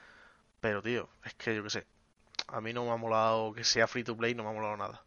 [0.60, 1.86] Pero tío, es que yo qué sé.
[2.48, 4.76] A mí no me ha molado que sea free to play, no me ha molado
[4.78, 5.02] nada.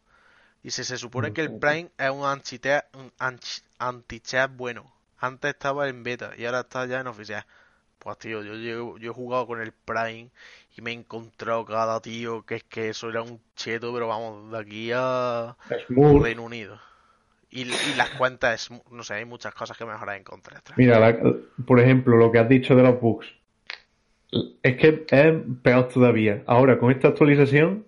[0.64, 4.22] Dice, se supone que el Prime es un anti-chat un anti-
[4.56, 4.90] bueno.
[5.18, 7.44] Antes estaba en beta y ahora está ya en oficial.
[7.98, 10.30] Pues tío, yo, llevo- yo he jugado con el Prime
[10.74, 14.50] y me he encontrado cada tío que es que eso era un cheto, pero vamos,
[14.50, 15.54] de aquí a
[15.86, 16.22] Smooth.
[16.22, 16.80] Reino Unido.
[17.50, 20.78] Y, y las cuentas, es- no sé, hay muchas cosas que mejorar en Counter Strike.
[20.78, 21.18] Mira, la-
[21.66, 23.26] por ejemplo, lo que has dicho de los bugs.
[24.62, 26.42] Es que es peor todavía.
[26.46, 27.86] Ahora, con esta actualización,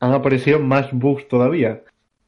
[0.00, 1.82] han aparecido más bugs todavía.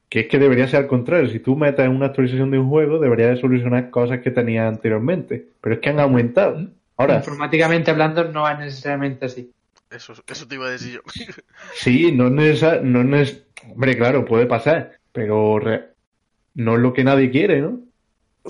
[0.09, 1.27] Que es que debería ser al contrario.
[1.29, 5.47] Si tú metes una actualización de un juego, debería de solucionar cosas que tenías anteriormente.
[5.61, 6.67] Pero es que han aumentado.
[6.95, 9.51] Ahora, Informáticamente hablando, no es necesariamente así.
[9.91, 11.01] Eso, eso te iba a decir yo.
[11.75, 12.81] sí, no es necesario.
[12.83, 14.93] No es neces- Hombre, claro, puede pasar.
[15.11, 15.85] Pero re-
[16.55, 17.79] no es lo que nadie quiere, ¿no?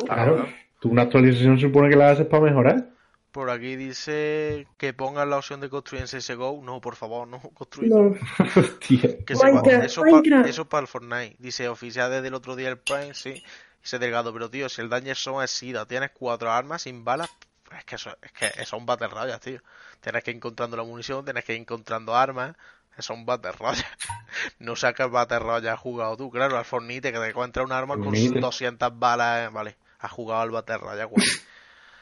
[0.06, 0.46] Claro.
[0.80, 2.90] Tú una actualización supone que la haces para mejorar.
[3.32, 6.62] Por aquí dice que pongan la opción de construir en CSGO.
[6.64, 7.92] No, por favor, no construir.
[7.92, 8.14] No.
[8.80, 11.36] Que Minecraft, eso, eso para el Fortnite.
[11.38, 13.44] Dice oficial desde el otro día el Prime, sí.
[13.82, 17.30] Dice Delgado, pero tío, si el Danger Zone es SIDA, tienes cuatro armas sin balas.
[17.78, 19.62] Es que eso es que eso es un Battle Royale, tío.
[20.00, 22.56] Tienes que ir encontrando la munición, tienes que ir encontrando armas.
[22.98, 23.86] Eso es un Battle Royale.
[24.60, 26.32] No sacas Battle Royale, has jugado tú.
[26.32, 28.40] Claro, al Fornite que te encuentra un arma con Fornite.
[28.40, 29.48] 200 balas.
[29.48, 31.28] eh, Vale, has jugado al Battle Royale, guay.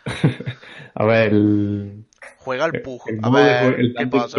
[0.95, 2.05] A ver, el,
[2.37, 3.01] Juega al Pug.
[3.07, 4.37] el A modo de ver, el ¿qué pasa?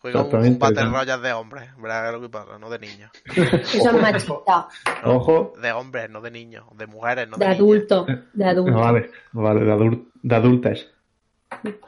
[0.00, 1.70] Juega un, Battle el- Royale de hombres.
[1.76, 3.10] Verás lo que pasa, no de niños.
[3.24, 4.68] Eso es machista.
[5.04, 5.54] Ojo.
[5.60, 6.64] De hombres, no de niños.
[6.76, 8.06] De mujeres, no De de adulto.
[8.06, 8.78] De No, adulto.
[8.78, 10.86] vale, vale, de, adul- de adultas.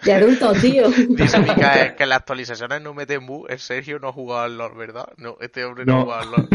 [0.03, 0.89] De adulto, tío.
[1.11, 3.47] Dice Micael que en las actualizaciones no meten bu.
[3.49, 5.09] El Sergio no ha jugado al LoL, ¿verdad?
[5.19, 6.03] No, este hombre no, ha No.
[6.05, 6.49] jugado al LoL.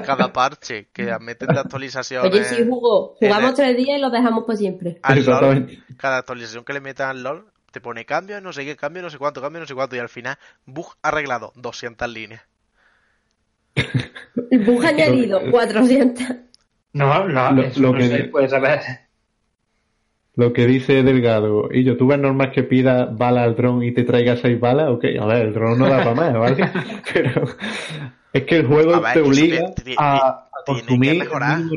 [0.06, 2.30] Cada parche que meten de actualizaciones.
[2.32, 3.16] Oye, sí, jugó.
[3.20, 4.98] en Jugamos el- tres días y lo dejamos por siempre.
[5.02, 8.76] al LoL, cada actualización que le metan al LoL, te pone cambio, no sé qué,
[8.76, 9.96] cambio, no sé cuánto, cambio, no sé cuánto.
[9.96, 10.36] Y al final,
[10.66, 12.42] bug arreglado, 200 líneas.
[13.74, 16.26] El bug añadido, 400.
[16.92, 18.80] No, no, Lo- eso lo no que- se puede saber.
[20.38, 23.92] Lo que dice Delgado, y yo, ¿tú ves normal que pida bala al dron y
[23.92, 24.88] te traiga seis balas?
[24.90, 26.70] Ok, a ver, el dron no da para más, ¿vale?
[27.12, 27.44] Pero
[28.32, 29.62] es que el juego A ver, te obliga
[29.96, 31.72] a, a tiene que consumir el mejorar.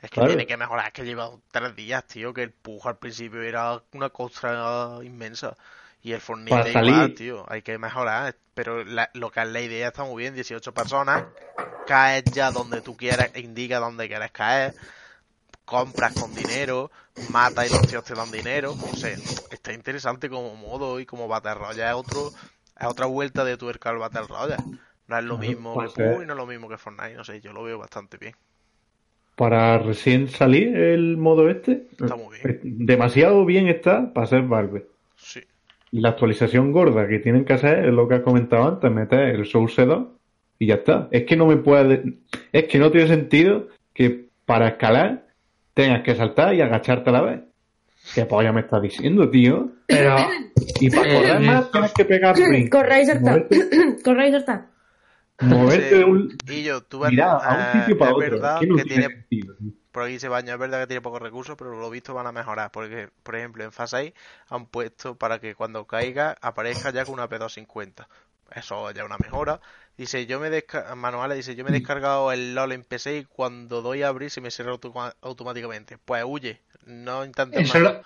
[0.00, 0.24] Es que Claro.
[0.24, 3.82] tiene que mejorar, es que lleva tres días, tío, que el Pug al principio era
[3.92, 5.56] una costra inmensa.
[6.02, 7.10] Y el Fortnite Para salir.
[7.12, 8.36] igual, tío, hay que mejorar.
[8.54, 11.24] Pero la- lo que es la idea está muy bien, 18 personas,
[11.84, 14.74] caes ya donde tú quieras, indica dónde quieres caer,
[15.64, 16.90] compras con dinero,
[17.30, 18.72] matas y los tíos te dan dinero.
[18.72, 19.10] O sea,
[19.50, 22.28] está interesante como modo y como Battle Royale es otro,
[22.78, 24.62] es otra vuelta de tuerca al Battle Royale.
[25.08, 26.12] No es lo mismo que ser.
[26.14, 28.34] Pug y no es lo mismo que Fortnite, no sé, yo lo veo bastante bien.
[29.36, 32.50] Para recién salir el modo este, Está muy bien.
[32.50, 34.86] eh, demasiado bien está para ser Valve.
[35.16, 35.40] Sí.
[35.90, 39.20] Y la actualización gorda que tienen que hacer es lo que has comentado antes, meter
[39.20, 40.06] el Source 2
[40.58, 41.08] y ya está.
[41.10, 42.14] Es que no me puede,
[42.52, 45.26] es que no tiene sentido que para escalar
[45.74, 47.40] tengas que saltar y agacharte a la vez.
[48.14, 49.70] ¿Qué polla me estás diciendo, tío?
[49.86, 50.16] Pero
[50.80, 52.70] Y para Eh, correr más tienes que pegar sprint.
[52.70, 53.30] Corre y salta.
[53.32, 54.32] Moverte, Corre y
[55.40, 58.20] moverte de un yo, tú mira a un eh, sitio para otro.
[58.30, 59.56] verdad no que tiene sentido.
[59.90, 62.32] por aquí se baña, es verdad que tiene pocos recursos, pero lo visto van a
[62.32, 64.12] mejorar, porque, por ejemplo, en Phase 6
[64.48, 68.06] han puesto para que cuando caiga aparezca ya con una P250.
[68.54, 69.60] Eso ya es una mejora.
[69.96, 70.48] Dice, yo me
[70.96, 74.30] manuales, dice, yo me he descargado el LOL en PC y cuando doy a abrir
[74.30, 74.72] se me cierra
[75.20, 75.98] automáticamente.
[75.98, 77.80] Pues huye, no intentes más.
[77.82, 78.02] lo-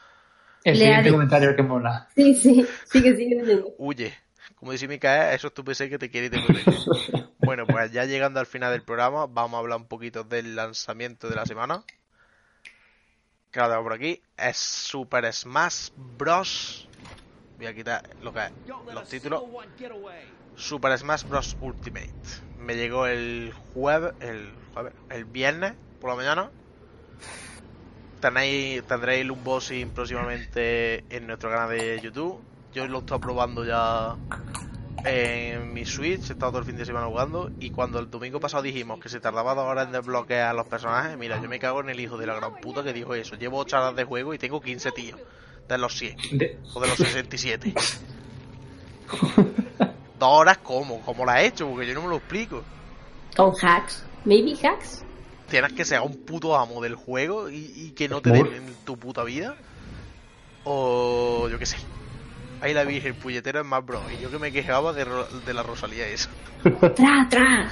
[0.65, 2.09] el Le siguiente comentario que mola.
[2.15, 2.67] Sí, sí.
[2.91, 3.73] Sigue, sigue leyendo.
[3.79, 4.13] Huye.
[4.57, 6.71] Como dice Micael, eso es tu PC que te quiere y te protege.
[7.39, 11.29] Bueno, pues ya llegando al final del programa, vamos a hablar un poquito del lanzamiento
[11.29, 11.85] de la semana.
[13.53, 14.21] Que lo tengo por aquí.
[14.37, 16.86] Es Super Smash Bros.
[17.57, 18.53] Voy a quitar lo que es,
[18.95, 19.43] los títulos.
[20.57, 21.57] Super Smash Bros.
[21.61, 22.13] Ultimate.
[22.59, 26.51] Me llegó el jueves, el jueves, el viernes por la mañana.
[28.21, 32.41] Tenéis, tendréis el unboxing próximamente en nuestro canal de YouTube.
[32.73, 34.17] Yo lo estoy probando ya
[35.05, 38.41] en mi Switch, he estado todo el fin de semana jugando y cuando el domingo
[38.41, 41.81] pasado dijimos que se tardaba dos horas en desbloquear los personajes, mira, yo me cago
[41.81, 43.37] en el hijo de la gran puta que dijo eso.
[43.37, 45.21] Llevo 8 horas de juego y tengo 15 tíos,
[45.69, 47.75] de los 100 De- o de los 67.
[50.19, 51.01] dos horas, ¿cómo?
[51.03, 51.69] ¿Cómo la he hecho?
[51.69, 52.63] Porque yo no me lo explico.
[53.37, 54.05] Con hacks.
[54.25, 55.03] Maybe hacks.
[55.49, 58.75] Tienes que ser un puto amo del juego y, y que no te den en
[58.85, 59.55] tu puta vida.
[60.65, 61.77] O yo qué sé.
[62.61, 64.01] Ahí la vi, el puñetero es más bro.
[64.17, 66.31] Y yo que me quejaba de, Ro- de la Rosalía esa.
[66.95, 67.71] Tra, tra.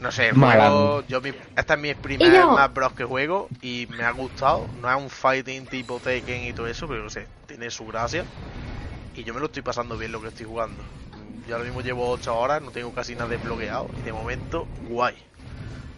[0.00, 2.50] No sé, juego, yo mi, esta es mi ¿Y primera yo?
[2.52, 4.66] más bros que juego y me ha gustado.
[4.82, 8.24] No es un fighting tipo Tekken y todo eso, pero no sé, tiene su gracia.
[9.14, 10.82] Y yo me lo estoy pasando bien lo que estoy jugando.
[11.48, 13.88] Yo ahora mismo llevo 8 horas, no tengo casi nada desbloqueado.
[13.98, 15.14] Y de momento, guay.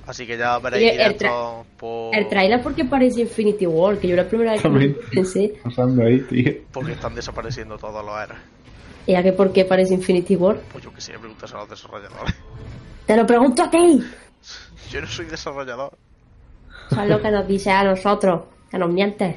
[0.07, 2.15] Así que ya veréis el directo por...
[2.15, 6.21] El trailer porque parece Infinity War, que yo la primera vez que pensé, Pasando ahí,
[6.21, 6.53] tío.
[6.73, 8.41] Porque están desapareciendo todos los héroes.
[9.07, 10.57] era que por qué parece Infinity War.
[10.73, 12.35] Pues yo que sé, preguntas a los desarrolladores.
[13.09, 14.05] Te lo pregunto a ti.
[14.91, 15.97] Yo no soy desarrollador.
[16.91, 19.37] Eso es lo que nos dice a nosotros, que nos mientes.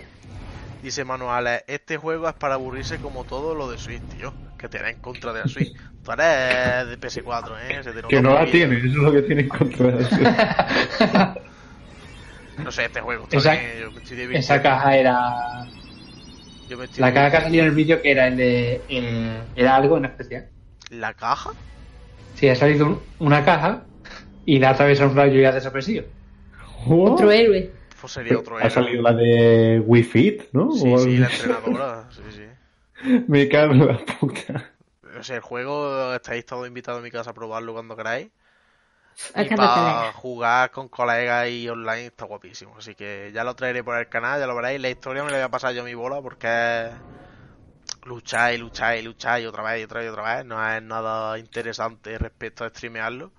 [0.84, 4.34] Dice Manuales, este juego es para aburrirse como todo lo de Switch, tío.
[4.58, 5.74] Que te en contra de la Switch.
[6.04, 7.82] Tú eres de PS4, ¿eh?
[7.82, 10.18] Se te Que no la tiene, eso es lo que tiene en contra de eso.
[12.58, 14.36] No sé, este juego Esa- bien, yo me estoy.
[14.36, 15.66] Esa caja era.
[16.68, 19.46] Yo me estoy La caja que salió en el vídeo que era el de.
[19.56, 20.50] era algo en especial.
[20.90, 21.52] ¿La caja?
[22.42, 23.84] Sí, ha salido un- una caja
[24.48, 26.06] y la atraviesa un rayo y ha desaparecido.
[26.88, 27.70] Otro héroe.
[28.00, 28.72] Pues sería otro Ha héroe.
[28.72, 30.72] salido la de Wii Fit, ¿no?
[30.72, 32.10] Sí, O sí, la entrenadora.
[32.10, 32.46] Sí, sí.
[33.28, 34.72] Me cago en la puta.
[35.20, 38.30] O sea, el juego estáis todos invitados a mi casa a probarlo cuando queráis.
[39.36, 42.76] Y para jugar con colegas y online está guapísimo.
[42.78, 44.82] Así que ya lo traeré por el canal, ya lo veréis.
[44.82, 46.92] La historia me la voy a pasar yo a mi bola porque es,
[48.06, 50.46] luchar y luchar y luchar y otra vez y otra vez y otra vez.
[50.46, 53.32] No es nada interesante respecto a streamearlo.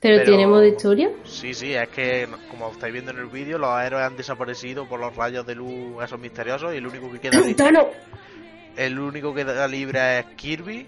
[0.00, 1.10] ¿Pero, Pero- tiene modo historia?
[1.24, 5.00] Sí, sí, es que como estáis viendo en el vídeo, los héroes han desaparecido por
[5.00, 7.64] los rayos de luz esos misteriosos y el único que queda libre,
[8.76, 10.86] el único que queda libre es Kirby.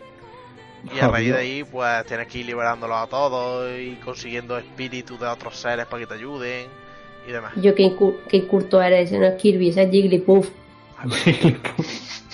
[0.94, 5.18] Y a raíz de ahí, pues tienes que ir liberándolos a todos y consiguiendo espíritus
[5.18, 6.68] de otros seres para que te ayuden
[7.26, 7.52] y demás.
[7.56, 10.48] Yo qué, incu- qué incurto eres, ese no es Kirby, ese es Jigglypuff.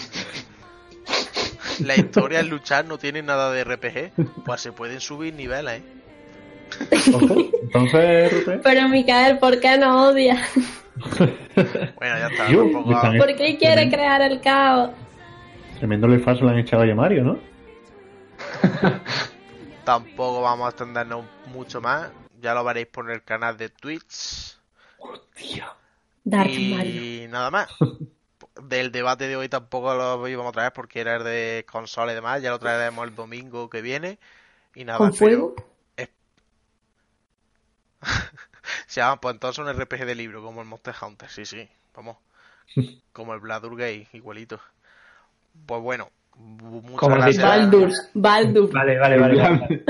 [1.85, 4.45] La historia es luchar, no tiene nada de RPG.
[4.45, 5.83] Pues se pueden subir niveles, ¿eh?
[7.63, 10.43] Entonces, Rupert, Pero Mikael, ¿por qué no odia?
[11.57, 12.49] Bueno, ya está.
[12.51, 14.91] Yo, tampoco- ¿Por qué quiere crear el caos?
[15.79, 17.39] tremendo lefazo le han echado a Mario, ¿no?
[19.85, 22.11] Tampoco vamos a extendernos mucho más.
[22.41, 24.57] Ya lo veréis por el canal de Twitch.
[26.25, 27.29] Darth y Mario.
[27.29, 27.69] nada más.
[28.61, 32.15] Del debate de hoy tampoco lo íbamos a traer porque era el de consola y
[32.15, 32.43] demás.
[32.43, 34.19] Ya lo traeremos el domingo que viene.
[34.75, 35.55] Y nada, ¿Con fuego?
[38.87, 42.17] Se llama, pues entonces un RPG de libro, como el Monster Hunter, sí, sí, vamos.
[43.13, 44.61] Como el Bladur Gate, igualito.
[45.67, 47.43] Pues bueno, bu- muchas Como gracias.
[47.43, 47.91] Baldur.
[48.15, 48.73] Baldur.
[48.73, 49.85] Vale, vale, vale.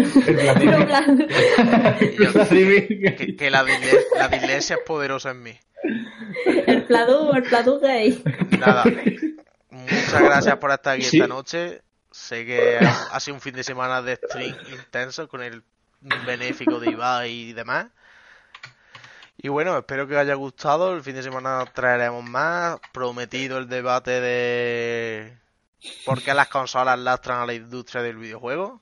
[2.09, 5.59] que, que la, dislexia es poderosa en mí.
[6.67, 8.23] El Pladur, el Pladur gay.
[8.59, 8.85] Nada,
[9.71, 11.17] muchas gracias por estar aquí Sí.
[11.19, 11.83] esta noche.
[12.11, 15.63] Sé que ha, ha sido un fin de semana de stream intenso con el
[16.27, 17.87] benéfico de Ibai y demás.
[19.37, 20.95] Y bueno, espero que os haya gustado.
[20.95, 22.79] El fin de semana traeremos más.
[22.93, 25.37] Prometido el debate de
[26.05, 28.81] por qué las consolas lastran a la industria del videojuego.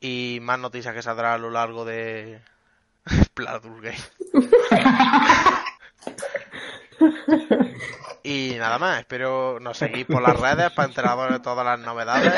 [0.00, 2.42] Y más noticias que saldrán a lo largo de
[3.34, 3.98] Pladur Game.
[8.24, 12.32] Y nada más, espero nos seguís por las redes para enteraros de todas las novedades.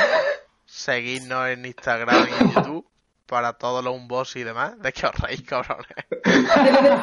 [0.64, 2.86] Seguidnos en Instagram y en YouTube
[3.26, 4.80] para todos los unboxing y demás.
[4.80, 5.86] De que os reís, cabrones.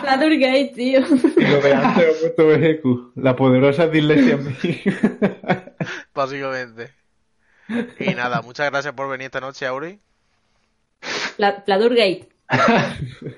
[0.01, 1.01] Pladur gay, tío.
[1.01, 4.81] Y lo que antes he puesto BGQ, la poderosa dislexia en mí.
[6.15, 6.93] Básicamente.
[7.99, 9.99] Y nada, muchas gracias por venir esta noche, Auri.
[11.65, 12.27] Pladur gay.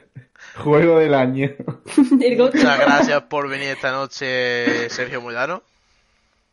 [0.57, 1.49] Juego del año.
[1.95, 5.63] Muchas gracias por venir esta noche, Sergio Moyano.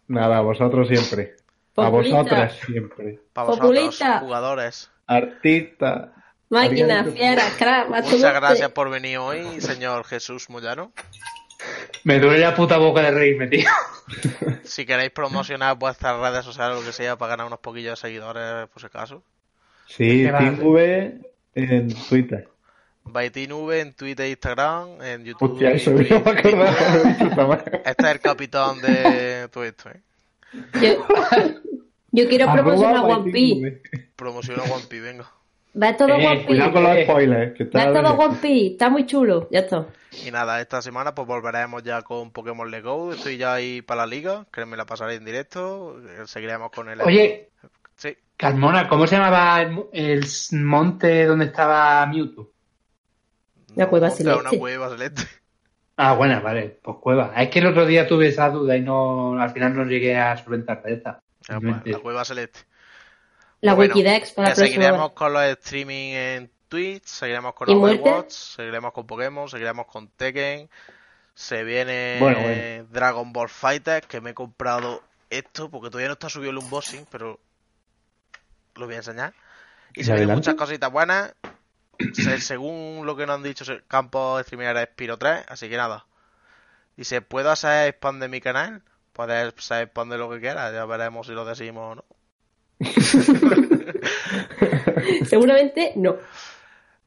[0.09, 1.37] Nada, a vosotros siempre.
[1.77, 3.21] A vosotras siempre.
[3.33, 4.21] Para vosotros, Populista.
[4.21, 4.91] jugadores.
[5.07, 6.13] Artista.
[6.49, 10.93] Máquina, fiera, crack, Muchas gracias por venir hoy, señor Jesús Moyano.
[12.05, 13.69] Me duele la puta boca de reírme, tío.
[14.65, 18.09] Si queréis promocionar vuestras redes sociales o lo que sea para ganar unos poquillos de
[18.09, 19.23] seguidores, por si acaso.
[19.87, 20.67] Sí, ¿Qué va a Team hacer?
[20.67, 21.21] V
[21.55, 22.49] en Twitter.
[23.05, 25.53] BaitinV en Twitter e Instagram, en YouTube.
[25.53, 27.65] Hostia, eso me acordaba.
[27.85, 30.01] Este es el capitán de todo esto, ¿eh?
[30.83, 31.07] Yo,
[32.13, 33.83] yo quiero promocionar One Piece.
[34.17, 35.31] Promociona One Piece, venga.
[35.81, 36.73] Va todo Eh, One Cuidado Piece.
[36.73, 37.57] con los spoilers.
[37.57, 38.73] Que Va todo One Piece.
[38.73, 39.49] Está muy chulo.
[39.53, 39.87] Ya está.
[40.13, 43.13] Y nada, esta semana pues volveremos ya con Pokémon Let's Go.
[43.13, 45.99] Estoy ya ahí para la liga, que me la pasaré en directo.
[46.01, 47.01] eh, Seguiremos con el...
[47.03, 47.51] Oye,
[48.01, 49.61] Sí, Carmona, ¿cómo se llamaba
[49.93, 52.51] el, monte donde estaba Mewtwo?
[53.77, 54.41] La cueva celeste.
[54.41, 55.23] Una cueva celeste.
[55.99, 57.35] Ah, bueno, vale, pues cueva.
[57.37, 60.35] Es que el otro día tuve esa duda y no, al final no llegué a
[60.35, 61.21] solventar de esta.
[61.47, 62.61] Ya, pues, la cueva celeste.
[63.61, 64.83] La Bueno, Wikidex para la próxima.
[64.83, 67.75] seguiremos con los streaming en Twitch, seguiremos con ¿Y?
[67.75, 70.71] Overwatch, seguiremos con Pokémon, seguiremos con Tekken.
[71.35, 72.87] Se viene Bueno, bueno.
[72.91, 77.07] Dragon Ball Fighter, que me he comprado esto porque todavía no está subido el unboxing,
[77.11, 77.39] pero
[78.77, 79.35] lo voy a enseñar.
[79.95, 81.35] Y ¿Y se vienen muchas cositas buenas.
[82.15, 85.69] Se- según lo que nos han dicho, se- Campo de streamer es Spiro 3, así
[85.69, 86.07] que nada.
[86.97, 88.83] Dice, ¿puedo hacer spam de mi canal?
[89.13, 92.05] Puedes hacer spam de lo que quieras, ya veremos si lo decimos o no.
[95.27, 96.17] Seguramente no.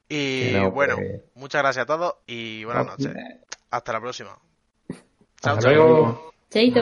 [0.10, 1.22] Y no, bueno, pues.
[1.36, 3.12] muchas gracias a todos y buenas noches.
[3.72, 4.38] Hasta la próxima.
[5.42, 5.74] Chao, Hasta chao.
[5.74, 6.34] luego.
[6.50, 6.82] Chaito.